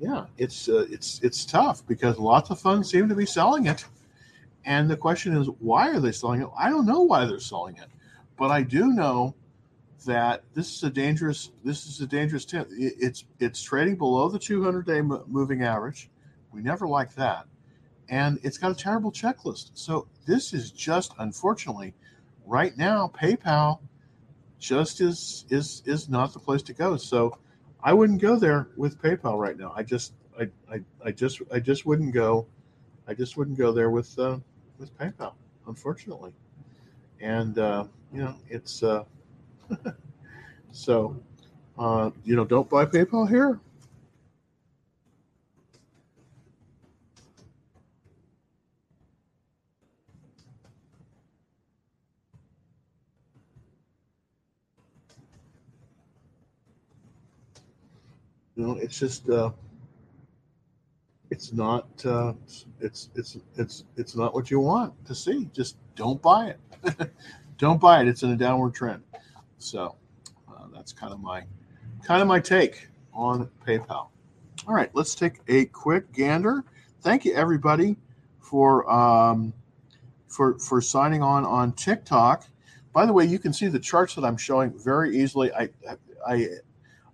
yeah, 0.00 0.26
it's 0.38 0.68
uh, 0.68 0.86
it's 0.90 1.20
it's 1.22 1.44
tough 1.44 1.86
because 1.86 2.18
lots 2.18 2.50
of 2.50 2.58
funds 2.58 2.90
seem 2.90 3.06
to 3.08 3.14
be 3.14 3.26
selling 3.26 3.66
it, 3.66 3.84
and 4.64 4.88
the 4.88 4.96
question 4.96 5.36
is, 5.36 5.48
why 5.58 5.90
are 5.90 6.00
they 6.00 6.12
selling 6.12 6.40
it? 6.40 6.48
I 6.58 6.70
don't 6.70 6.86
know 6.86 7.02
why 7.02 7.26
they're 7.26 7.38
selling 7.38 7.76
it, 7.76 7.88
but 8.38 8.50
I 8.50 8.62
do 8.62 8.92
know 8.92 9.34
that 10.06 10.42
this 10.54 10.74
is 10.74 10.82
a 10.84 10.90
dangerous 10.90 11.50
this 11.64 11.86
is 11.86 12.00
a 12.00 12.06
dangerous 12.06 12.46
tip. 12.46 12.66
It's 12.70 13.26
it's 13.40 13.60
trading 13.60 13.96
below 13.96 14.30
the 14.30 14.38
200 14.38 14.86
day 14.86 15.02
moving 15.02 15.62
average 15.62 16.08
we 16.56 16.62
never 16.62 16.88
like 16.88 17.14
that. 17.14 17.46
And 18.08 18.40
it's 18.42 18.56
got 18.56 18.72
a 18.72 18.74
terrible 18.74 19.12
checklist. 19.12 19.72
So 19.74 20.08
this 20.26 20.54
is 20.54 20.70
just 20.70 21.12
unfortunately 21.18 21.94
right 22.46 22.76
now 22.76 23.12
PayPal 23.14 23.80
just 24.58 25.00
is 25.00 25.44
is 25.50 25.82
is 25.84 26.08
not 26.08 26.32
the 26.32 26.38
place 26.38 26.62
to 26.62 26.72
go. 26.72 26.96
So 26.96 27.36
I 27.82 27.92
wouldn't 27.92 28.22
go 28.22 28.36
there 28.36 28.68
with 28.76 29.00
PayPal 29.00 29.38
right 29.38 29.56
now. 29.56 29.72
I 29.76 29.82
just 29.82 30.14
I 30.40 30.48
I, 30.72 30.80
I 31.04 31.12
just 31.12 31.42
I 31.52 31.60
just 31.60 31.84
wouldn't 31.84 32.14
go 32.14 32.46
I 33.06 33.14
just 33.14 33.36
wouldn't 33.36 33.58
go 33.58 33.70
there 33.70 33.90
with 33.90 34.18
uh, 34.18 34.38
with 34.78 34.96
PayPal, 34.98 35.34
unfortunately. 35.66 36.32
And 37.20 37.58
uh, 37.58 37.84
you 38.12 38.22
know, 38.22 38.34
it's 38.48 38.82
uh, 38.82 39.04
so 40.72 41.20
uh, 41.78 42.10
you 42.24 42.34
know, 42.34 42.44
don't 42.44 42.68
buy 42.68 42.86
PayPal 42.86 43.28
here. 43.28 43.60
You 58.56 58.66
know, 58.66 58.72
it's 58.76 58.98
just 58.98 59.28
uh, 59.28 59.50
it's 61.30 61.52
not 61.52 61.86
uh, 62.06 62.32
it's 62.80 63.10
it's 63.14 63.36
it's 63.56 63.84
it's 63.96 64.16
not 64.16 64.34
what 64.34 64.50
you 64.50 64.60
want 64.60 64.92
to 65.04 65.14
see. 65.14 65.48
Just 65.52 65.76
don't 65.94 66.20
buy 66.22 66.54
it. 66.82 67.10
don't 67.58 67.80
buy 67.80 68.00
it. 68.00 68.08
It's 68.08 68.22
in 68.22 68.30
a 68.30 68.36
downward 68.36 68.74
trend. 68.74 69.02
So 69.58 69.96
uh, 70.48 70.68
that's 70.74 70.92
kind 70.92 71.12
of 71.12 71.20
my 71.20 71.42
kind 72.02 72.22
of 72.22 72.28
my 72.28 72.40
take 72.40 72.88
on 73.12 73.50
PayPal. 73.66 74.08
All 74.66 74.74
right, 74.74 74.90
let's 74.94 75.14
take 75.14 75.40
a 75.48 75.66
quick 75.66 76.10
gander. 76.12 76.64
Thank 77.02 77.26
you 77.26 77.34
everybody 77.34 77.96
for 78.40 78.90
um, 78.90 79.52
for 80.28 80.58
for 80.58 80.80
signing 80.80 81.22
on 81.22 81.44
on 81.44 81.72
TikTok. 81.72 82.46
By 82.94 83.04
the 83.04 83.12
way, 83.12 83.26
you 83.26 83.38
can 83.38 83.52
see 83.52 83.68
the 83.68 83.78
charts 83.78 84.14
that 84.14 84.24
I'm 84.24 84.38
showing 84.38 84.72
very 84.78 85.14
easily. 85.14 85.52
I 85.52 85.68
I 86.26 86.48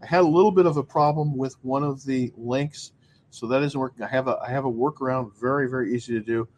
I 0.03 0.07
had 0.07 0.20
a 0.20 0.26
little 0.26 0.50
bit 0.50 0.66
of 0.66 0.76
a 0.76 0.82
problem 0.82 1.36
with 1.36 1.55
one 1.62 1.84
of 1.84 2.05
the 2.05 2.32
links, 2.36 2.92
so 3.30 3.46
that 3.46 3.62
isn't 3.62 3.78
working. 3.78 4.03
I 4.05 4.09
have 4.09 4.28
a 4.28 4.38
I 4.42 4.50
have 4.50 4.64
a 4.64 4.72
workaround, 4.72 5.32
very 5.40 5.68
very 5.68 5.94
easy 5.94 6.12
to 6.14 6.20
do. 6.20 6.48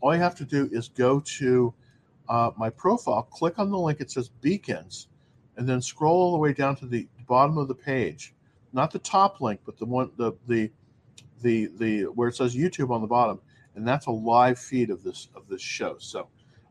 All 0.00 0.14
you 0.14 0.20
have 0.20 0.34
to 0.36 0.44
do 0.44 0.68
is 0.72 0.88
go 0.88 1.20
to 1.20 1.74
uh, 2.28 2.50
my 2.56 2.70
profile, 2.70 3.22
click 3.22 3.58
on 3.58 3.70
the 3.70 3.78
link. 3.78 4.00
It 4.00 4.10
says 4.10 4.28
beacons, 4.28 5.08
and 5.56 5.68
then 5.68 5.80
scroll 5.82 6.16
all 6.16 6.32
the 6.32 6.38
way 6.38 6.52
down 6.52 6.76
to 6.76 6.86
the 6.86 7.06
bottom 7.26 7.58
of 7.58 7.68
the 7.68 7.74
page, 7.74 8.34
not 8.72 8.90
the 8.90 8.98
top 8.98 9.40
link, 9.40 9.60
but 9.66 9.76
the 9.78 9.84
one 9.84 10.10
the 10.16 10.32
the 10.46 10.70
the 11.42 11.68
the 11.76 12.04
where 12.04 12.28
it 12.28 12.36
says 12.36 12.56
YouTube 12.56 12.90
on 12.90 13.02
the 13.02 13.06
bottom, 13.06 13.40
and 13.74 13.86
that's 13.86 14.06
a 14.06 14.10
live 14.10 14.58
feed 14.58 14.90
of 14.90 15.02
this 15.02 15.28
of 15.34 15.46
this 15.48 15.62
show. 15.62 15.96
So 15.98 16.28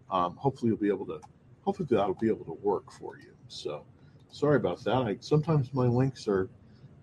um, 0.10 0.36
hopefully 0.38 0.70
you'll 0.70 0.80
be 0.80 0.90
able 0.90 1.06
to 1.06 1.20
hopefully 1.64 1.88
that'll 1.92 2.16
be 2.16 2.30
able 2.30 2.46
to 2.46 2.58
work 2.64 2.92
for 2.92 3.18
you. 3.18 3.34
So 3.48 3.86
sorry 4.32 4.58
about 4.58 4.84
that. 4.84 4.96
I 4.96 5.18
sometimes 5.20 5.74
my 5.74 5.86
links 5.86 6.28
are 6.28 6.50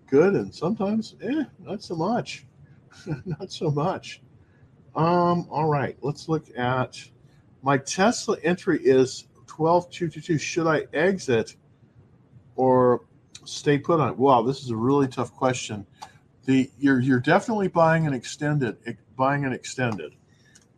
good 0.07 0.35
and 0.35 0.53
sometimes 0.53 1.15
eh, 1.21 1.43
not 1.59 1.81
so 1.81 1.95
much. 1.95 2.45
not 3.25 3.51
so 3.51 3.71
much. 3.71 4.21
Um, 4.95 5.47
all 5.49 5.67
right, 5.67 5.97
let's 6.01 6.29
look 6.29 6.45
at 6.57 7.03
my 7.63 7.77
Tesla 7.77 8.37
entry 8.43 8.79
is 8.83 9.27
12222. 9.47 10.37
Should 10.37 10.67
I 10.67 10.83
exit 10.93 11.55
or 12.55 13.05
stay 13.45 13.79
put 13.79 13.99
on 13.99 14.09
it? 14.09 14.17
Wow, 14.17 14.43
this 14.43 14.61
is 14.61 14.69
a 14.69 14.75
really 14.75 15.07
tough 15.07 15.33
question. 15.33 15.85
The 16.45 16.69
you're 16.77 16.99
you're 16.99 17.19
definitely 17.19 17.69
buying 17.69 18.05
an 18.05 18.13
extended 18.13 18.77
buying 19.15 19.45
an 19.45 19.53
extended. 19.53 20.13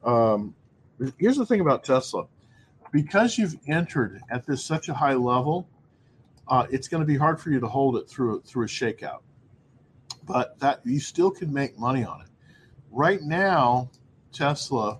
Um, 0.03 0.55
here's 1.17 1.37
the 1.37 1.45
thing 1.45 1.61
about 1.61 1.83
Tesla. 1.83 2.27
Because 2.91 3.37
you've 3.37 3.57
entered 3.67 4.21
at 4.29 4.45
this 4.45 4.63
such 4.63 4.87
a 4.87 4.93
high 4.93 5.15
level, 5.15 5.67
uh, 6.47 6.65
it's 6.69 6.87
going 6.87 7.01
to 7.01 7.07
be 7.07 7.17
hard 7.17 7.39
for 7.39 7.49
you 7.49 7.59
to 7.59 7.67
hold 7.67 7.97
it 7.97 8.09
through 8.09 8.41
through 8.41 8.65
a 8.65 8.67
shakeout. 8.67 9.21
But 10.25 10.59
that 10.59 10.81
you 10.85 10.99
still 10.99 11.31
can 11.31 11.53
make 11.53 11.77
money 11.77 12.03
on 12.03 12.21
it. 12.21 12.27
Right 12.91 13.21
now, 13.21 13.89
Tesla 14.31 14.99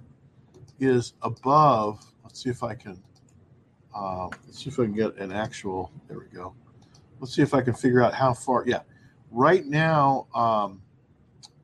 is 0.80 1.14
above. 1.22 2.06
Let's 2.24 2.44
see 2.44 2.50
if 2.50 2.64
I 2.64 2.76
can. 2.76 3.02
Uh, 3.96 4.28
let's 4.46 4.64
see 4.64 4.70
if 4.70 4.80
I 4.80 4.84
can 4.84 4.94
get 4.94 5.16
an 5.18 5.32
actual. 5.32 5.92
There 6.08 6.20
we 6.20 6.26
go. 6.26 6.54
Let's 7.20 7.34
see 7.34 7.42
if 7.42 7.54
I 7.54 7.62
can 7.62 7.74
figure 7.74 8.02
out 8.02 8.14
how 8.14 8.34
far. 8.34 8.66
Yeah, 8.68 8.82
right 9.32 9.66
now, 9.66 10.28
um, 10.36 10.82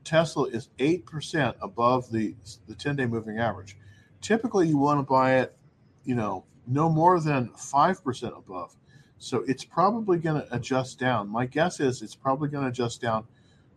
Tesla 0.03 0.45
is 0.45 0.69
eight 0.79 1.05
percent 1.05 1.55
above 1.61 2.11
the 2.11 2.35
the 2.67 2.75
ten 2.75 2.95
day 2.95 3.05
moving 3.05 3.39
average. 3.39 3.77
Typically, 4.21 4.67
you 4.67 4.77
want 4.77 4.99
to 4.99 5.03
buy 5.03 5.39
it, 5.39 5.55
you 6.03 6.15
know, 6.15 6.45
no 6.67 6.89
more 6.89 7.19
than 7.19 7.49
five 7.49 8.03
percent 8.03 8.33
above. 8.35 8.75
So 9.21 9.43
it's 9.47 9.63
probably 9.63 10.17
going 10.17 10.41
to 10.41 10.55
adjust 10.55 10.97
down. 10.97 11.29
My 11.29 11.45
guess 11.45 11.79
is 11.79 12.01
it's 12.01 12.15
probably 12.15 12.49
going 12.49 12.63
to 12.63 12.71
adjust 12.71 13.01
down 13.01 13.23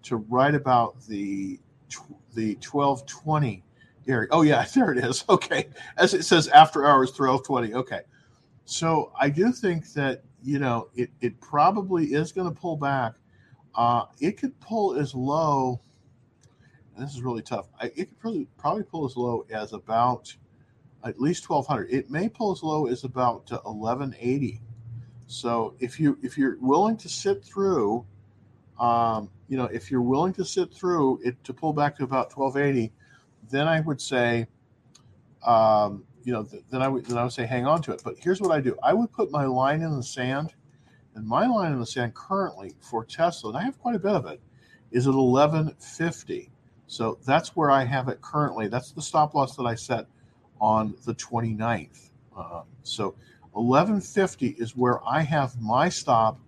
to 0.04 0.16
right 0.16 0.54
about 0.54 1.02
the 1.02 1.60
the 2.32 2.54
1220 2.54 3.62
area. 4.08 4.28
Oh 4.30 4.40
yeah, 4.40 4.64
there 4.74 4.92
it 4.92 5.04
is. 5.04 5.22
Okay. 5.28 5.68
As 5.98 6.14
it 6.14 6.24
says 6.24 6.48
after 6.48 6.86
hours 6.86 7.10
1220. 7.10 7.74
Okay. 7.74 8.00
So 8.64 9.12
I 9.20 9.28
do 9.28 9.52
think 9.52 9.92
that, 9.92 10.22
you 10.42 10.58
know, 10.58 10.88
it, 10.94 11.10
it 11.20 11.38
probably 11.42 12.14
is 12.14 12.32
going 12.32 12.48
to 12.48 12.58
pull 12.58 12.78
back. 12.78 13.12
Uh, 13.74 14.06
it 14.20 14.38
could 14.38 14.58
pull 14.60 14.94
as 14.98 15.14
low, 15.14 15.78
this 16.98 17.12
is 17.12 17.20
really 17.20 17.42
tough. 17.42 17.68
I, 17.78 17.92
it 17.94 18.08
could 18.08 18.18
probably, 18.18 18.48
probably 18.56 18.84
pull 18.84 19.04
as 19.04 19.14
low 19.14 19.44
as 19.50 19.74
about 19.74 20.34
at 21.04 21.20
least 21.20 21.50
1200. 21.50 21.92
It 21.92 22.10
may 22.10 22.30
pull 22.30 22.52
as 22.52 22.62
low 22.62 22.86
as 22.86 23.04
about 23.04 23.50
1180 23.50 24.62
so 25.26 25.74
if 25.80 25.98
you 25.98 26.18
if 26.22 26.36
you're 26.36 26.56
willing 26.60 26.96
to 26.98 27.08
sit 27.08 27.44
through, 27.44 28.04
um, 28.78 29.30
you 29.48 29.56
know, 29.56 29.64
if 29.66 29.90
you're 29.90 30.02
willing 30.02 30.32
to 30.34 30.44
sit 30.44 30.72
through 30.72 31.20
it 31.24 31.42
to 31.44 31.52
pull 31.52 31.72
back 31.72 31.96
to 31.96 32.04
about 32.04 32.36
1280, 32.36 32.92
then 33.50 33.68
I 33.68 33.80
would 33.80 34.00
say 34.00 34.46
um, 35.44 36.04
you 36.24 36.32
know, 36.32 36.42
th- 36.42 36.64
then 36.70 36.82
I 36.82 36.88
would 36.88 37.04
then 37.06 37.18
I 37.18 37.22
would 37.22 37.32
say 37.32 37.46
hang 37.46 37.66
on 37.66 37.82
to 37.82 37.92
it. 37.92 38.02
But 38.04 38.18
here's 38.18 38.40
what 38.40 38.50
I 38.50 38.60
do: 38.60 38.76
I 38.82 38.92
would 38.94 39.12
put 39.12 39.30
my 39.30 39.44
line 39.44 39.82
in 39.82 39.96
the 39.96 40.02
sand, 40.02 40.54
and 41.14 41.26
my 41.26 41.46
line 41.46 41.72
in 41.72 41.78
the 41.78 41.86
sand 41.86 42.14
currently 42.14 42.74
for 42.80 43.04
Tesla, 43.04 43.50
and 43.50 43.58
I 43.58 43.62
have 43.62 43.78
quite 43.78 43.94
a 43.94 43.98
bit 43.98 44.12
of 44.12 44.26
it, 44.26 44.40
is 44.90 45.06
at 45.06 45.14
1150. 45.14 46.50
So 46.86 47.18
that's 47.24 47.56
where 47.56 47.70
I 47.70 47.84
have 47.84 48.08
it 48.08 48.20
currently. 48.20 48.68
That's 48.68 48.92
the 48.92 49.02
stop 49.02 49.34
loss 49.34 49.56
that 49.56 49.64
I 49.64 49.74
set 49.74 50.06
on 50.60 50.94
the 51.04 51.14
29th. 51.14 52.10
Uh, 52.36 52.62
so 52.82 53.14
1150 53.54 54.48
is 54.58 54.76
where 54.76 55.06
I 55.06 55.20
have 55.20 55.60
my 55.60 55.88
stop 55.88 56.38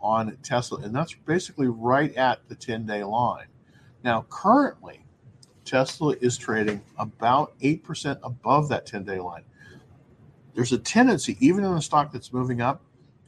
on 0.00 0.36
Tesla, 0.42 0.78
and 0.78 0.94
that's 0.94 1.14
basically 1.14 1.68
right 1.68 2.14
at 2.16 2.46
the 2.48 2.54
10 2.54 2.86
day 2.86 3.04
line. 3.04 3.46
Now, 4.04 4.26
currently, 4.30 5.04
Tesla 5.64 6.14
is 6.20 6.36
trading 6.36 6.82
about 6.98 7.58
8% 7.60 8.18
above 8.22 8.68
that 8.68 8.86
10 8.86 9.04
day 9.04 9.20
line. 9.20 9.42
There's 10.54 10.72
a 10.72 10.78
tendency, 10.78 11.36
even 11.40 11.64
in 11.64 11.72
a 11.72 11.82
stock 11.82 12.12
that's 12.12 12.32
moving 12.32 12.60
up, 12.60 12.82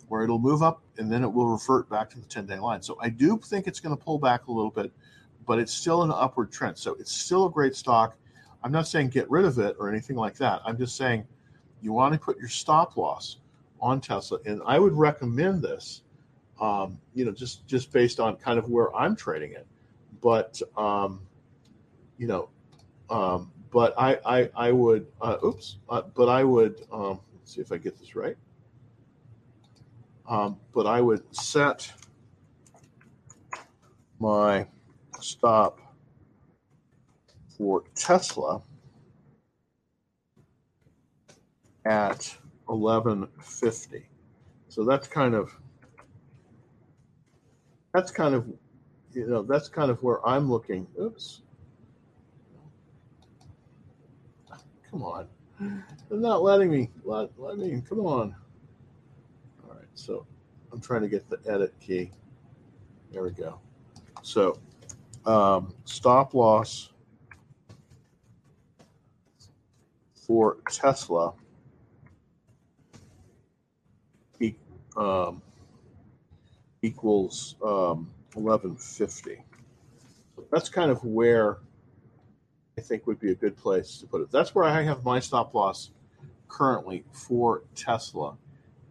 where 0.09 0.23
it'll 0.23 0.39
move 0.39 0.63
up 0.63 0.83
and 0.99 1.11
then 1.11 1.25
it 1.25 1.33
will 1.33 1.47
revert 1.47 1.89
back 1.89 2.11
to 2.11 2.21
the 2.21 2.27
10 2.27 2.47
day 2.47 2.59
line. 2.59 2.83
So 2.83 2.99
I 3.01 3.09
do 3.09 3.39
think 3.39 3.67
it's 3.67 3.81
going 3.81 3.97
to 3.97 4.03
pull 4.03 4.19
back 4.19 4.47
a 4.47 4.53
little 4.53 4.71
bit, 4.71 4.93
but 5.47 5.59
it's 5.59 5.73
still 5.73 6.03
an 6.03 6.11
upward 6.11 6.53
trend. 6.53 6.77
So 6.77 6.95
it's 7.01 7.13
still 7.13 7.47
a 7.47 7.51
great 7.51 7.75
stock. 7.75 8.17
I'm 8.63 8.73
not 8.73 8.87
saying 8.87 9.09
get 9.09 9.31
rid 9.31 9.45
of 9.45 9.59
it 9.59 9.77
or 9.79 9.89
anything 9.89 10.17
like 10.17 10.37
that. 10.37 10.61
I'm 10.65 10.79
just 10.79 10.97
saying 10.97 11.27
you 11.85 11.93
want 11.93 12.15
to 12.15 12.19
put 12.19 12.39
your 12.39 12.49
stop 12.49 12.97
loss 12.97 13.37
on 13.79 14.01
Tesla. 14.01 14.39
And 14.47 14.63
I 14.65 14.79
would 14.79 14.95
recommend 14.95 15.63
this, 15.63 16.01
um, 16.59 16.99
you 17.15 17.27
know, 17.27 17.31
just, 17.31 17.67
just 17.67 17.93
based 17.93 18.19
on 18.19 18.37
kind 18.37 18.59
of 18.59 18.71
where 18.71 18.95
I'm 18.97 19.15
trading 19.15 19.53
it. 19.53 19.67
But, 20.23 20.63
um, 20.79 21.21
you 22.17 22.27
know, 22.27 22.49
um, 23.11 23.53
but 23.71 23.93
I, 23.99 24.19
I, 24.25 24.51
I 24.57 24.73
would, 24.73 25.07
uh, 25.21 25.37
oops, 25.45 25.77
uh, 25.91 26.03
but 26.15 26.31
I 26.31 26.43
would, 26.43 26.87
um, 26.91 27.21
let's 27.35 27.55
see 27.55 27.61
if 27.61 27.71
I 27.71 27.77
get 27.77 27.99
this 27.99 28.17
right. 28.17 28.37
Um, 30.27 30.59
but 30.73 30.87
I 30.87 31.03
would 31.03 31.23
set 31.37 31.93
my 34.19 34.67
stop 35.21 35.81
for 37.59 37.85
Tesla 37.95 38.63
at 41.85 42.37
1150. 42.67 44.09
So 44.69 44.85
that's 44.85 45.07
kind 45.07 45.35
of 45.35 45.57
that's 47.93 48.11
kind 48.11 48.35
of 48.35 48.47
you 49.13 49.27
know 49.27 49.43
that's 49.43 49.69
kind 49.69 49.91
of 49.91 50.03
where 50.03 50.27
I'm 50.27 50.51
looking. 50.51 50.87
Oops. 51.01 51.43
Come 54.91 55.03
on. 55.03 55.29
They're 56.09 56.19
not 56.19 56.43
letting 56.43 56.71
me 56.71 56.91
let, 57.05 57.31
let 57.39 57.59
me 57.59 57.83
come 57.89 58.01
on. 58.01 58.35
All 59.65 59.75
right, 59.75 59.87
so 59.95 60.27
I'm 60.73 60.81
trying 60.81 61.03
to 61.03 61.09
get 61.09 61.29
the 61.29 61.39
edit 61.51 61.75
key. 61.81 62.11
There 63.13 63.23
we 63.23 63.31
go. 63.31 63.61
So 64.23 64.59
um, 65.27 65.75
stop 65.85 66.35
loss 66.35 66.91
for 70.15 70.59
Tesla 70.71 71.35
e- 74.41 74.55
um, 74.97 75.43
equals 76.83 77.57
um, 77.63 78.11
1150. 78.35 79.43
That's 80.51 80.69
kind 80.69 80.91
of 80.91 81.03
where 81.05 81.59
I 82.77 82.81
think 82.81 83.07
would 83.07 83.21
be 83.21 83.31
a 83.33 83.35
good 83.35 83.57
place 83.57 83.99
to 83.99 84.07
put 84.07 84.21
it. 84.21 84.31
That's 84.31 84.55
where 84.55 84.65
I 84.65 84.83
have 84.83 85.05
my 85.05 85.21
stop 85.21 85.55
loss 85.55 85.91
currently 86.49 87.05
for 87.13 87.63
Tesla 87.75 88.37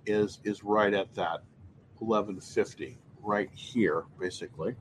is 0.05 0.39
is 0.43 0.63
right 0.63 0.93
at 0.93 1.13
that 1.15 1.43
1150 1.99 2.97
right 3.21 3.49
here 3.53 4.03
basically. 4.19 4.75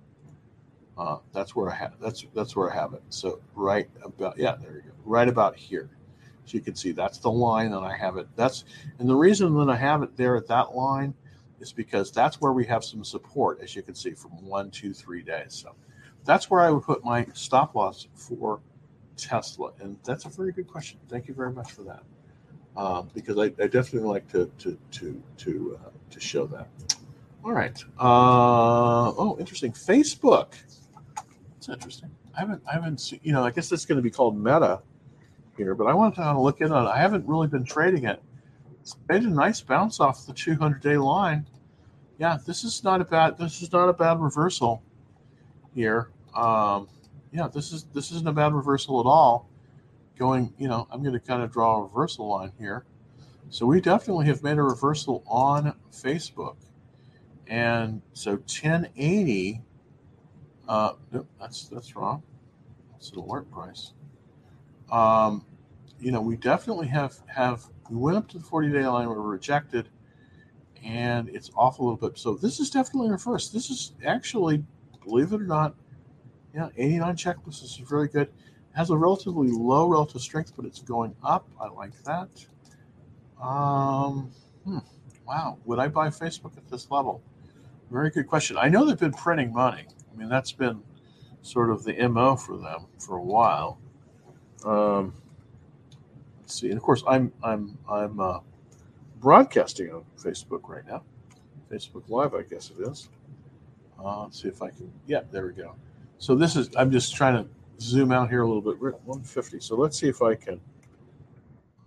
Uh, 0.99 1.19
that's 1.33 1.57
where 1.57 1.71
I 1.71 1.75
have 1.75 1.95
that's 2.01 2.27
that's 2.35 2.55
where 2.57 2.71
I 2.71 2.75
have 2.75 2.95
it. 2.95 3.03
So 3.09 3.41
right 3.55 3.89
about 4.05 4.39
yeah, 4.39 4.57
there 4.61 4.75
you 4.77 4.83
go. 4.83 4.93
Right 5.05 5.29
about 5.29 5.57
here. 5.57 5.91
So 6.45 6.55
you 6.57 6.61
can 6.61 6.75
see 6.75 6.93
that's 6.93 7.19
the 7.19 7.31
line 7.31 7.71
that 7.71 7.83
I 7.83 7.97
have 7.97 8.17
it. 8.17 8.27
That's 8.37 8.65
and 8.99 9.09
the 9.09 9.15
reason 9.15 9.55
that 9.55 9.71
I 9.71 9.77
have 9.77 10.03
it 10.03 10.17
there 10.17 10.37
at 10.37 10.47
that 10.49 10.75
line 10.75 11.15
is 11.61 11.73
because 11.73 12.11
that's 12.11 12.41
where 12.41 12.53
we 12.53 12.67
have 12.67 12.85
some 12.85 13.05
support, 13.05 13.61
as 13.63 13.77
you 13.77 13.83
can 13.83 13.95
see, 13.95 14.11
from 14.13 14.31
one, 14.45 14.71
two, 14.71 14.93
three 14.93 15.23
days. 15.23 15.55
So 15.55 15.75
that's 16.25 16.51
where 16.51 16.61
I 16.61 16.71
would 16.71 16.83
put 16.83 17.05
my 17.05 17.27
stop 17.33 17.75
loss 17.75 18.09
for 18.15 18.61
Tesla. 19.17 19.71
And 19.81 19.97
that's 20.05 20.25
a 20.25 20.29
very 20.29 20.53
good 20.53 20.67
question. 20.67 20.99
Thank 21.09 21.29
you 21.29 21.35
very 21.35 21.53
much 21.53 21.73
for 21.73 21.83
that. 21.83 22.03
Uh, 22.77 23.03
because 23.15 23.39
I, 23.39 23.45
I, 23.63 23.67
definitely 23.67 24.09
like 24.09 24.27
to 24.33 24.51
to 24.59 24.79
to 24.93 25.23
to 25.37 25.79
uh, 25.79 25.91
to 26.11 26.21
show 26.21 26.47
that. 26.47 26.69
All 27.45 27.53
right. 27.53 27.79
Uh, 28.01 29.13
oh, 29.13 29.37
interesting. 29.39 29.73
Facebook. 29.73 30.55
That's 31.53 31.69
interesting. 31.69 32.11
I 32.35 32.41
haven't 32.41 32.63
I 32.67 32.73
haven't 32.73 32.99
seen. 32.99 33.21
You 33.23 33.33
know, 33.33 33.45
I 33.45 33.51
guess 33.51 33.71
it's 33.73 33.85
going 33.85 33.97
to 33.97 34.03
be 34.03 34.11
called 34.11 34.39
Meta 34.39 34.81
here, 35.57 35.75
but 35.75 35.87
I 35.87 35.95
wanted 35.95 36.17
to 36.17 36.41
look 36.41 36.61
in 36.61 36.73
on 36.73 36.87
it. 36.87 36.91
I 36.91 36.99
haven't 36.99 37.27
really 37.27 37.47
been 37.47 37.65
trading 37.65 38.05
it. 38.05 38.23
It's 38.81 38.97
made 39.09 39.23
a 39.23 39.31
nice 39.31 39.61
bounce 39.61 40.01
off 40.01 40.27
the 40.27 40.33
200 40.33 40.81
day 40.83 40.97
line. 40.97 41.47
Yeah, 42.19 42.39
this 42.45 42.65
is 42.65 42.83
not 42.85 43.01
a 43.01 43.05
bad. 43.05 43.39
This 43.39 43.63
is 43.63 43.73
not 43.73 43.89
a 43.89 43.93
bad 43.93 44.21
reversal 44.21 44.83
here. 45.75 46.11
Um, 46.35 46.89
yeah, 47.33 47.49
this 47.49 47.73
is 47.73 47.85
this 47.95 48.11
isn't 48.13 48.29
a 48.29 48.33
bad 48.33 48.55
reversal 48.55 49.01
at 49.01 49.07
all. 49.07 49.49
Going, 50.19 50.53
you 50.59 50.69
know, 50.69 50.87
I'm 50.91 51.03
going 51.03 51.15
to 51.15 51.21
kind 51.21 51.43
of 51.43 51.53
draw 51.53 51.79
a 51.79 51.83
reversal 51.85 52.29
line 52.29 52.53
here. 52.59 52.85
So 53.51 53.67
we 53.67 53.81
definitely 53.81 54.27
have 54.27 54.43
made 54.43 54.59
a 54.59 54.63
reversal 54.63 55.23
on 55.27 55.75
Facebook, 55.93 56.57
and 57.47 58.03
so 58.13 58.33
1080. 58.33 59.63
Uh, 60.69 60.93
nope, 61.11 61.27
that's 61.41 61.69
that's 61.69 61.97
wrong. 61.97 62.23
That's 62.93 63.11
the 63.11 63.21
alert 63.21 63.51
price 63.51 63.93
um, 64.93 65.45
you 65.99 66.13
know, 66.13 66.21
we 66.21 66.37
definitely 66.37 66.87
have 66.89 67.19
have 67.27 67.65
we 67.91 67.97
went 67.97 68.17
up 68.17 68.29
to 68.29 68.39
the 68.39 68.45
40 68.45 68.71
day 68.71 68.87
line, 68.87 69.09
we 69.09 69.15
were 69.15 69.23
rejected, 69.23 69.89
and 70.85 71.29
it's 71.31 71.51
off 71.57 71.79
a 71.79 71.83
little 71.83 71.97
bit. 71.97 72.19
So 72.19 72.35
this 72.35 72.61
is 72.61 72.71
definitely 72.71 73.13
a 73.13 73.19
first. 73.19 73.53
This 73.53 73.71
is 73.71 73.93
actually, 74.05 74.65
believe 75.05 75.33
it 75.33 75.41
or 75.41 75.47
not, 75.47 75.75
yeah, 76.55 76.69
89 76.77 77.17
checklist. 77.17 77.63
This 77.63 77.79
is 77.79 77.79
very 77.79 78.09
good. 78.09 78.29
It 78.29 78.77
has 78.77 78.91
a 78.91 78.97
relatively 78.97 79.51
low 79.51 79.89
relative 79.89 80.21
strength, 80.21 80.53
but 80.55 80.65
it's 80.65 80.81
going 80.81 81.15
up. 81.25 81.49
I 81.61 81.69
like 81.69 81.93
that. 82.05 82.29
Um, 83.43 84.31
hmm, 84.65 84.79
wow, 85.27 85.59
would 85.65 85.79
I 85.79 85.89
buy 85.89 86.09
Facebook 86.09 86.57
at 86.57 86.69
this 86.69 86.91
level? 86.91 87.23
Very 87.91 88.11
good 88.11 88.27
question. 88.27 88.57
I 88.57 88.69
know 88.69 88.85
they've 88.85 88.99
been 88.99 89.13
printing 89.13 89.53
money. 89.53 89.87
I 90.13 90.17
mean, 90.17 90.29
that's 90.29 90.53
been 90.53 90.83
sort 91.43 91.71
of 91.71 91.85
the 91.85 92.09
mo 92.09 92.37
for 92.37 92.57
them 92.57 92.87
for 92.99 93.17
a 93.17 93.23
while. 93.23 93.79
Um, 94.65 95.15
let's 96.41 96.61
see, 96.61 96.69
and 96.69 96.77
of 96.77 96.83
course, 96.83 97.03
I'm 97.07 97.33
I'm 97.43 97.79
I'm 97.89 98.21
uh, 98.21 98.39
broadcasting 99.21 99.93
on 99.93 100.05
Facebook 100.19 100.69
right 100.69 100.87
now, 100.87 101.03
Facebook 101.71 102.09
Live, 102.09 102.35
I 102.35 102.43
guess 102.43 102.71
it 102.71 102.83
is. 102.89 103.09
Uh, 103.99 104.25
let's 104.25 104.43
see 104.43 104.49
if 104.49 104.63
I 104.63 104.71
can. 104.71 104.93
Yeah, 105.07 105.21
there 105.31 105.47
we 105.47 105.53
go. 105.53 105.75
So 106.19 106.35
this 106.35 106.57
is. 106.57 106.71
I'm 106.77 106.91
just 106.91 107.15
trying 107.15 107.43
to 107.43 107.49
zoom 107.81 108.13
out 108.13 108.29
here 108.29 108.43
a 108.43 108.47
little 108.47 108.63
bit. 108.63 108.81
150. 108.81 109.61
So 109.61 109.77
let's 109.77 109.99
see 109.99 110.09
if 110.09 110.23
I 110.23 110.35
can 110.35 110.61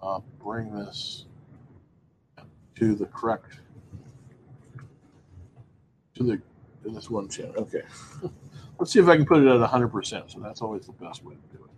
uh, 0.01 0.19
bring 0.39 0.73
this 0.73 1.25
to 2.75 2.95
the 2.95 3.05
correct 3.05 3.59
to 6.15 6.23
the 6.23 6.41
to 6.83 6.89
this 6.89 7.09
one 7.09 7.27
channel. 7.27 7.53
Okay. 7.57 7.81
let's 8.79 8.91
see 8.91 8.99
if 8.99 9.07
I 9.07 9.15
can 9.15 9.25
put 9.25 9.41
it 9.41 9.47
at 9.47 9.69
100%. 9.69 10.31
So 10.31 10.39
that's 10.39 10.61
always 10.61 10.85
the 10.85 10.91
best 10.93 11.23
way 11.23 11.35
to 11.35 11.57
do 11.57 11.63
it. 11.63 11.71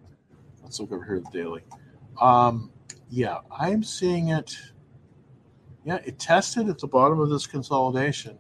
Let's 0.68 0.82
look 0.82 0.92
over 0.92 1.06
here 1.06 1.16
at 1.16 1.24
the 1.24 1.32
daily. 1.32 1.62
Um, 2.20 2.72
yeah, 3.10 3.38
I'm 3.58 3.84
seeing 3.84 4.32
it. 4.32 4.54
Yeah, 5.86 6.00
it 6.04 6.20
tested 6.20 6.68
at 6.68 6.78
the 6.78 6.88
bottom 6.88 7.22
of 7.22 7.30
this 7.30 7.48
consolidation. 7.48 8.38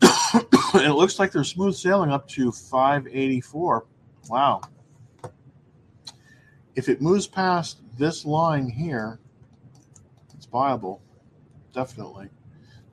and 0.00 0.46
it 0.74 0.94
looks 0.94 1.18
like 1.18 1.32
they're 1.32 1.44
smooth 1.44 1.74
sailing 1.74 2.10
up 2.10 2.26
to 2.28 2.50
584. 2.50 3.84
Wow. 4.30 4.62
If 6.76 6.88
it 6.88 7.02
moves 7.02 7.26
past 7.26 7.80
this 7.98 8.24
line 8.24 8.70
here, 8.70 9.20
it's 10.34 10.46
viable, 10.46 11.02
definitely. 11.74 12.30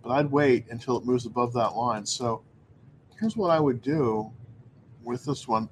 But 0.03 0.09
I'd 0.09 0.29
wait 0.29 0.65
until 0.71 0.97
it 0.97 1.05
moves 1.05 1.25
above 1.25 1.53
that 1.53 1.69
line. 1.69 2.05
So 2.05 2.43
here's 3.17 3.37
what 3.37 3.49
I 3.49 3.61
would 3.61 3.81
do 3.81 4.29
with 5.05 5.23
this 5.23 5.47
one 5.47 5.69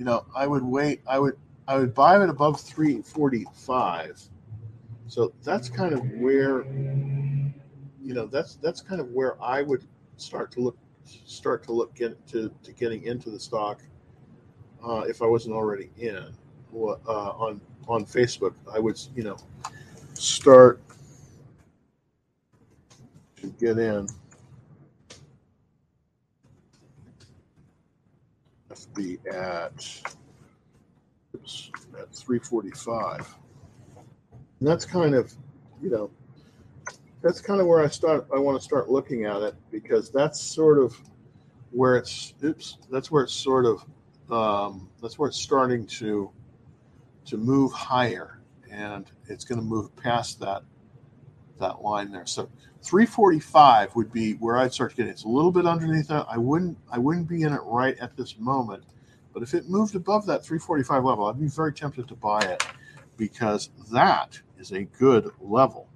you 0.00 0.06
know, 0.06 0.24
I 0.34 0.46
would 0.46 0.64
wait. 0.64 1.02
I 1.06 1.18
would 1.18 1.36
I 1.68 1.76
would 1.76 1.92
buy 1.94 2.20
it 2.20 2.30
above 2.30 2.58
345. 2.58 4.18
So 5.08 5.34
that's 5.44 5.68
kind 5.68 5.92
of 5.92 6.00
where 6.12 6.64
you 8.02 8.14
know 8.14 8.24
that's 8.24 8.54
that's 8.56 8.80
kind 8.80 8.98
of 8.98 9.10
where 9.10 9.40
I 9.42 9.60
would 9.60 9.84
start 10.16 10.52
to 10.52 10.60
look 10.60 10.78
start 11.04 11.62
to 11.64 11.72
look 11.72 11.94
get 11.94 12.26
to, 12.28 12.50
to 12.62 12.72
getting 12.72 13.02
into 13.02 13.28
the 13.28 13.38
stock 13.38 13.82
uh, 14.82 15.04
if 15.06 15.20
I 15.20 15.26
wasn't 15.26 15.54
already 15.54 15.90
in. 15.98 16.32
uh, 17.06 17.30
on 17.36 17.60
on 17.86 18.06
Facebook, 18.06 18.54
I 18.72 18.78
would 18.78 18.98
you 19.14 19.22
know 19.22 19.36
start 20.14 20.80
to 23.36 23.48
get 23.60 23.78
in. 23.78 24.06
FB 28.94 29.26
at 29.32 30.14
oops, 31.34 31.70
at 31.98 32.14
345. 32.14 33.36
And 34.58 34.68
that's 34.68 34.84
kind 34.84 35.14
of, 35.14 35.32
you 35.82 35.90
know, 35.90 36.10
that's 37.22 37.40
kind 37.40 37.60
of 37.60 37.66
where 37.66 37.82
I 37.82 37.88
start. 37.88 38.26
I 38.34 38.38
want 38.38 38.58
to 38.58 38.64
start 38.64 38.90
looking 38.90 39.24
at 39.24 39.42
it 39.42 39.54
because 39.70 40.10
that's 40.10 40.40
sort 40.40 40.78
of 40.78 40.98
where 41.70 41.96
it's. 41.96 42.34
Oops, 42.42 42.78
that's 42.90 43.10
where 43.10 43.22
it's 43.22 43.32
sort 43.32 43.66
of. 43.66 43.84
Um, 44.30 44.88
that's 45.02 45.18
where 45.18 45.28
it's 45.28 45.40
starting 45.40 45.86
to 45.86 46.30
to 47.26 47.36
move 47.36 47.72
higher, 47.72 48.40
and 48.70 49.10
it's 49.26 49.44
going 49.44 49.58
to 49.60 49.64
move 49.64 49.94
past 49.96 50.40
that 50.40 50.62
that 51.60 51.82
line 51.82 52.10
there. 52.10 52.26
So 52.26 52.48
345 52.82 53.94
would 53.94 54.12
be 54.12 54.32
where 54.34 54.58
I'd 54.58 54.72
start 54.72 54.96
getting. 54.96 55.10
It's 55.10 55.24
a 55.24 55.28
little 55.28 55.52
bit 55.52 55.66
underneath 55.66 56.08
that. 56.08 56.26
I 56.28 56.38
wouldn't 56.38 56.76
I 56.90 56.98
wouldn't 56.98 57.28
be 57.28 57.42
in 57.42 57.52
it 57.52 57.60
right 57.64 57.96
at 57.98 58.16
this 58.16 58.38
moment, 58.38 58.84
but 59.32 59.42
if 59.42 59.54
it 59.54 59.68
moved 59.68 59.94
above 59.94 60.26
that 60.26 60.44
345 60.44 61.04
level, 61.04 61.26
I'd 61.26 61.38
be 61.40 61.48
very 61.48 61.72
tempted 61.72 62.08
to 62.08 62.14
buy 62.14 62.40
it 62.40 62.64
because 63.16 63.70
that 63.92 64.40
is 64.58 64.72
a 64.72 64.84
good 64.84 65.30
level. 65.40 65.88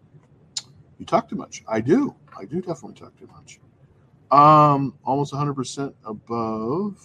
You 0.98 1.06
talk 1.06 1.28
too 1.28 1.36
much. 1.36 1.64
I 1.66 1.80
do. 1.80 2.14
I 2.38 2.44
do 2.44 2.60
definitely 2.60 2.94
talk 2.94 3.18
too 3.18 3.28
much. 3.28 3.58
Um, 4.30 4.94
almost 5.04 5.32
100% 5.32 5.94
above. 6.04 6.98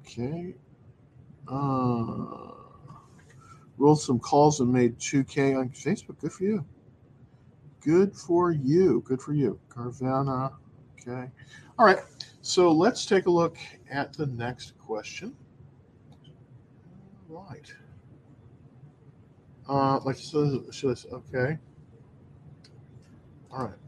Okay. 0.00 0.54
Uh, 1.48 2.52
rolled 3.78 4.00
some 4.00 4.18
calls 4.18 4.60
and 4.60 4.72
made 4.72 4.98
2K 4.98 5.58
on 5.58 5.70
Facebook. 5.70 6.18
Good 6.20 6.32
for 6.32 6.44
you. 6.44 6.64
Good 7.84 8.14
for 8.14 8.52
you. 8.52 9.02
Good 9.04 9.20
for 9.20 9.32
you. 9.32 9.58
Carvana. 9.68 10.52
Okay. 11.00 11.28
All 11.78 11.86
right. 11.86 11.98
So 12.40 12.70
let's 12.70 13.06
take 13.06 13.26
a 13.26 13.30
look 13.30 13.56
at 13.90 14.12
the 14.12 14.26
next 14.26 14.78
question. 14.78 15.34
All 17.28 17.46
right. 17.50 17.74
Uh, 19.68 20.00
like 20.04 20.16
so, 20.16 20.64
should 20.70 20.96
I, 20.96 21.14
okay. 21.14 21.58
All 23.50 23.64
right. 23.64 23.78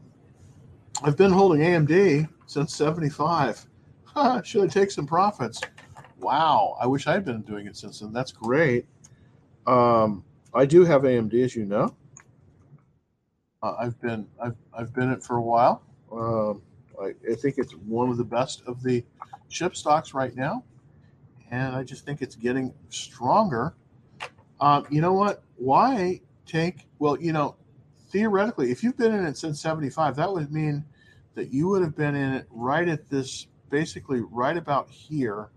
I've 1.03 1.17
been 1.17 1.31
holding 1.31 1.61
AMD 1.61 2.27
since 2.47 2.75
75. 2.75 3.65
should 4.43 4.63
I 4.63 4.67
take 4.67 4.91
some 4.91 5.05
profits? 5.05 5.61
Wow. 6.19 6.77
I 6.81 6.87
wish 6.87 7.07
I'd 7.07 7.23
been 7.23 7.41
doing 7.43 7.67
it 7.67 7.77
since 7.77 7.99
then. 7.99 8.11
That's 8.11 8.31
great. 8.31 8.87
Um, 9.67 10.23
I 10.53 10.65
do 10.65 10.83
have 10.85 11.03
AMD, 11.03 11.33
as 11.43 11.55
you 11.55 11.65
know. 11.65 11.95
Uh, 13.65 13.75
I've 13.79 13.99
been 13.99 14.27
I've 14.39 14.55
I've 14.77 14.93
been 14.93 15.09
it 15.09 15.23
for 15.23 15.37
a 15.37 15.41
while. 15.41 15.81
Um, 16.11 16.61
I, 17.01 17.15
I, 17.31 17.33
think 17.33 17.55
it's 17.57 17.73
one 17.73 18.09
of 18.09 18.17
the 18.17 18.23
best 18.23 18.61
of 18.67 18.83
the 18.83 19.03
chip 19.49 19.75
stocks 19.75 20.13
right 20.13 20.35
now, 20.35 20.63
and 21.49 21.75
I 21.75 21.83
just 21.83 22.05
think 22.05 22.21
it's 22.21 22.35
getting 22.35 22.75
stronger. 22.89 23.73
Um, 24.61 24.85
you 24.91 25.01
know 25.01 25.13
what? 25.13 25.41
Why 25.55 26.21
take? 26.45 26.85
Well, 26.99 27.19
you 27.19 27.33
know, 27.33 27.55
theoretically, 28.11 28.69
if 28.69 28.83
you've 28.83 28.97
been 28.97 29.15
in 29.15 29.25
it 29.25 29.35
since 29.35 29.59
'75, 29.61 30.15
that 30.17 30.31
would 30.31 30.51
mean 30.51 30.85
that 31.33 31.51
you 31.51 31.67
would 31.69 31.81
have 31.81 31.95
been 31.95 32.13
in 32.13 32.33
it 32.33 32.45
right 32.51 32.87
at 32.87 33.09
this, 33.09 33.47
basically 33.71 34.21
right 34.29 34.57
about 34.57 34.91
here. 34.91 35.49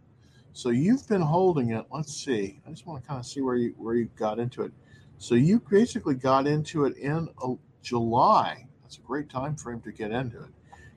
So 0.55 0.71
you've 0.71 1.07
been 1.07 1.21
holding 1.21 1.73
it. 1.73 1.85
Let's 1.91 2.15
see. 2.15 2.63
I 2.67 2.71
just 2.71 2.87
want 2.87 3.03
to 3.03 3.07
kind 3.07 3.21
of 3.21 3.27
see 3.27 3.43
where 3.43 3.57
you 3.57 3.75
where 3.77 3.97
you 3.97 4.09
got 4.17 4.39
into 4.39 4.63
it. 4.63 4.73
So 5.19 5.35
you 5.35 5.61
basically 5.69 6.15
got 6.15 6.47
into 6.47 6.87
it 6.87 6.97
in 6.97 7.29
a, 7.43 7.55
July. 7.83 8.67
That's 8.83 8.99
a 8.99 9.03
great 9.03 9.29
time 9.29 9.57
frame 9.57 9.81
to 9.83 9.93
get 9.93 10.11
into 10.11 10.43
it. 10.43 10.51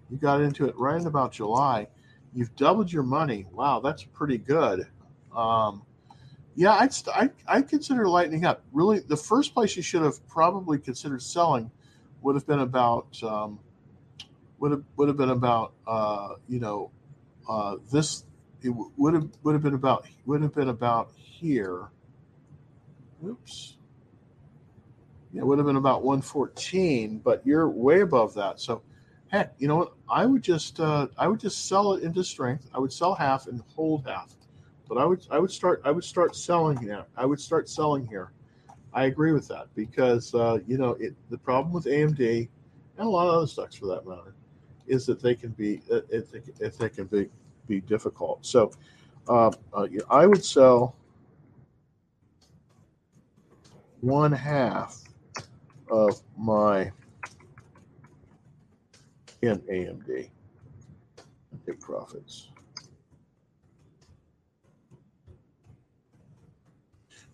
You 0.09 0.17
got 0.17 0.41
into 0.41 0.67
it 0.67 0.77
right 0.77 0.99
in 0.99 1.07
about 1.07 1.31
July. 1.31 1.87
You've 2.33 2.55
doubled 2.55 2.91
your 2.91 3.03
money. 3.03 3.45
Wow, 3.51 3.79
that's 3.79 4.03
pretty 4.03 4.37
good. 4.37 4.87
Um, 5.35 5.83
yeah, 6.55 6.73
I'd, 6.73 6.93
I'd, 7.15 7.31
I'd 7.47 7.69
consider 7.69 8.07
lightening 8.07 8.45
up. 8.45 8.63
Really, 8.71 8.99
the 8.99 9.17
first 9.17 9.53
place 9.53 9.75
you 9.75 9.81
should 9.83 10.01
have 10.01 10.25
probably 10.27 10.79
considered 10.79 11.21
selling 11.21 11.71
would 12.21 12.35
have 12.35 12.45
been 12.45 12.59
about 12.59 13.21
um, 13.23 13.59
would 14.59 14.71
have 14.71 14.83
would 14.97 15.07
have 15.07 15.17
been 15.17 15.29
about 15.29 15.73
uh, 15.87 16.35
you 16.47 16.59
know 16.59 16.91
uh, 17.49 17.77
this 17.91 18.25
it 18.61 18.69
would 18.69 19.13
have 19.13 19.29
would 19.43 19.53
have 19.53 19.63
been 19.63 19.73
about 19.73 20.05
would 20.25 20.41
have 20.41 20.53
been 20.53 20.69
about 20.69 21.11
here. 21.15 21.89
Oops 23.25 23.77
it 25.35 25.45
would 25.45 25.57
have 25.57 25.65
been 25.65 25.77
about 25.77 26.03
114, 26.03 27.19
but 27.19 27.45
you're 27.45 27.69
way 27.69 28.01
above 28.01 28.33
that. 28.33 28.59
So, 28.59 28.81
heck, 29.29 29.53
you 29.59 29.67
know 29.67 29.77
what? 29.77 29.93
I 30.09 30.25
would 30.25 30.43
just 30.43 30.79
uh, 30.79 31.07
I 31.17 31.27
would 31.27 31.39
just 31.39 31.67
sell 31.67 31.93
it 31.93 32.03
into 32.03 32.23
strength. 32.23 32.69
I 32.73 32.79
would 32.79 32.91
sell 32.91 33.15
half 33.15 33.47
and 33.47 33.61
hold 33.75 34.05
half, 34.05 34.35
but 34.89 34.97
I 34.97 35.05
would 35.05 35.25
I 35.31 35.39
would 35.39 35.51
start 35.51 35.81
I 35.85 35.91
would 35.91 36.03
start 36.03 36.35
selling 36.35 36.77
here. 36.77 37.05
I 37.15 37.25
would 37.25 37.39
start 37.39 37.69
selling 37.69 38.05
here. 38.05 38.33
I 38.93 39.05
agree 39.05 39.31
with 39.31 39.47
that 39.47 39.67
because 39.73 40.35
uh, 40.35 40.59
you 40.67 40.77
know 40.77 40.91
it, 40.99 41.15
the 41.29 41.37
problem 41.37 41.73
with 41.73 41.85
AMD 41.85 42.49
and 42.97 43.07
a 43.07 43.09
lot 43.09 43.27
of 43.27 43.35
other 43.35 43.47
stocks 43.47 43.75
for 43.75 43.87
that 43.87 44.05
matter 44.05 44.35
is 44.87 45.05
that 45.05 45.21
they 45.21 45.35
can 45.35 45.51
be 45.51 45.81
if 45.87 46.31
they, 46.31 46.41
if 46.59 46.77
they 46.77 46.89
can 46.89 47.05
be 47.05 47.29
be 47.67 47.79
difficult. 47.79 48.45
So 48.45 48.71
uh, 49.29 49.51
uh, 49.73 49.87
I 50.09 50.25
would 50.27 50.43
sell 50.43 50.95
one 54.01 54.31
half 54.31 55.03
of 55.91 56.21
my 56.37 56.91
in 59.41 59.59
AMD 59.59 60.29
take 61.65 61.79
profits. 61.79 62.47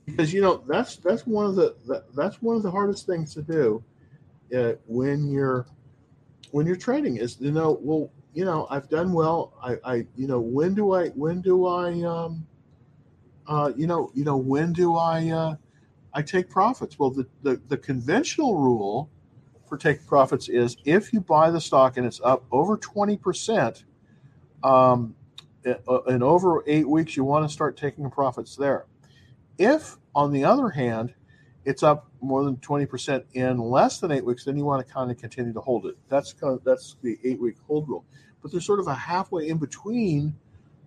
Because 0.05 0.33
you 0.33 0.41
know 0.41 0.63
that's 0.67 0.95
that's 0.97 1.27
one 1.27 1.45
of 1.45 1.55
the 1.55 1.75
that, 1.87 2.15
that's 2.15 2.41
one 2.41 2.55
of 2.55 2.63
the 2.63 2.71
hardest 2.71 3.05
things 3.05 3.33
to 3.33 3.41
do 3.41 3.83
uh, 4.57 4.73
when 4.87 5.29
you're 5.29 5.67
when 6.51 6.65
you're 6.65 6.77
trading 6.77 7.17
is 7.17 7.37
you 7.39 7.51
know 7.51 7.77
well 7.81 8.09
you 8.33 8.45
know 8.45 8.67
I've 8.69 8.89
done 8.89 9.11
well 9.11 9.53
I, 9.61 9.77
I 9.83 9.95
you 10.15 10.27
know 10.27 10.39
when 10.39 10.73
do 10.73 10.93
I 10.93 11.09
when 11.09 11.41
do 11.41 11.67
I 11.67 12.01
um 12.03 12.47
uh 13.47 13.71
you 13.75 13.85
know 13.85 14.11
you 14.13 14.23
know 14.23 14.37
when 14.37 14.71
do 14.71 14.95
I 14.95 15.29
uh 15.29 15.55
I 16.17 16.23
take 16.23 16.49
profits. 16.49 16.97
Well, 16.97 17.11
the, 17.11 17.27
the, 17.43 17.61
the 17.67 17.77
conventional 17.77 18.55
rule 18.55 19.07
for 19.69 19.77
taking 19.77 20.03
profits 20.07 20.49
is 20.49 20.75
if 20.83 21.13
you 21.13 21.21
buy 21.21 21.51
the 21.51 21.61
stock 21.61 21.95
and 21.95 22.07
it's 22.07 22.19
up 22.23 22.43
over 22.51 22.75
20%, 22.75 23.83
um, 24.63 25.13
uh, 25.63 26.01
in 26.07 26.23
over 26.23 26.63
eight 26.65 26.89
weeks, 26.89 27.15
you 27.15 27.23
want 27.23 27.47
to 27.47 27.53
start 27.53 27.77
taking 27.77 28.09
profits 28.09 28.55
there. 28.55 28.87
If, 29.59 29.97
on 30.15 30.31
the 30.31 30.43
other 30.43 30.69
hand, 30.69 31.13
it's 31.65 31.83
up 31.83 32.09
more 32.19 32.43
than 32.43 32.57
20% 32.57 33.23
in 33.33 33.59
less 33.59 33.99
than 33.99 34.11
eight 34.11 34.25
weeks, 34.25 34.43
then 34.43 34.57
you 34.57 34.65
want 34.65 34.87
to 34.87 34.91
kind 34.91 35.11
of 35.11 35.19
continue 35.19 35.53
to 35.53 35.61
hold 35.61 35.85
it. 35.85 35.99
That's 36.09 36.33
kind 36.33 36.55
of, 36.55 36.63
that's 36.63 36.95
the 37.03 37.19
eight 37.23 37.39
week 37.39 37.57
hold 37.67 37.87
rule. 37.87 38.05
But 38.41 38.51
there's 38.51 38.65
sort 38.65 38.79
of 38.79 38.87
a 38.87 38.95
halfway 38.95 39.49
in 39.49 39.59
between 39.59 40.35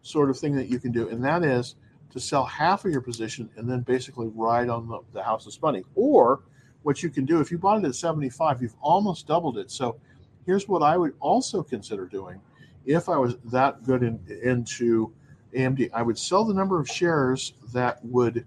sort 0.03 0.29
of 0.29 0.37
thing 0.37 0.57
that 0.57 0.67
you 0.67 0.81
can 0.81 0.91
do, 0.91 1.09
and 1.09 1.23
that 1.23 1.45
is 1.45 1.77
to 2.11 2.21
sell 2.21 2.45
half 2.45 2.85
of 2.85 2.93
your 2.93 3.01
position 3.01 3.49
and 3.57 3.69
then 3.69 3.81
basically 3.81 4.29
ride 4.35 4.69
on 4.69 4.89
the, 4.89 5.01
the 5.13 5.23
house's 5.23 5.61
money. 5.63 5.85
Or 5.95 6.41
what 6.83 7.03
you 7.03 7.11
can 7.11 7.25
do, 7.25 7.41
if 7.41 7.51
you 7.51 7.59
bought 7.59 7.83
it 7.83 7.87
at 7.87 7.95
75, 7.95 8.63
you've 8.63 8.75
almost 8.81 9.27
doubled 9.27 9.59
it. 9.59 9.71
So 9.71 9.97
here's 10.47 10.69
what 10.69 10.83
I 10.83 10.97
would 10.97 11.15
also 11.21 11.63
consider 11.63 12.07
doing 12.07 12.41
if 12.87 13.09
I 13.09 13.17
was 13.17 13.37
that 13.45 13.85
good 13.85 14.03
in, 14.03 14.19
into 14.43 15.13
AMD. 15.55 15.91
I 15.93 16.03
would 16.03 16.19
sell 16.19 16.45
the 16.45 16.55
number 16.55 16.81
of 16.81 16.89
shares 16.89 17.53
that 17.73 18.05
would 18.05 18.47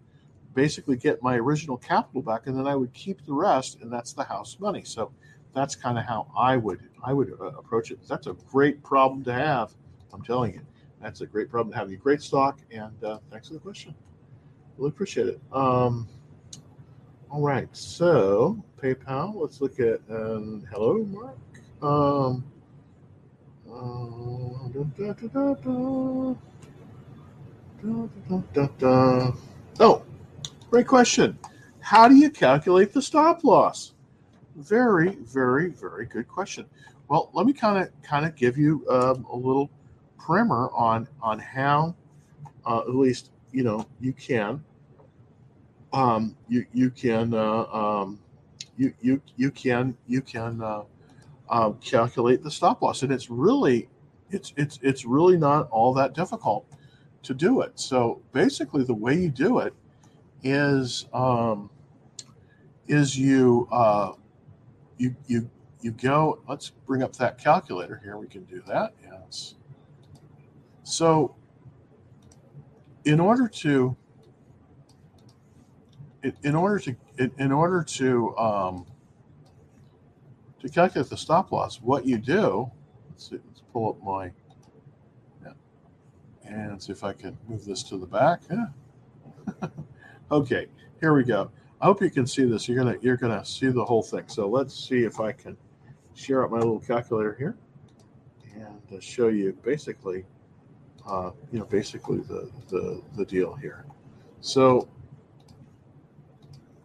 basically 0.54 0.98
get 0.98 1.22
my 1.22 1.36
original 1.36 1.78
capital 1.78 2.22
back, 2.22 2.48
and 2.48 2.58
then 2.58 2.68
I 2.68 2.76
would 2.76 2.94
keep 2.94 3.26
the 3.26 3.34
rest, 3.34 3.80
and 3.82 3.92
that's 3.92 4.14
the 4.14 4.24
house 4.24 4.58
money. 4.60 4.84
So 4.84 5.12
that's 5.54 5.76
kind 5.76 5.98
of 5.98 6.06
how 6.06 6.28
I 6.38 6.58
would 6.58 6.82
I 7.04 7.14
would 7.14 7.34
uh, 7.40 7.46
approach 7.58 7.92
it. 7.92 8.00
That's 8.08 8.28
a 8.28 8.34
great 8.50 8.84
problem 8.84 9.24
to 9.26 9.34
have. 9.34 9.74
I'm 10.14 10.24
telling 10.24 10.54
you 10.54 10.62
that's 11.04 11.22
a 11.22 11.26
great 11.26 11.50
problem 11.50 11.76
have. 11.76 11.92
You 11.92 11.98
great 11.98 12.22
stock, 12.22 12.60
and 12.72 13.04
uh, 13.04 13.20
thanks 13.30 13.50
for 13.50 13.56
the 13.56 13.60
question. 13.60 13.94
Really 14.78 14.90
appreciate 14.90 15.28
it. 15.28 15.42
Um, 15.52 16.08
all 17.30 17.42
right, 17.42 17.68
so 17.76 18.64
PayPal. 18.82 19.36
Let's 19.36 19.60
look 19.60 19.80
at 19.80 20.00
um, 20.10 20.66
hello, 20.72 21.04
Mark. 21.04 21.38
Um, 21.82 22.44
uh, 23.70 24.70
da, 24.70 25.14
da, 25.14 25.54
da, 25.56 26.36
oh, 29.80 30.04
great 30.70 30.88
question. 30.88 31.38
How 31.82 32.08
do 32.08 32.16
you 32.16 32.30
calculate 32.30 32.94
the 32.94 33.02
stop 33.02 33.44
loss? 33.44 33.94
Very, 34.56 35.16
very, 35.16 35.70
very 35.70 36.06
good 36.06 36.28
question. 36.30 36.66
Well, 37.10 37.30
let 37.34 37.46
me 37.46 37.52
kind 37.52 37.84
of 37.84 37.90
kind 38.04 38.26
of 38.26 38.36
give 38.36 38.58
you 38.58 38.86
um, 38.90 39.26
a 39.30 39.36
little 39.36 39.70
primer 40.24 40.70
on 40.74 41.08
on 41.22 41.40
how, 41.40 41.96
uh, 42.66 42.80
at 42.80 42.96
least 42.96 43.32
you 43.52 43.64
know 43.64 43.86
you 44.00 44.14
can 44.14 44.64
um, 45.94 46.36
you 46.48 46.66
you 46.74 46.90
can 46.90 47.34
uh, 47.34 47.66
um, 47.66 48.20
you 48.78 48.94
you 49.02 49.22
you 49.36 49.52
can 49.52 49.96
you 50.08 50.22
can 50.22 50.62
uh, 50.62 50.84
uh, 51.50 51.72
calculate 51.74 52.44
the 52.44 52.52
stop 52.52 52.82
loss, 52.82 53.04
and 53.04 53.12
it's 53.12 53.30
really 53.30 53.88
it's 54.32 54.54
it's 54.58 54.80
it's 54.82 55.06
really 55.06 55.38
not 55.38 55.70
all 55.70 55.94
that 55.94 56.14
difficult 56.14 56.66
to 57.22 57.34
do 57.34 57.62
it. 57.62 57.80
So 57.80 58.22
basically, 58.32 58.84
the 58.84 58.94
way 58.94 59.16
you 59.16 59.30
do 59.30 59.60
it 59.60 59.74
is 60.42 61.06
um, 61.14 61.70
is 62.88 63.18
you 63.18 63.68
uh, 63.72 64.14
you 64.98 65.16
you 65.28 65.50
you 65.82 65.92
go. 65.92 66.40
Let's 66.48 66.72
bring 66.88 67.04
up 67.04 67.14
that 67.18 67.38
calculator 67.38 68.02
here. 68.04 68.18
We 68.18 68.28
can 68.28 68.46
do 68.46 68.64
that. 68.68 68.94
Yes. 69.04 69.56
So 70.84 71.36
in 73.06 73.20
order 73.20 73.48
to 73.48 73.96
in 76.44 76.56
order 76.56 76.80
to 76.80 76.96
in 77.18 77.52
order 77.52 77.84
to 77.84 78.38
um, 78.38 78.86
to 80.62 80.70
calculate 80.70 81.10
the 81.10 81.18
stop 81.18 81.52
loss, 81.52 81.82
what 81.82 82.06
you 82.06 82.18
do, 82.18 82.72
let's 83.10 83.30
see, 83.30 83.38
let's 83.48 83.62
pull 83.74 83.90
up 83.90 84.02
my, 84.02 84.32
yeah, 85.44 85.52
and 86.46 86.82
see 86.82 86.94
if 86.94 87.04
I 87.04 87.12
can 87.12 87.38
move 87.50 87.66
this 87.66 87.84
to 87.84 87.98
the 87.98 88.06
back. 88.06 88.42
Yeah. 88.50 89.68
okay, 90.32 90.68
here 91.02 91.14
we 91.14 91.26
go. 91.26 91.52
I 91.82 91.86
hope 91.86 92.02
you 92.02 92.10
can 92.10 92.26
see 92.26 92.46
this. 92.46 92.70
You're 92.70 92.82
gonna 92.82 92.98
you're 93.02 93.18
gonna 93.18 93.44
see 93.44 93.68
the 93.68 93.84
whole 93.84 94.04
thing. 94.04 94.24
So 94.28 94.48
let's 94.48 94.74
see 94.74 95.04
if 95.04 95.20
I 95.20 95.34
can 95.34 95.58
share 96.14 96.46
out 96.46 96.52
my 96.52 96.60
little 96.60 96.80
calculator 96.80 97.36
here 97.38 97.58
and 98.56 98.98
uh, 98.98 99.02
show 99.02 99.28
you 99.28 99.58
basically, 99.64 100.26
uh, 101.08 101.32
you 101.52 101.60
know, 101.60 101.66
basically 101.66 102.20
the 102.20 102.50
the 102.70 103.02
the 103.16 103.26
deal 103.26 103.54
here. 103.56 103.86
So 104.42 104.88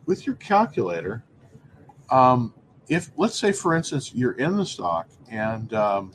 with 0.06 0.26
your 0.26 0.36
calculator, 0.36 1.24
um, 2.10 2.54
if 2.88 3.10
let's 3.16 3.38
say 3.38 3.52
for 3.52 3.74
instance 3.74 4.12
you're 4.14 4.32
in 4.32 4.56
the 4.56 4.66
stock 4.66 5.08
and 5.30 5.72
um, 5.74 6.12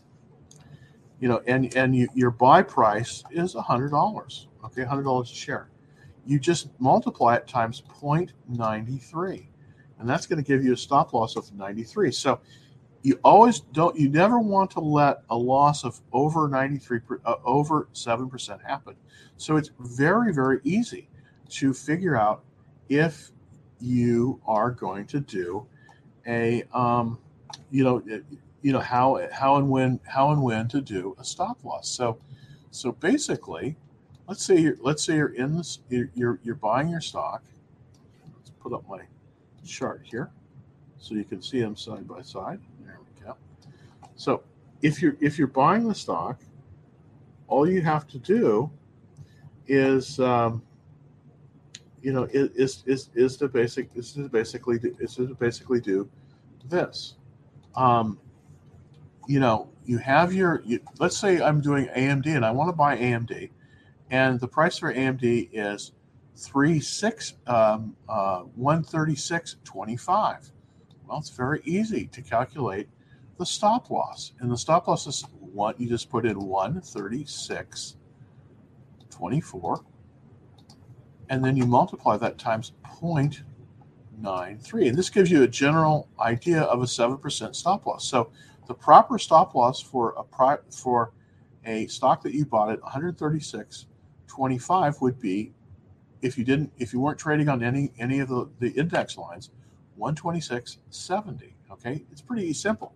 you 1.20 1.28
know 1.28 1.42
and 1.48 1.76
and 1.76 1.96
you, 1.96 2.08
your 2.14 2.32
buy 2.32 2.62
price 2.62 3.24
is 3.32 3.56
a 3.56 3.62
hundred 3.62 3.92
dollars 3.92 4.48
okay 4.66 4.84
hundred 4.84 5.04
dollars 5.04 5.32
a 5.32 5.36
share 5.36 5.70
you 6.26 6.40
just 6.40 6.70
multiply 6.80 7.36
it 7.36 7.48
times 7.48 7.84
0.93 8.02 9.46
and 10.00 10.10
that's 10.10 10.26
going 10.26 10.42
to 10.42 10.48
give 10.48 10.64
you 10.64 10.74
a 10.74 10.78
stop 10.78 11.14
loss 11.14 11.36
of 11.36 11.54
93 11.54 12.12
so 12.12 12.40
you 13.04 13.20
always 13.24 13.60
don't 13.60 13.98
you 13.98 14.10
never 14.10 14.40
want 14.40 14.72
to 14.72 14.80
let 14.80 15.22
a 15.30 15.38
loss 15.38 15.84
of 15.84 16.02
over 16.12 16.48
93 16.48 17.00
uh, 17.26 17.36
over 17.46 17.88
7% 17.94 18.66
happen 18.66 18.96
so 19.38 19.58
it's 19.58 19.72
very 19.80 20.34
very 20.34 20.60
easy 20.64 21.08
to 21.50 21.74
figure 21.74 22.16
out 22.16 22.44
if 22.90 23.32
you 23.80 24.40
are 24.48 24.72
going 24.72 25.06
to 25.06 25.20
do 25.20 25.66
a 26.26 26.64
um, 26.74 27.20
you 27.70 27.84
know 27.84 28.02
you 28.62 28.72
know 28.72 28.80
how 28.80 29.28
how 29.32 29.58
and 29.58 29.70
when 29.70 30.00
how 30.08 30.32
and 30.32 30.42
when 30.42 30.68
to 30.70 30.82
do 30.82 31.16
a 31.20 31.24
stop 31.24 31.64
loss. 31.64 31.90
So 31.90 32.18
so 32.72 32.94
basically, 32.94 33.76
let's 34.28 34.44
say 34.44 34.58
you're 34.58 34.78
let's 34.82 35.04
say 35.04 35.16
you're 35.16 35.36
in 35.36 35.56
this 35.58 35.80
you're 35.90 36.40
you're 36.44 36.56
buying 36.56 36.90
your 36.90 37.02
stock. 37.02 37.44
Let's 38.38 38.52
put 38.62 38.74
up 38.74 38.88
my 38.88 39.02
chart 39.66 40.02
here 40.04 40.32
so 41.04 41.16
you 41.16 41.26
can 41.26 41.42
see 41.42 41.60
them 41.60 41.76
side 41.76 42.08
by 42.08 42.22
side. 42.22 42.62
There 42.86 42.98
we 43.00 43.26
go. 43.26 43.36
So 44.16 44.42
if 44.82 45.02
you're 45.02 45.18
if 45.20 45.38
you're 45.38 45.48
buying 45.48 45.88
the 45.88 45.96
stock, 45.96 46.42
all 47.50 47.70
you 47.70 47.82
have 47.82 48.08
to 48.08 48.20
do 48.20 48.72
is 49.68 50.18
um, 50.22 50.62
you 52.02 52.14
know, 52.14 52.28
is 52.32 52.84
is 52.86 53.10
is 53.16 53.36
to 53.38 53.50
basic 53.50 53.90
is 53.96 54.14
to 54.14 54.30
basically 54.30 54.80
is 55.00 55.16
to 55.16 55.36
basically 55.36 55.82
do 55.82 56.10
this. 56.70 57.16
Um, 57.76 58.18
you 59.28 59.40
know, 59.42 59.70
you 59.86 59.98
have 59.98 60.34
your 60.34 60.62
you, 60.66 60.80
let's 61.00 61.18
say 61.18 61.42
I'm 61.42 61.60
doing 61.60 61.88
AMD 61.98 62.28
and 62.28 62.46
I 62.46 62.52
want 62.52 62.70
to 62.70 62.74
buy 62.74 62.98
AMD, 62.98 63.50
and 64.10 64.40
the 64.40 64.48
price 64.48 64.78
for 64.78 64.94
AMD 64.94 65.50
is 65.52 65.92
three 66.36 66.80
six 66.80 67.34
um, 67.46 67.96
uh, 68.08 68.42
one 68.56 68.84
thirty 68.84 69.16
six 69.16 69.58
twenty 69.66 69.98
five. 69.98 70.53
Well, 71.14 71.20
it's 71.20 71.30
very 71.30 71.62
easy 71.64 72.08
to 72.08 72.24
calculate 72.24 72.90
the 73.38 73.46
stop 73.46 73.92
loss, 73.92 74.32
and 74.40 74.52
the 74.52 74.58
stop 74.58 74.88
loss 74.88 75.06
is 75.06 75.22
one. 75.40 75.76
You 75.78 75.88
just 75.88 76.10
put 76.10 76.26
in 76.26 76.40
one 76.40 76.82
thirty 76.82 77.24
six 77.26 77.98
twenty 79.12 79.40
four 79.40 79.86
and 81.30 81.46
then 81.46 81.56
you 81.56 81.68
multiply 81.68 82.18
that 82.18 82.40
times 82.40 82.72
0.93. 83.00 84.90
And 84.90 84.98
this 84.98 85.12
gives 85.12 85.30
you 85.30 85.44
a 85.44 85.48
general 85.48 86.10
idea 86.20 86.64
of 86.64 86.82
a 86.82 86.86
7% 86.86 87.56
stop 87.56 87.86
loss. 87.86 88.08
So 88.08 88.32
the 88.68 88.74
proper 88.74 89.20
stop 89.20 89.54
loss 89.54 89.80
for 89.80 90.16
a 90.18 90.24
pri- 90.24 90.58
for 90.72 91.12
a 91.64 91.86
stock 91.86 92.24
that 92.24 92.34
you 92.34 92.44
bought 92.44 92.72
at 92.72 92.82
136.25 92.82 95.02
would 95.02 95.20
be 95.20 95.54
if 96.24 96.40
you 96.40 96.44
didn't 96.44 96.72
if 96.80 96.92
you 96.92 97.00
weren't 97.00 97.20
trading 97.20 97.50
on 97.50 97.62
any 97.62 97.92
any 98.00 98.20
of 98.20 98.30
the, 98.30 98.50
the 98.60 98.72
index 98.72 99.16
lines 99.16 99.52
126.70 100.04 101.54
okay 101.72 102.04
it's 102.12 102.22
pretty 102.22 102.54
simple 102.54 102.94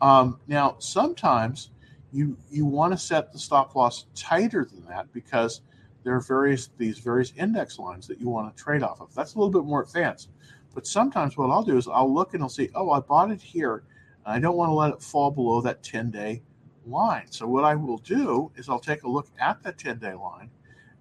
um, 0.00 0.40
now 0.46 0.76
sometimes 0.78 1.70
you 2.12 2.36
you 2.50 2.64
want 2.64 2.92
to 2.92 2.98
set 2.98 3.32
the 3.32 3.38
stop 3.38 3.74
loss 3.74 4.06
tighter 4.14 4.64
than 4.64 4.84
that 4.86 5.12
because 5.12 5.60
there 6.04 6.14
are 6.14 6.20
various 6.20 6.70
these 6.78 6.98
various 6.98 7.32
index 7.36 7.78
lines 7.78 8.06
that 8.06 8.20
you 8.20 8.28
want 8.28 8.54
to 8.54 8.62
trade 8.62 8.82
off 8.82 9.00
of. 9.00 9.14
That's 9.14 9.34
a 9.34 9.38
little 9.38 9.52
bit 9.52 9.68
more 9.68 9.82
advanced. 9.82 10.30
But 10.74 10.86
sometimes 10.86 11.36
what 11.36 11.50
I'll 11.50 11.62
do 11.62 11.76
is 11.76 11.88
I'll 11.88 12.12
look 12.12 12.34
and 12.34 12.42
I'll 12.42 12.48
see, 12.48 12.70
oh, 12.74 12.90
I 12.90 13.00
bought 13.00 13.30
it 13.30 13.42
here, 13.42 13.82
and 14.24 14.34
I 14.34 14.38
don't 14.38 14.56
want 14.56 14.70
to 14.70 14.74
let 14.74 14.92
it 14.92 15.02
fall 15.02 15.30
below 15.30 15.60
that 15.62 15.82
10-day 15.82 16.42
line. 16.86 17.26
So 17.30 17.48
what 17.48 17.64
I 17.64 17.74
will 17.74 17.98
do 17.98 18.52
is 18.54 18.68
I'll 18.68 18.78
take 18.78 19.02
a 19.02 19.08
look 19.08 19.26
at 19.40 19.62
that 19.64 19.76
10-day 19.76 20.14
line, 20.14 20.50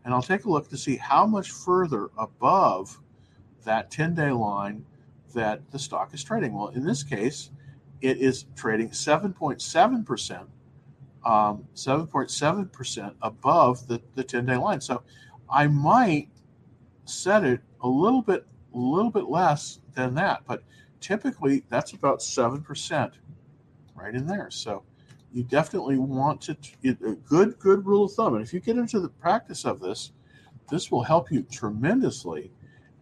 and 0.04 0.14
I'll 0.14 0.22
take 0.22 0.46
a 0.46 0.50
look 0.50 0.70
to 0.70 0.78
see 0.78 0.96
how 0.96 1.28
much 1.28 1.52
further 1.52 2.10
above 2.18 3.00
that 3.66 3.92
10-day 3.92 4.32
line 4.32 4.84
that 5.34 5.70
the 5.72 5.80
stock 5.80 6.14
is 6.14 6.24
trading. 6.24 6.54
Well, 6.54 6.70
in 6.70 6.86
this 6.86 7.04
case, 7.04 7.52
it 8.02 8.18
is 8.18 8.46
trading 8.56 8.90
7.7 8.90 10.06
percent 10.06 10.48
um, 11.28 11.68
7.7% 11.76 13.14
above 13.22 13.88
the, 13.88 14.02
the 14.16 14.24
10 14.24 14.46
day 14.46 14.56
line. 14.56 14.80
So 14.80 15.04
I 15.50 15.68
might 15.68 16.30
set 17.06 17.44
it 17.44 17.62
a 17.82 17.88
little 17.88 18.22
bit, 18.22 18.46
a 18.74 18.78
little 18.78 19.12
bit 19.12 19.26
less 19.26 19.80
than 19.94 20.16
that, 20.16 20.44
but 20.48 20.64
typically 21.02 21.64
that's 21.70 21.92
about 21.92 22.20
7% 22.20 23.12
right 23.94 24.16
in 24.16 24.26
there. 24.26 24.50
So 24.50 24.84
you 25.34 25.44
definitely 25.44 25.98
want 25.98 26.42
to, 26.42 26.58
a 26.86 26.94
good, 26.94 27.60
good 27.60 27.86
rule 27.86 28.06
of 28.06 28.14
thumb. 28.14 28.36
And 28.36 28.44
if 28.44 28.54
you 28.54 28.62
get 28.62 28.78
into 28.78 29.02
the 29.02 29.10
practice 29.10 29.66
of 29.66 29.82
this, 29.82 30.14
this 30.70 30.90
will 30.92 31.04
help 31.04 31.30
you 31.30 31.44
tremendously. 31.44 32.52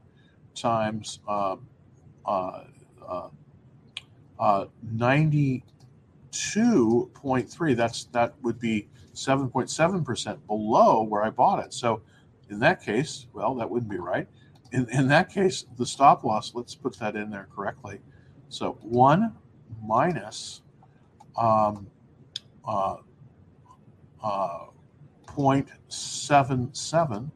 times 0.55 1.21
uh, 1.29 1.57
uh, 2.27 2.65
uh, 4.39 4.67
uh 6.35 6.61
92.3 6.61 7.77
that's 7.77 8.05
that 8.07 8.35
would 8.43 8.59
be 8.59 8.89
7.7% 9.15 10.47
below 10.47 11.03
where 11.03 11.23
i 11.23 11.31
bought 11.31 11.65
it 11.65 11.73
so 11.73 12.03
in 12.51 12.59
that 12.59 12.83
case 12.83 13.27
well 13.33 13.55
that 13.55 13.69
wouldn't 13.69 13.91
be 13.91 13.99
right 13.99 14.27
in, 14.75 14.89
in 14.89 15.09
that 15.09 15.33
case, 15.33 15.65
the 15.79 15.87
stop 15.87 16.25
loss, 16.25 16.53
let's 16.53 16.75
put 16.75 16.99
that 16.99 17.15
in 17.15 17.31
there 17.31 17.47
correctly. 17.55 18.01
So 18.49 18.77
1 18.83 19.33
minus 19.87 20.63
um, 21.37 21.87
uh, 22.67 22.97
uh, 24.23 24.67
0.77, 25.27 27.31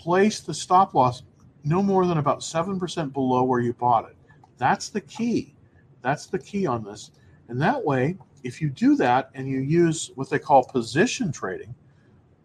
place 0.01 0.41
the 0.41 0.55
stop 0.55 0.95
loss 0.95 1.23
no 1.63 1.83
more 1.83 2.07
than 2.07 2.19
about 2.19 2.41
7% 2.41 3.13
below 3.13 3.45
where 3.45 3.61
you 3.61 3.75
bought 3.75 4.09
it. 4.09 4.17
That's 4.57 4.89
the 4.89 5.03
key. 5.03 5.55
That's 6.01 6.27
the 6.27 6.39
key 6.39 6.67
on 6.67 6.83
this. 6.83 7.11
And 7.49 7.61
that 7.61 7.85
way, 7.85 8.17
if 8.43 8.63
you 8.63 8.71
do 8.71 8.97
that 8.97 9.31
and 9.35 9.47
you 9.47 9.61
use 9.61 10.11
what 10.15 10.31
they 10.31 10.39
call 10.39 10.65
position 10.65 11.31
trading, 11.31 11.75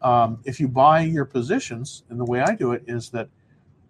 um, 0.01 0.39
if 0.43 0.59
you 0.59 0.67
buy 0.67 1.01
your 1.01 1.23
positions, 1.23 2.03
and 2.09 2.19
the 2.19 2.25
way 2.25 2.41
I 2.41 2.55
do 2.55 2.73
it 2.73 2.83
is 2.87 3.09
that 3.11 3.29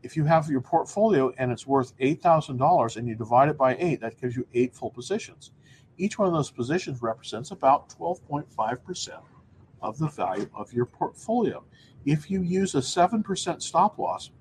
if 0.03 0.15
you 0.15 0.23
have 0.25 0.47
your 0.47 0.61
portfolio 0.61 1.33
and 1.39 1.51
it's 1.51 1.65
worth 1.65 1.97
$8,000 1.97 2.97
and 2.97 3.07
you 3.07 3.15
divide 3.15 3.49
it 3.49 3.57
by 3.57 3.75
eight, 3.79 3.99
that 4.01 4.21
gives 4.21 4.35
you 4.35 4.47
eight 4.53 4.75
full 4.75 4.91
positions. 4.91 5.51
Each 5.97 6.19
one 6.19 6.27
of 6.27 6.33
those 6.35 6.51
positions 6.51 7.01
represents 7.01 7.49
about 7.49 7.89
12.5% 7.89 9.21
of 9.85 9.97
the 9.97 10.07
value 10.07 10.49
of 10.53 10.73
your 10.73 10.85
portfolio. 10.85 11.63
If 12.05 12.29
you 12.29 12.41
use 12.41 12.75
a 12.75 12.79
7% 12.79 13.61
stop 13.61 13.97
loss, 13.97 14.31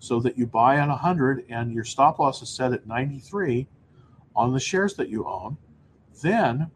so 0.00 0.18
that 0.18 0.36
you 0.36 0.46
buy 0.46 0.76
at 0.76 0.88
100 0.88 1.44
and 1.50 1.72
your 1.72 1.84
stop 1.84 2.18
loss 2.18 2.42
is 2.42 2.48
set 2.48 2.72
at 2.72 2.86
93 2.86 3.68
on 4.34 4.52
the 4.52 4.58
shares 4.58 4.94
that 4.94 5.10
you 5.10 5.26
own, 5.26 5.56
then 6.22 6.70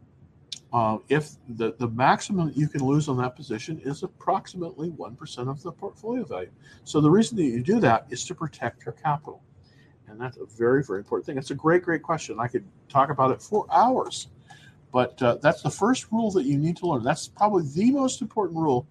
uh, 0.71 0.97
if 1.09 1.31
the, 1.49 1.73
the 1.79 1.87
maximum 1.89 2.47
that 2.47 2.57
you 2.57 2.67
can 2.67 2.85
lose 2.85 3.09
on 3.09 3.17
that 3.17 3.35
position 3.35 3.81
is 3.83 4.03
approximately 4.03 4.91
1% 4.91 5.49
of 5.49 5.61
the 5.63 5.71
portfolio 5.71 6.23
value. 6.23 6.51
So 6.83 7.01
the 7.01 7.09
reason 7.09 7.35
that 7.37 7.43
you 7.43 7.63
do 7.63 7.79
that 7.79 8.05
is 8.09 8.23
to 8.25 8.35
protect 8.35 8.85
your 8.85 8.93
capital. 8.93 9.41
And 10.07 10.21
that's 10.21 10.37
a 10.37 10.45
very, 10.45 10.83
very 10.83 10.99
important 10.99 11.25
thing. 11.25 11.37
It's 11.37 11.51
a 11.51 11.55
great, 11.55 11.81
great 11.81 12.03
question. 12.03 12.39
I 12.39 12.47
could 12.47 12.65
talk 12.89 13.09
about 13.09 13.31
it 13.31 13.41
for 13.41 13.65
hours. 13.71 14.27
But 14.95 15.21
uh, 15.21 15.35
that's 15.41 15.61
the 15.61 15.69
first 15.69 16.09
rule 16.09 16.31
that 16.31 16.45
you 16.45 16.57
need 16.57 16.77
to 16.77 16.87
learn. 16.87 17.03
That's 17.03 17.27
probably 17.27 17.65
the 17.67 17.91
most 17.91 18.21
important 18.21 18.57
rule, 18.57 18.87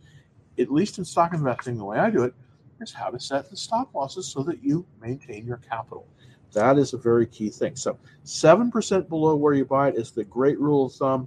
at 0.59 0.71
least 0.71 0.99
in 0.99 1.05
stock 1.07 1.33
investing, 1.33 1.79
the 1.79 1.85
way 1.87 1.99
I 1.99 2.11
do 2.11 2.25
it, 2.25 2.35
is 2.83 2.93
how 2.93 3.09
to 3.09 3.19
set 3.19 3.49
the 3.49 3.57
stop 3.57 3.95
losses 3.95 4.27
so 4.27 4.43
that 4.43 4.63
you 4.63 4.85
maintain 5.01 5.47
your 5.47 5.57
capital. 5.67 6.07
That 6.53 6.77
is 6.77 6.93
a 6.93 6.99
very 6.99 7.25
key 7.27 7.49
thing. 7.49 7.75
So, 7.75 7.97
7% 8.27 9.09
below 9.09 9.35
where 9.35 9.55
you 9.55 9.65
buy 9.65 9.89
it 9.89 9.95
is 9.95 10.11
the 10.11 10.25
great 10.25 10.61
rule 10.61 10.85
of 10.85 10.93
thumb. 10.93 11.27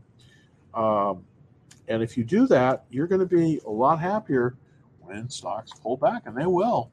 Um, 0.75 1.25
and 1.87 2.03
if 2.03 2.15
you 2.15 2.23
do 2.23 2.45
that, 2.45 2.85
you're 2.91 3.07
going 3.07 3.27
to 3.27 3.35
be 3.35 3.59
a 3.65 3.71
lot 3.71 3.99
happier 3.99 4.57
when 4.99 5.27
stocks 5.27 5.71
pull 5.71 5.97
back, 5.97 6.27
and 6.27 6.37
they 6.37 6.45
will. 6.45 6.91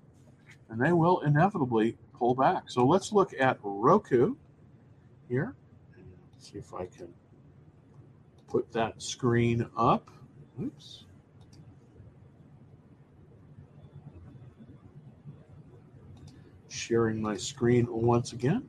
And 0.71 0.81
they 0.81 0.93
will 0.93 1.21
inevitably 1.21 1.99
pull 2.15 2.35
back. 2.35 2.71
So, 2.71 2.87
let's 2.87 3.13
look 3.13 3.35
at 3.39 3.59
Roku 3.63 4.37
here. 5.29 5.55
And 5.99 6.07
see 6.39 6.57
if 6.57 6.73
I 6.73 6.87
can 6.87 7.13
put 8.55 8.71
that 8.71 9.03
screen 9.03 9.67
up. 9.77 10.13
Oops. 10.63 11.07
Sharing 16.69 17.21
my 17.21 17.37
screen 17.37 17.89
once 17.91 18.33
again. 18.33 18.69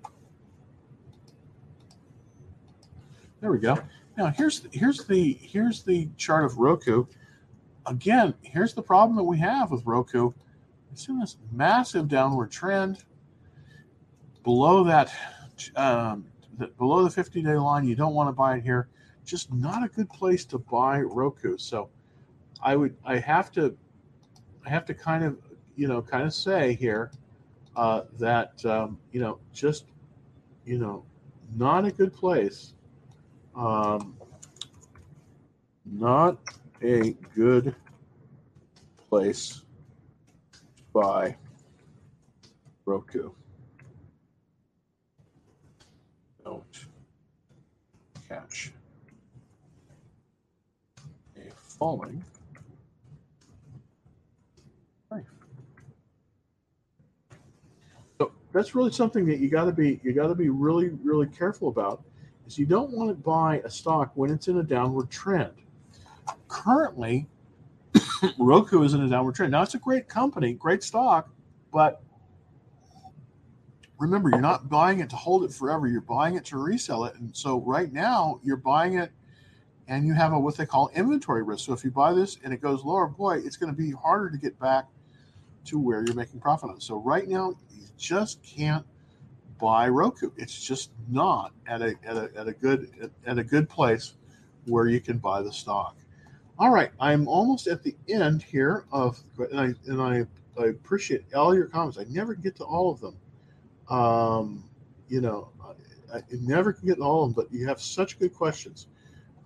There 3.42 3.52
we 3.52 3.60
go. 3.60 3.78
Now 4.18 4.30
here's 4.30 4.66
here's 4.72 5.06
the 5.06 5.34
here's 5.34 5.84
the 5.84 6.10
chart 6.18 6.46
of 6.46 6.58
Roku. 6.58 7.06
Again, 7.86 8.34
here's 8.42 8.74
the 8.74 8.82
problem 8.82 9.16
that 9.18 9.24
we 9.24 9.38
have 9.38 9.70
with 9.70 9.86
Roku. 9.86 10.32
It's 10.92 11.08
in 11.10 11.20
this 11.20 11.38
massive 11.52 12.08
downward 12.08 12.50
trend. 12.50 13.04
Below 14.44 14.84
that, 14.86 15.14
um, 15.76 16.26
the, 16.58 16.70
below 16.70 17.04
the 17.04 17.12
50 17.12 17.44
day 17.44 17.54
line, 17.54 17.88
you 17.88 17.94
don't 17.94 18.16
want 18.16 18.30
to 18.30 18.34
buy 18.34 18.56
it 18.56 18.64
here 18.64 18.88
just 19.26 19.52
not 19.54 19.84
a 19.84 19.88
good 19.88 20.10
place 20.10 20.46
to 20.46 20.58
buy 20.58 21.02
Roku. 21.02 21.58
So 21.58 21.90
I 22.62 22.76
would 22.76 22.96
I 23.04 23.18
have 23.18 23.52
to 23.54 23.76
I 24.66 24.70
have 24.70 24.86
to 24.86 24.94
kind 24.94 25.24
of 25.24 25.38
you 25.76 25.88
know 25.88 26.02
kind 26.02 26.24
of 26.24 26.34
say 26.34 26.74
here 26.74 27.12
uh, 27.76 28.02
that 28.20 28.66
um, 28.66 28.98
you 29.12 29.20
know 29.20 29.40
just 29.54 29.86
you 30.66 30.78
know 30.78 31.04
not 31.56 31.86
a 31.86 31.92
good 31.92 32.14
place. 32.14 32.74
Um, 33.56 34.16
not 35.86 36.40
a 36.82 37.12
good 37.36 37.76
place 39.10 39.62
to 40.54 40.84
buy 40.94 41.38
Roku. 42.86 43.32
Don't 46.44 46.86
catch 48.28 48.74
falling 51.78 52.24
So 58.18 58.32
that's 58.54 58.76
really 58.76 58.92
something 58.92 59.26
that 59.26 59.40
you 59.40 59.50
got 59.50 59.66
to 59.66 59.72
be 59.72 60.00
you 60.04 60.14
got 60.14 60.28
to 60.28 60.36
be 60.36 60.50
really 60.50 60.90
really 61.04 61.28
careful 61.28 61.68
about. 61.70 62.04
Is 62.48 62.58
you 62.58 62.66
don't 62.66 62.92
want 62.92 63.10
to 63.10 63.16
buy 63.16 63.62
a 63.66 63.70
stock 63.70 64.12
when 64.16 64.32
it's 64.32 64.48
in 64.48 64.58
a 64.58 64.64
downward 64.64 65.10
trend. 65.10 65.52
Currently, 66.48 67.28
Roku 68.38 68.84
is 68.84 68.94
in 68.94 69.02
a 69.02 69.10
downward 69.10 69.36
trend. 69.36 69.52
Now 69.52 69.64
it's 69.64 69.74
a 69.74 69.80
great 69.80 70.08
company, 70.08 70.54
great 70.54 70.84
stock, 70.84 71.30
but 71.74 72.04
remember 74.00 74.30
you're 74.30 74.42
not 74.42 74.70
buying 74.70 75.00
it 75.00 75.10
to 75.10 75.16
hold 75.16 75.44
it 75.44 75.52
forever. 75.52 75.88
You're 75.88 76.02
buying 76.02 76.36
it 76.36 76.46
to 76.46 76.58
resell 76.58 77.06
it, 77.06 77.16
and 77.16 77.36
so 77.36 77.62
right 77.62 77.92
now 77.92 78.40
you're 78.44 78.58
buying 78.58 79.00
it 79.00 79.12
and 79.88 80.06
you 80.06 80.14
have 80.14 80.34
a 80.34 80.40
what 80.40 80.58
they 80.58 80.66
call 80.66 80.90
inventory 80.96 81.44
risk. 81.44 81.66
So 81.66 81.74
if 81.74 81.84
you 81.84 81.92
buy 81.92 82.14
this 82.14 82.38
and 82.44 82.54
it 82.54 82.62
goes 82.62 82.84
lower, 82.84 83.08
boy, 83.08 83.38
it's 83.38 83.58
going 83.58 83.72
to 83.72 83.78
be 83.78 83.92
harder 83.92 84.30
to 84.30 84.38
get 84.38 84.60
back 84.60 84.86
to 85.66 85.80
where 85.80 86.04
you're 86.04 86.16
making 86.16 86.40
profit 86.40 86.70
on. 86.70 86.82
So 86.82 86.98
right 86.98 87.28
now, 87.28 87.56
you 87.72 87.88
just 87.98 88.42
can't 88.44 88.86
buy 89.60 89.88
Roku. 89.90 90.32
It's 90.38 90.62
just 90.64 90.92
not 91.10 91.54
at 91.68 91.82
a 91.82 91.96
at 92.04 92.18
a, 92.18 92.30
at 92.36 92.48
a 92.48 92.54
good 92.54 93.12
at 93.26 93.38
a 93.38 93.44
good 93.44 93.70
place 93.70 94.14
where 94.66 94.88
you 94.88 95.00
can 95.00 95.18
buy 95.18 95.42
the 95.42 95.52
stock. 95.52 95.96
All 96.58 96.70
right, 96.70 96.92
I'm 97.00 97.28
almost 97.28 97.68
at 97.68 97.84
the 97.84 97.96
end 98.08 98.42
here 98.42 98.86
of 98.92 99.22
and 99.52 99.60
I 99.60 99.74
and 99.88 100.02
I, 100.02 100.26
I 100.60 100.68
appreciate 100.68 101.34
all 101.34 101.56
your 101.56 101.66
comments. 101.66 101.98
I 101.98 102.06
never 102.10 102.34
get 102.34 102.56
to 102.58 102.64
all 102.64 102.92
of 102.92 103.02
them. 103.02 103.18
Um, 103.90 104.64
you 105.10 105.22
know, 105.22 105.50
I, 106.14 106.18
I 106.18 106.22
never 106.32 106.74
can 106.74 106.88
get 106.88 106.96
to 106.96 107.04
all 107.04 107.24
of 107.24 107.36
them, 107.36 107.44
but 107.44 107.54
you 107.54 107.68
have 107.68 107.82
such 107.82 108.18
good 108.20 108.34
questions. 108.34 108.88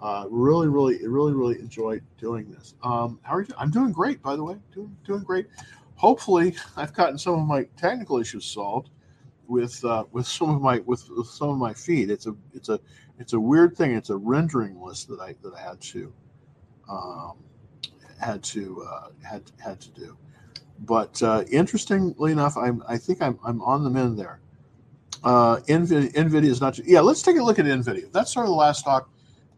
Uh, 0.01 0.25
really, 0.29 0.67
really, 0.69 1.05
really, 1.05 1.33
really 1.33 1.59
enjoy 1.59 1.99
doing 2.17 2.49
this. 2.51 2.75
Um, 2.83 3.19
how 3.23 3.35
are 3.35 3.41
you? 3.41 3.53
I'm 3.57 3.69
doing 3.69 3.91
great, 3.91 4.21
by 4.21 4.35
the 4.35 4.43
way. 4.43 4.55
Doing 4.73 4.95
doing 5.05 5.23
great. 5.23 5.47
Hopefully, 5.95 6.55
I've 6.77 6.93
gotten 6.93 7.17
some 7.17 7.33
of 7.33 7.45
my 7.45 7.63
technical 7.75 8.17
issues 8.17 8.45
solved 8.45 8.91
with 9.49 9.83
uh, 9.83 10.05
with 10.13 10.25
some 10.25 10.51
of 10.51 10.61
my 10.61 10.79
with, 10.79 11.09
with, 11.09 11.27
some 11.27 11.49
of 11.49 11.57
my 11.57 11.73
feed. 11.73 12.09
It's 12.09 12.27
a 12.27 12.35
it's 12.53 12.69
a 12.69 12.79
it's 13.19 13.33
a 13.33 13.39
weird 13.39 13.75
thing. 13.75 13.93
It's 13.93 14.09
a 14.09 14.15
rendering 14.15 14.81
list 14.81 15.09
that 15.09 15.19
I 15.19 15.35
that 15.43 15.53
I 15.53 15.61
had 15.61 15.81
to 15.81 16.13
um, 16.89 17.33
had 18.21 18.41
to 18.43 18.81
uh, 18.89 19.09
had 19.27 19.43
had 19.61 19.81
to 19.81 19.89
do. 19.91 20.17
But 20.85 21.21
uh, 21.21 21.43
interestingly 21.51 22.31
enough, 22.31 22.55
I'm 22.55 22.81
I 22.87 22.97
think 22.97 23.21
I'm 23.21 23.37
I'm 23.43 23.61
on 23.63 23.83
the 23.83 23.89
mend 23.89 24.17
there. 24.17 24.39
Uh, 25.25 25.57
Nvidia, 25.67 26.13
Nvidia 26.13 26.45
is 26.45 26.61
not. 26.61 26.79
Yeah, 26.79 27.01
let's 27.01 27.21
take 27.21 27.35
a 27.35 27.43
look 27.43 27.59
at 27.59 27.65
Nvidia. 27.65 28.09
That's 28.13 28.31
sort 28.31 28.45
of 28.45 28.51
the 28.51 28.55
last 28.55 28.85
talk 28.85 29.09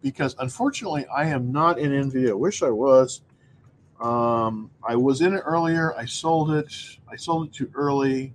because 0.02 0.36
unfortunately 0.40 1.06
I 1.08 1.26
am 1.26 1.52
not 1.52 1.80
in 1.80 1.92
Nvidia. 1.92 2.38
Wish 2.38 2.64
I 2.64 2.70
was. 2.70 3.22
Um, 4.00 4.72
I 4.84 4.96
was 4.96 5.22
in 5.22 5.34
it 5.34 5.44
earlier. 5.46 5.96
I 5.96 6.06
sold 6.06 6.52
it. 6.52 6.74
I 7.08 7.16
sold 7.16 7.48
it 7.48 7.54
too 7.54 7.72
early. 7.76 8.34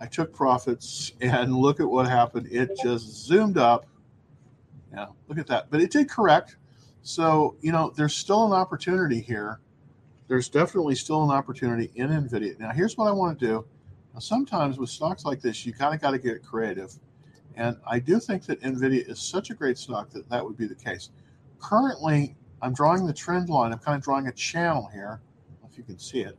I 0.00 0.06
took 0.06 0.34
profits, 0.34 1.12
and 1.20 1.54
look 1.54 1.80
at 1.80 1.88
what 1.88 2.08
happened. 2.08 2.48
It 2.50 2.70
just 2.82 3.26
zoomed 3.26 3.58
up. 3.58 3.86
Yeah, 4.92 5.06
look 5.28 5.38
at 5.38 5.46
that. 5.48 5.70
But 5.70 5.80
it 5.80 5.90
did 5.90 6.08
correct. 6.08 6.56
So 7.02 7.56
you 7.60 7.72
know, 7.72 7.92
there's 7.94 8.14
still 8.14 8.46
an 8.46 8.52
opportunity 8.52 9.20
here. 9.20 9.60
There's 10.26 10.48
definitely 10.48 10.94
still 10.94 11.22
an 11.22 11.30
opportunity 11.30 11.90
in 11.96 12.08
Nvidia. 12.08 12.58
Now, 12.58 12.70
here's 12.70 12.96
what 12.96 13.08
I 13.08 13.12
want 13.12 13.38
to 13.38 13.46
do. 13.46 13.64
Now, 14.14 14.20
sometimes 14.20 14.78
with 14.78 14.88
stocks 14.88 15.26
like 15.26 15.42
this, 15.42 15.66
you 15.66 15.74
kind 15.74 15.94
of 15.94 16.00
got 16.00 16.12
to 16.12 16.18
get 16.18 16.42
creative 16.42 16.94
and 17.56 17.76
I 17.86 17.98
do 17.98 18.18
think 18.18 18.44
that 18.46 18.60
NVIDIA 18.60 19.08
is 19.08 19.20
such 19.20 19.50
a 19.50 19.54
great 19.54 19.78
stock 19.78 20.10
that 20.10 20.28
that 20.30 20.44
would 20.44 20.56
be 20.56 20.66
the 20.66 20.74
case. 20.74 21.10
Currently, 21.60 22.34
I'm 22.62 22.72
drawing 22.72 23.06
the 23.06 23.12
trend 23.12 23.48
line. 23.48 23.72
I'm 23.72 23.78
kind 23.78 23.96
of 23.96 24.02
drawing 24.02 24.26
a 24.28 24.32
channel 24.32 24.88
here. 24.92 25.20
if 25.68 25.78
you 25.78 25.84
can 25.84 25.98
see 25.98 26.20
it. 26.20 26.36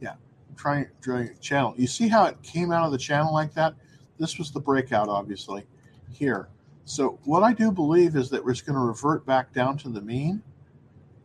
Yeah, 0.00 0.12
I'm 0.12 0.56
trying 0.56 0.86
drawing 1.00 1.28
a 1.28 1.34
channel. 1.36 1.74
You 1.76 1.86
see 1.86 2.08
how 2.08 2.26
it 2.26 2.40
came 2.42 2.72
out 2.72 2.84
of 2.84 2.92
the 2.92 2.98
channel 2.98 3.32
like 3.32 3.54
that? 3.54 3.74
This 4.18 4.38
was 4.38 4.50
the 4.50 4.60
breakout, 4.60 5.08
obviously, 5.08 5.66
here. 6.10 6.48
So 6.84 7.18
what 7.24 7.42
I 7.42 7.52
do 7.52 7.70
believe 7.70 8.16
is 8.16 8.30
that 8.30 8.44
we're 8.44 8.54
going 8.54 8.74
to 8.74 8.80
revert 8.80 9.26
back 9.26 9.52
down 9.52 9.76
to 9.78 9.88
the 9.88 10.00
mean. 10.00 10.42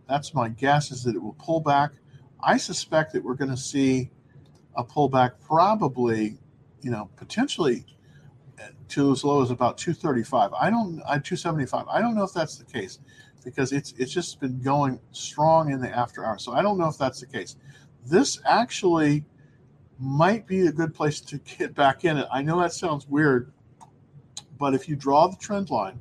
That's 0.10 0.34
my 0.34 0.50
guess 0.50 0.92
is 0.92 1.04
that 1.04 1.16
it 1.16 1.22
will 1.22 1.38
pull 1.40 1.62
back. 1.62 1.92
I 2.44 2.58
suspect 2.58 3.14
that 3.14 3.24
we're 3.24 3.36
going 3.36 3.52
to 3.52 3.58
see 3.58 4.10
a 4.76 4.84
pullback 4.84 5.34
probably, 5.46 6.38
you 6.82 6.92
know, 6.92 7.10
potentially 7.16 7.86
to 8.92 9.12
as 9.12 9.24
low 9.24 9.42
as 9.42 9.52
about 9.52 9.78
235. 9.78 10.54
I 10.54 10.70
don't, 10.70 11.02
uh, 11.06 11.20
275. 11.20 11.88
I 11.88 12.02
don't 12.02 12.16
know 12.16 12.24
if 12.24 12.34
that's 12.34 12.58
the 12.58 12.66
case 12.66 13.00
because 13.44 13.72
it's 13.72 13.94
it's 13.98 14.12
just 14.12 14.40
been 14.40 14.62
going 14.62 15.00
strong 15.12 15.72
in 15.72 15.82
the 15.82 15.90
after 15.90 16.26
hours. 16.26 16.44
So 16.44 16.54
I 16.54 16.62
don't 16.62 16.78
know 16.78 16.88
if 16.88 16.98
that's 16.98 17.20
the 17.20 17.26
case. 17.26 17.56
This 18.06 18.40
actually 18.46 19.26
might 20.00 20.48
be 20.48 20.68
a 20.68 20.72
good 20.72 20.94
place 20.94 21.22
to 21.22 21.38
get 21.58 21.76
back 21.76 22.06
in 22.06 22.18
it. 22.18 22.28
I 22.32 22.42
know 22.42 22.60
that 22.62 22.74
sounds 22.74 23.08
weird, 23.08 23.52
but 24.58 24.74
if 24.74 24.90
you 24.90 24.96
draw 24.96 25.28
the 25.28 25.38
trend 25.38 25.70
line, 25.70 26.00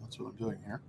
that's 0.00 0.18
what 0.18 0.28
I'm 0.28 0.36
doing 0.36 0.58
here, 0.64 0.82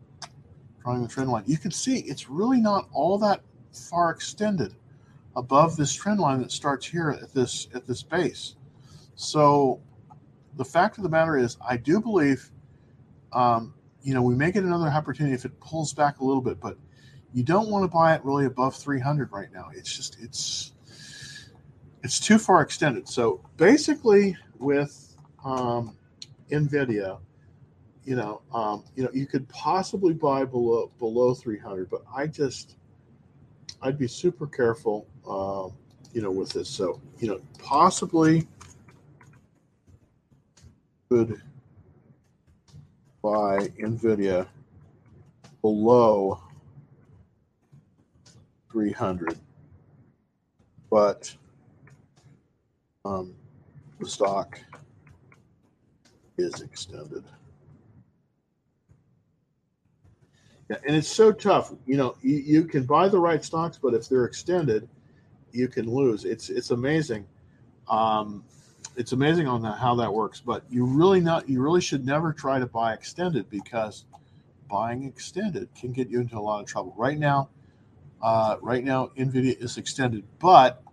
drawing 0.81 1.01
the 1.01 1.07
trend 1.07 1.29
line, 1.29 1.43
you 1.47 1.57
can 1.57 1.71
see 1.71 1.99
it's 1.99 2.29
really 2.29 2.59
not 2.61 2.87
all 2.91 3.17
that 3.19 3.41
far 3.71 4.09
extended 4.11 4.75
above 5.35 5.77
this 5.77 5.93
trend 5.93 6.19
line 6.19 6.39
that 6.39 6.51
starts 6.51 6.85
here 6.85 7.11
at 7.11 7.33
this 7.33 7.67
at 7.73 7.85
this 7.87 8.03
base. 8.03 8.55
So 9.15 9.81
the 10.57 10.65
fact 10.65 10.97
of 10.97 11.03
the 11.03 11.09
matter 11.09 11.37
is, 11.37 11.57
I 11.67 11.77
do 11.77 12.01
believe, 12.01 12.51
um, 13.33 13.73
you 14.01 14.13
know, 14.13 14.21
we 14.21 14.35
may 14.35 14.51
get 14.51 14.63
another 14.63 14.87
opportunity 14.87 15.35
if 15.35 15.45
it 15.45 15.59
pulls 15.59 15.93
back 15.93 16.19
a 16.19 16.25
little 16.25 16.41
bit, 16.41 16.59
but 16.59 16.77
you 17.33 17.43
don't 17.43 17.69
want 17.69 17.83
to 17.83 17.87
buy 17.87 18.15
it 18.15 18.23
really 18.23 18.45
above 18.45 18.75
300 18.75 19.31
right 19.31 19.51
now. 19.53 19.69
It's 19.73 19.95
just 19.95 20.17
it's 20.21 20.73
it's 22.03 22.19
too 22.19 22.37
far 22.37 22.61
extended. 22.61 23.07
So 23.07 23.41
basically, 23.57 24.37
with 24.59 25.15
um, 25.43 25.97
Nvidia, 26.49 27.19
you 28.05 28.15
know, 28.15 28.41
um, 28.53 28.85
you 28.95 29.03
know, 29.03 29.09
you 29.13 29.27
could 29.27 29.47
possibly 29.49 30.13
buy 30.13 30.45
below 30.45 30.91
below 30.99 31.33
300, 31.33 31.89
but 31.89 32.03
I 32.15 32.27
just 32.27 32.77
I'd 33.81 33.97
be 33.97 34.07
super 34.07 34.47
careful, 34.47 35.05
uh, 35.29 35.69
you 36.13 36.21
know, 36.21 36.31
with 36.31 36.51
this. 36.51 36.69
So 36.69 37.01
you 37.19 37.27
know, 37.27 37.41
possibly 37.59 38.47
could 41.09 41.41
buy 43.21 43.59
Nvidia 43.79 44.47
below 45.61 46.41
300, 48.71 49.37
but 50.89 51.33
um, 53.05 53.33
the 53.99 54.07
stock 54.07 54.59
is 56.37 56.61
extended. 56.61 57.23
Yeah, 60.69 60.77
and 60.85 60.95
it's 60.95 61.07
so 61.07 61.31
tough. 61.31 61.73
You 61.85 61.97
know, 61.97 62.15
you, 62.21 62.35
you 62.35 62.63
can 62.65 62.83
buy 62.83 63.07
the 63.07 63.19
right 63.19 63.43
stocks, 63.43 63.79
but 63.81 63.93
if 63.93 64.09
they're 64.09 64.25
extended, 64.25 64.87
you 65.53 65.67
can 65.67 65.89
lose. 65.89 66.25
It's 66.25 66.49
it's 66.49 66.71
amazing. 66.71 67.25
Um, 67.89 68.43
it's 68.97 69.11
amazing 69.11 69.47
on 69.47 69.61
the, 69.61 69.71
how 69.71 69.95
that 69.95 70.11
works. 70.11 70.41
But 70.41 70.63
you 70.69 70.85
really 70.85 71.21
not 71.21 71.47
you 71.47 71.61
really 71.61 71.81
should 71.81 72.05
never 72.05 72.33
try 72.33 72.59
to 72.59 72.65
buy 72.65 72.93
extended 72.93 73.49
because 73.49 74.05
buying 74.69 75.03
extended 75.03 75.69
can 75.75 75.93
get 75.93 76.09
you 76.09 76.19
into 76.19 76.37
a 76.37 76.41
lot 76.41 76.59
of 76.61 76.67
trouble. 76.67 76.93
Right 76.97 77.17
now, 77.17 77.49
uh, 78.21 78.57
right 78.61 78.83
now 78.83 79.11
Nvidia 79.17 79.61
is 79.61 79.77
extended, 79.77 80.23
but 80.39 80.83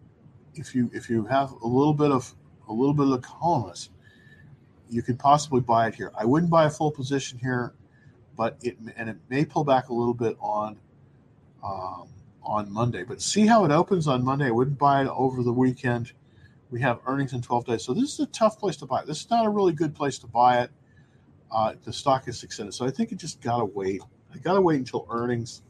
if 0.54 0.74
you 0.74 0.90
if 0.92 1.08
you 1.10 1.24
have 1.24 1.50
a 1.50 1.66
little 1.66 1.94
bit 1.94 2.12
of 2.12 2.32
a 2.68 2.72
little 2.72 2.94
bit 2.94 3.08
of 3.08 3.22
columnist, 3.22 3.90
you 4.88 5.02
could 5.02 5.18
possibly 5.18 5.60
buy 5.60 5.88
it 5.88 5.94
here. 5.94 6.12
I 6.16 6.24
wouldn't 6.24 6.50
buy 6.50 6.66
a 6.66 6.70
full 6.70 6.90
position 6.90 7.38
here, 7.38 7.74
but 8.36 8.58
it 8.62 8.76
and 8.96 9.08
it 9.08 9.16
may 9.30 9.44
pull 9.44 9.64
back 9.64 9.88
a 9.88 9.94
little 9.94 10.14
bit 10.14 10.36
on 10.40 10.78
um, 11.64 12.08
on 12.42 12.70
Monday. 12.70 13.02
But 13.02 13.22
see 13.22 13.46
how 13.46 13.64
it 13.64 13.70
opens 13.70 14.06
on 14.06 14.22
Monday. 14.22 14.46
I 14.46 14.50
wouldn't 14.50 14.78
buy 14.78 15.02
it 15.02 15.08
over 15.08 15.42
the 15.42 15.52
weekend. 15.52 16.12
We 16.74 16.80
have 16.80 16.98
earnings 17.06 17.34
in 17.34 17.40
12 17.40 17.66
days, 17.66 17.84
so 17.84 17.94
this 17.94 18.14
is 18.14 18.18
a 18.18 18.26
tough 18.26 18.58
place 18.58 18.76
to 18.78 18.86
buy. 18.86 19.02
It. 19.02 19.06
This 19.06 19.20
is 19.20 19.30
not 19.30 19.46
a 19.46 19.48
really 19.48 19.72
good 19.72 19.94
place 19.94 20.18
to 20.18 20.26
buy 20.26 20.62
it. 20.62 20.72
Uh, 21.48 21.74
the 21.84 21.92
stock 21.92 22.26
is 22.26 22.42
extended, 22.42 22.72
so 22.74 22.84
I 22.84 22.90
think 22.90 23.12
it 23.12 23.18
just 23.18 23.40
gotta 23.40 23.64
wait. 23.64 24.02
I 24.34 24.38
gotta 24.38 24.60
wait 24.60 24.78
until 24.78 25.06
earnings. 25.08 25.62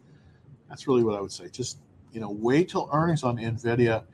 That's 0.71 0.89
really 0.89 1.05
what 1.05 1.15
I 1.15 1.21
would 1.21 1.31
say. 1.31 1.51
Just 1.51 1.77
you 2.15 2.23
know, 2.23 2.31
wait 2.31 2.71
till 2.71 2.89
earnings 2.91 3.23
on 3.23 3.37
Nvidia 3.37 4.05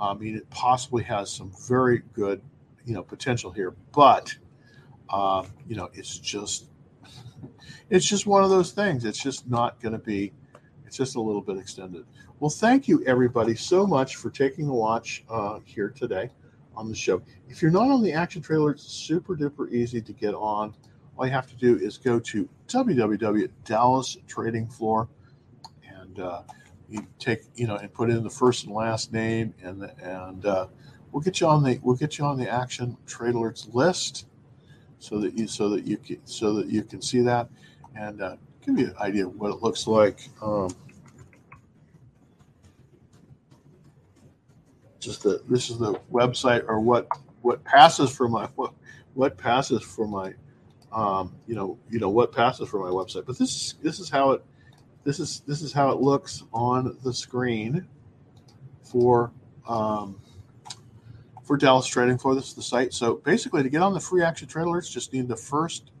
I 0.00 0.14
mean, 0.14 0.36
it 0.36 0.48
possibly 0.48 1.02
has 1.04 1.30
some 1.30 1.52
very 1.68 2.02
good, 2.14 2.40
you 2.86 2.94
know, 2.94 3.02
potential 3.02 3.50
here, 3.50 3.74
but 3.92 4.34
um, 5.10 5.48
you 5.66 5.76
know, 5.76 5.90
it's 5.92 6.18
just 6.18 6.66
it's 7.90 8.06
just 8.06 8.26
one 8.26 8.42
of 8.42 8.48
those 8.48 8.72
things. 8.72 9.04
It's 9.04 9.22
just 9.22 9.46
not 9.50 9.80
going 9.82 9.92
to 9.92 9.98
be. 9.98 10.32
It's 10.86 10.96
just 10.96 11.16
a 11.16 11.20
little 11.20 11.42
bit 11.42 11.58
extended. 11.58 12.06
Well, 12.40 12.48
thank 12.48 12.88
you 12.88 13.04
everybody 13.04 13.54
so 13.54 13.86
much 13.86 14.16
for 14.16 14.30
taking 14.30 14.68
a 14.68 14.74
watch 14.74 15.24
uh, 15.28 15.58
here 15.66 15.90
today 15.90 16.30
on 16.78 16.88
the 16.88 16.94
show. 16.94 17.20
If 17.48 17.60
you're 17.60 17.72
not 17.72 17.90
on 17.90 18.02
the 18.02 18.12
action 18.12 18.40
trailer, 18.40 18.70
it's 18.70 18.84
super 18.84 19.36
duper 19.36 19.70
easy 19.70 20.00
to 20.00 20.12
get 20.12 20.32
on. 20.32 20.72
All 21.16 21.26
you 21.26 21.32
have 21.32 21.48
to 21.48 21.56
do 21.56 21.76
is 21.76 21.98
go 21.98 22.20
to 22.20 22.48
www.dallas 22.68 24.16
Trading 24.28 24.68
Floor 24.68 25.08
and 25.90 26.20
uh, 26.20 26.42
you 26.88 27.04
take 27.18 27.42
you 27.56 27.66
know 27.66 27.76
and 27.76 27.92
put 27.92 28.10
in 28.10 28.22
the 28.22 28.30
first 28.30 28.64
and 28.64 28.72
last 28.72 29.12
name 29.12 29.52
and 29.62 29.90
and 30.00 30.46
uh, 30.46 30.68
we'll 31.10 31.20
get 31.20 31.40
you 31.40 31.48
on 31.48 31.64
the 31.64 31.80
we'll 31.82 31.96
get 31.96 32.18
you 32.18 32.24
on 32.24 32.38
the 32.38 32.48
action 32.48 32.96
trade 33.06 33.34
alerts 33.34 33.74
list 33.74 34.26
so 35.00 35.18
that 35.18 35.36
you 35.36 35.48
so 35.48 35.68
that 35.68 35.84
you 35.84 35.96
can 35.96 36.24
so 36.24 36.54
that 36.54 36.68
you 36.68 36.84
can 36.84 37.02
see 37.02 37.20
that 37.20 37.48
and 37.96 38.22
uh, 38.22 38.36
give 38.64 38.78
you 38.78 38.86
an 38.86 38.96
idea 39.00 39.26
of 39.26 39.34
what 39.34 39.50
it 39.50 39.60
looks 39.60 39.88
like 39.88 40.28
um, 40.40 40.68
just 45.00 45.22
the 45.22 45.42
this 45.48 45.70
is 45.70 45.78
the 45.78 45.94
website 46.12 46.64
or 46.68 46.80
what 46.80 47.08
what 47.42 47.62
passes 47.64 48.10
for 48.10 48.28
my 48.28 48.46
what, 48.56 48.72
what 49.14 49.36
passes 49.36 49.82
for 49.82 50.06
my 50.06 50.34
um, 50.92 51.34
you 51.46 51.54
know 51.54 51.78
you 51.90 51.98
know 51.98 52.08
what 52.08 52.32
passes 52.32 52.68
for 52.68 52.80
my 52.80 52.90
website 52.90 53.26
but 53.26 53.38
this 53.38 53.54
is 53.54 53.74
this 53.82 54.00
is 54.00 54.08
how 54.08 54.32
it 54.32 54.42
this 55.04 55.20
is 55.20 55.42
this 55.46 55.62
is 55.62 55.72
how 55.72 55.90
it 55.90 56.00
looks 56.00 56.44
on 56.52 56.98
the 57.02 57.12
screen 57.12 57.86
for 58.82 59.32
um, 59.68 60.20
for 61.48 61.56
Dallas 61.56 61.86
Trading 61.86 62.18
Floor. 62.18 62.34
This 62.34 62.48
is 62.48 62.54
the 62.54 62.62
site. 62.62 62.92
So 62.92 63.16
basically, 63.16 63.62
to 63.62 63.70
get 63.70 63.80
on 63.80 63.94
the 63.94 64.00
free 64.00 64.22
action 64.22 64.48
trade 64.48 64.66
alerts, 64.66 64.90
just 64.90 65.14
need 65.14 65.28
the 65.28 65.36
first 65.36 65.92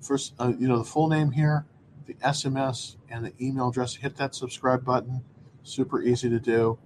first 0.00 0.34
uh, 0.40 0.52
you 0.58 0.66
know 0.66 0.78
the 0.78 0.84
full 0.84 1.08
name 1.08 1.30
here, 1.30 1.66
the 2.06 2.14
SMS, 2.14 2.96
and 3.10 3.24
the 3.24 3.32
email 3.40 3.68
address. 3.68 3.94
Hit 3.94 4.16
that 4.16 4.34
subscribe 4.34 4.84
button. 4.84 5.22
Super 5.62 6.02
easy 6.02 6.28
to 6.28 6.40
do. 6.40 6.78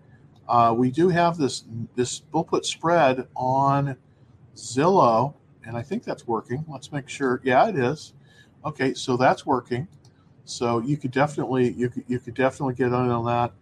Uh, 0.50 0.72
we 0.72 0.90
do 0.90 1.08
have 1.08 1.36
this 1.36 1.62
this 1.94 2.18
put 2.18 2.66
spread 2.66 3.28
on 3.36 3.96
Zillow, 4.56 5.34
and 5.64 5.76
I 5.76 5.82
think 5.82 6.02
that's 6.02 6.26
working. 6.26 6.64
Let's 6.66 6.90
make 6.90 7.08
sure. 7.08 7.40
Yeah, 7.44 7.68
it 7.68 7.76
is. 7.76 8.14
Okay, 8.64 8.92
so 8.94 9.16
that's 9.16 9.46
working. 9.46 9.86
So 10.44 10.80
you 10.80 10.96
could 10.96 11.12
definitely 11.12 11.70
you 11.74 11.88
could, 11.88 12.02
you 12.08 12.18
could 12.18 12.34
definitely 12.34 12.74
get 12.74 12.92
on 12.92 13.08
on 13.10 13.24
that. 13.26 13.52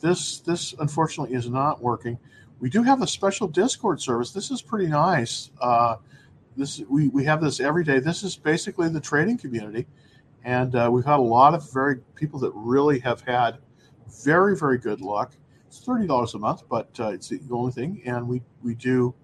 This 0.00 0.40
this 0.40 0.74
unfortunately 0.78 1.36
is 1.36 1.50
not 1.50 1.82
working. 1.82 2.18
We 2.60 2.70
do 2.70 2.82
have 2.82 3.02
a 3.02 3.06
special 3.06 3.46
Discord 3.46 4.00
service. 4.00 4.30
This 4.30 4.50
is 4.50 4.62
pretty 4.62 4.86
nice. 4.86 5.50
Uh, 5.60 5.96
this 6.56 6.80
we, 6.88 7.08
we 7.08 7.24
have 7.24 7.42
this 7.42 7.60
every 7.60 7.84
day. 7.84 7.98
This 7.98 8.22
is 8.22 8.36
basically 8.36 8.88
the 8.88 9.00
trading 9.00 9.36
community, 9.36 9.86
and 10.44 10.74
uh, 10.74 10.88
we've 10.90 11.04
had 11.04 11.18
a 11.18 11.22
lot 11.22 11.52
of 11.52 11.70
very 11.74 11.98
people 12.14 12.40
that 12.40 12.52
really 12.54 13.00
have 13.00 13.20
had 13.20 13.58
very 14.24 14.56
very 14.56 14.78
good 14.78 15.02
luck. 15.02 15.34
It's 15.68 15.80
thirty 15.80 16.06
dollars 16.06 16.34
a 16.34 16.38
month, 16.38 16.62
but 16.68 16.88
uh, 16.98 17.08
it's 17.10 17.28
the 17.28 17.40
only 17.50 17.72
thing. 17.72 18.02
And 18.06 18.26
we 18.26 18.42
we 18.62 18.74
do 18.74 19.14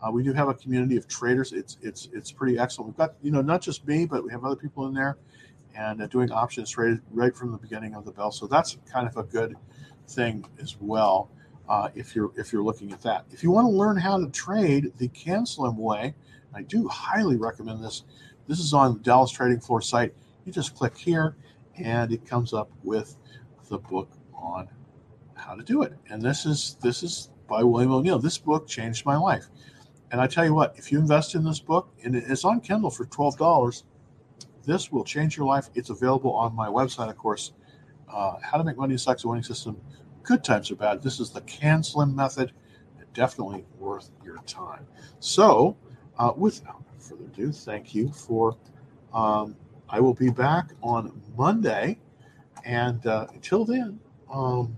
uh, 0.00 0.10
we 0.10 0.22
do 0.22 0.32
have 0.32 0.48
a 0.48 0.54
community 0.54 0.96
of 0.96 1.08
traders. 1.08 1.52
It's 1.52 1.78
it's 1.82 2.08
it's 2.12 2.30
pretty 2.30 2.58
excellent. 2.58 2.88
We've 2.88 2.96
got 2.96 3.14
you 3.22 3.30
know 3.30 3.42
not 3.42 3.62
just 3.62 3.86
me, 3.86 4.04
but 4.04 4.22
we 4.22 4.30
have 4.30 4.44
other 4.44 4.56
people 4.56 4.86
in 4.86 4.94
there 4.94 5.16
and 5.74 6.02
uh, 6.02 6.06
doing 6.06 6.30
options 6.30 6.76
right, 6.76 6.98
right 7.10 7.34
from 7.36 7.52
the 7.52 7.58
beginning 7.58 7.94
of 7.94 8.04
the 8.04 8.10
bell. 8.10 8.32
So 8.32 8.46
that's 8.46 8.76
kind 8.90 9.06
of 9.06 9.16
a 9.16 9.22
good 9.22 9.56
thing 10.08 10.44
as 10.60 10.76
well. 10.80 11.30
Uh, 11.68 11.88
if 11.94 12.14
you're 12.14 12.30
if 12.36 12.52
you're 12.52 12.62
looking 12.62 12.92
at 12.92 13.02
that, 13.02 13.24
if 13.32 13.42
you 13.42 13.50
want 13.50 13.66
to 13.66 13.70
learn 13.70 13.96
how 13.96 14.18
to 14.18 14.28
trade 14.30 14.92
the 14.98 15.08
CanSlim 15.08 15.76
way, 15.76 16.14
I 16.54 16.62
do 16.62 16.86
highly 16.88 17.36
recommend 17.36 17.82
this. 17.82 18.04
This 18.46 18.60
is 18.60 18.72
on 18.72 18.94
the 18.94 19.00
Dallas 19.00 19.32
Trading 19.32 19.60
Floor 19.60 19.80
site. 19.80 20.14
You 20.44 20.52
just 20.52 20.76
click 20.76 20.96
here, 20.96 21.34
and 21.76 22.12
it 22.12 22.24
comes 22.24 22.52
up 22.52 22.70
with 22.84 23.16
the 23.68 23.78
book 23.78 24.08
on 24.32 24.68
how 25.46 25.54
to 25.54 25.62
do 25.62 25.82
it. 25.82 25.92
And 26.10 26.20
this 26.20 26.44
is 26.44 26.76
this 26.82 27.02
is 27.02 27.30
by 27.48 27.62
William 27.62 27.92
O'Neill. 27.92 28.18
This 28.18 28.38
book 28.38 28.66
changed 28.66 29.06
my 29.06 29.16
life. 29.16 29.46
And 30.10 30.20
I 30.20 30.26
tell 30.26 30.44
you 30.44 30.54
what, 30.54 30.74
if 30.76 30.92
you 30.92 30.98
invest 30.98 31.34
in 31.34 31.44
this 31.44 31.58
book, 31.58 31.88
and 32.04 32.14
it's 32.16 32.44
on 32.44 32.60
Kindle 32.60 32.90
for 32.90 33.06
twelve 33.06 33.36
dollars, 33.36 33.84
this 34.64 34.90
will 34.90 35.04
change 35.04 35.36
your 35.36 35.46
life. 35.46 35.68
It's 35.74 35.90
available 35.90 36.32
on 36.32 36.54
my 36.54 36.68
website, 36.68 37.08
of 37.08 37.16
course. 37.16 37.52
Uh, 38.12 38.36
how 38.40 38.56
to 38.56 38.64
make 38.64 38.76
money 38.76 38.94
in 38.94 38.98
stocks 38.98 39.24
a 39.24 39.28
winning 39.28 39.42
system. 39.42 39.80
Good 40.22 40.44
times 40.44 40.70
or 40.70 40.76
bad. 40.76 41.02
This 41.02 41.20
is 41.20 41.30
the 41.30 41.40
CanSlim 41.42 42.14
method. 42.14 42.52
Definitely 43.14 43.64
worth 43.78 44.10
your 44.22 44.36
time. 44.42 44.86
So, 45.20 45.76
uh, 46.18 46.32
without 46.36 46.82
further 46.98 47.24
ado, 47.24 47.50
thank 47.50 47.94
you 47.94 48.12
for. 48.12 48.56
Um, 49.14 49.56
I 49.88 50.00
will 50.00 50.12
be 50.12 50.30
back 50.30 50.72
on 50.82 51.22
Monday, 51.36 51.98
and 52.64 53.06
uh, 53.06 53.28
until 53.32 53.64
then, 53.64 53.98
um, 54.30 54.76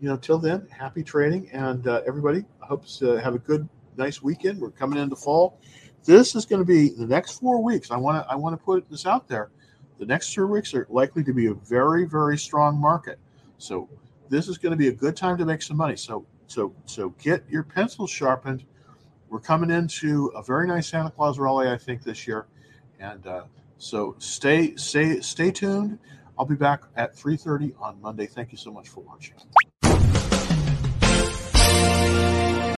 you 0.00 0.08
know, 0.08 0.16
till 0.16 0.38
then, 0.38 0.66
happy 0.70 1.02
trading, 1.02 1.48
and 1.52 1.86
uh, 1.86 2.02
everybody. 2.06 2.44
I 2.62 2.66
hope 2.66 2.86
to 2.98 3.16
have 3.16 3.34
a 3.34 3.38
good, 3.38 3.68
nice 3.96 4.22
weekend. 4.22 4.60
We're 4.60 4.70
coming 4.70 4.98
into 4.98 5.16
fall, 5.16 5.58
this 6.06 6.36
is 6.36 6.46
going 6.46 6.60
to 6.60 6.64
be 6.64 6.90
the 6.90 7.06
next 7.06 7.40
four 7.40 7.62
weeks. 7.62 7.90
I 7.90 7.96
want 7.96 8.24
to 8.24 8.32
I 8.32 8.36
want 8.36 8.58
to 8.58 8.64
put 8.64 8.88
this 8.88 9.06
out 9.06 9.28
there. 9.28 9.50
The 9.98 10.06
next 10.06 10.32
two 10.32 10.46
weeks 10.46 10.72
are 10.72 10.86
likely 10.88 11.24
to 11.24 11.34
be 11.34 11.46
a 11.46 11.54
very 11.54 12.04
very 12.06 12.38
strong 12.38 12.78
market. 12.78 13.18
So 13.58 13.88
this 14.28 14.48
is 14.48 14.56
going 14.56 14.70
to 14.70 14.76
be 14.76 14.88
a 14.88 14.92
good 14.92 15.16
time 15.16 15.36
to 15.38 15.44
make 15.44 15.62
some 15.62 15.76
money. 15.76 15.96
So 15.96 16.24
so 16.46 16.72
so 16.86 17.10
get 17.22 17.44
your 17.50 17.64
pencils 17.64 18.10
sharpened. 18.10 18.64
We're 19.28 19.40
coming 19.40 19.70
into 19.70 20.28
a 20.36 20.42
very 20.42 20.68
nice 20.68 20.86
Santa 20.86 21.10
Claus 21.10 21.38
rally, 21.40 21.68
I 21.68 21.76
think, 21.76 22.04
this 22.04 22.28
year, 22.28 22.46
and 23.00 23.26
uh, 23.26 23.42
so 23.78 24.14
stay 24.18 24.76
stay 24.76 25.20
stay 25.20 25.50
tuned. 25.50 25.98
I'll 26.38 26.46
be 26.46 26.54
back 26.54 26.82
at 26.94 27.16
3:30 27.16 27.74
on 27.80 28.00
Monday. 28.00 28.26
Thank 28.26 28.52
you 28.52 28.58
so 28.58 28.70
much 28.70 28.88
for 28.88 29.00
watching. 29.00 29.34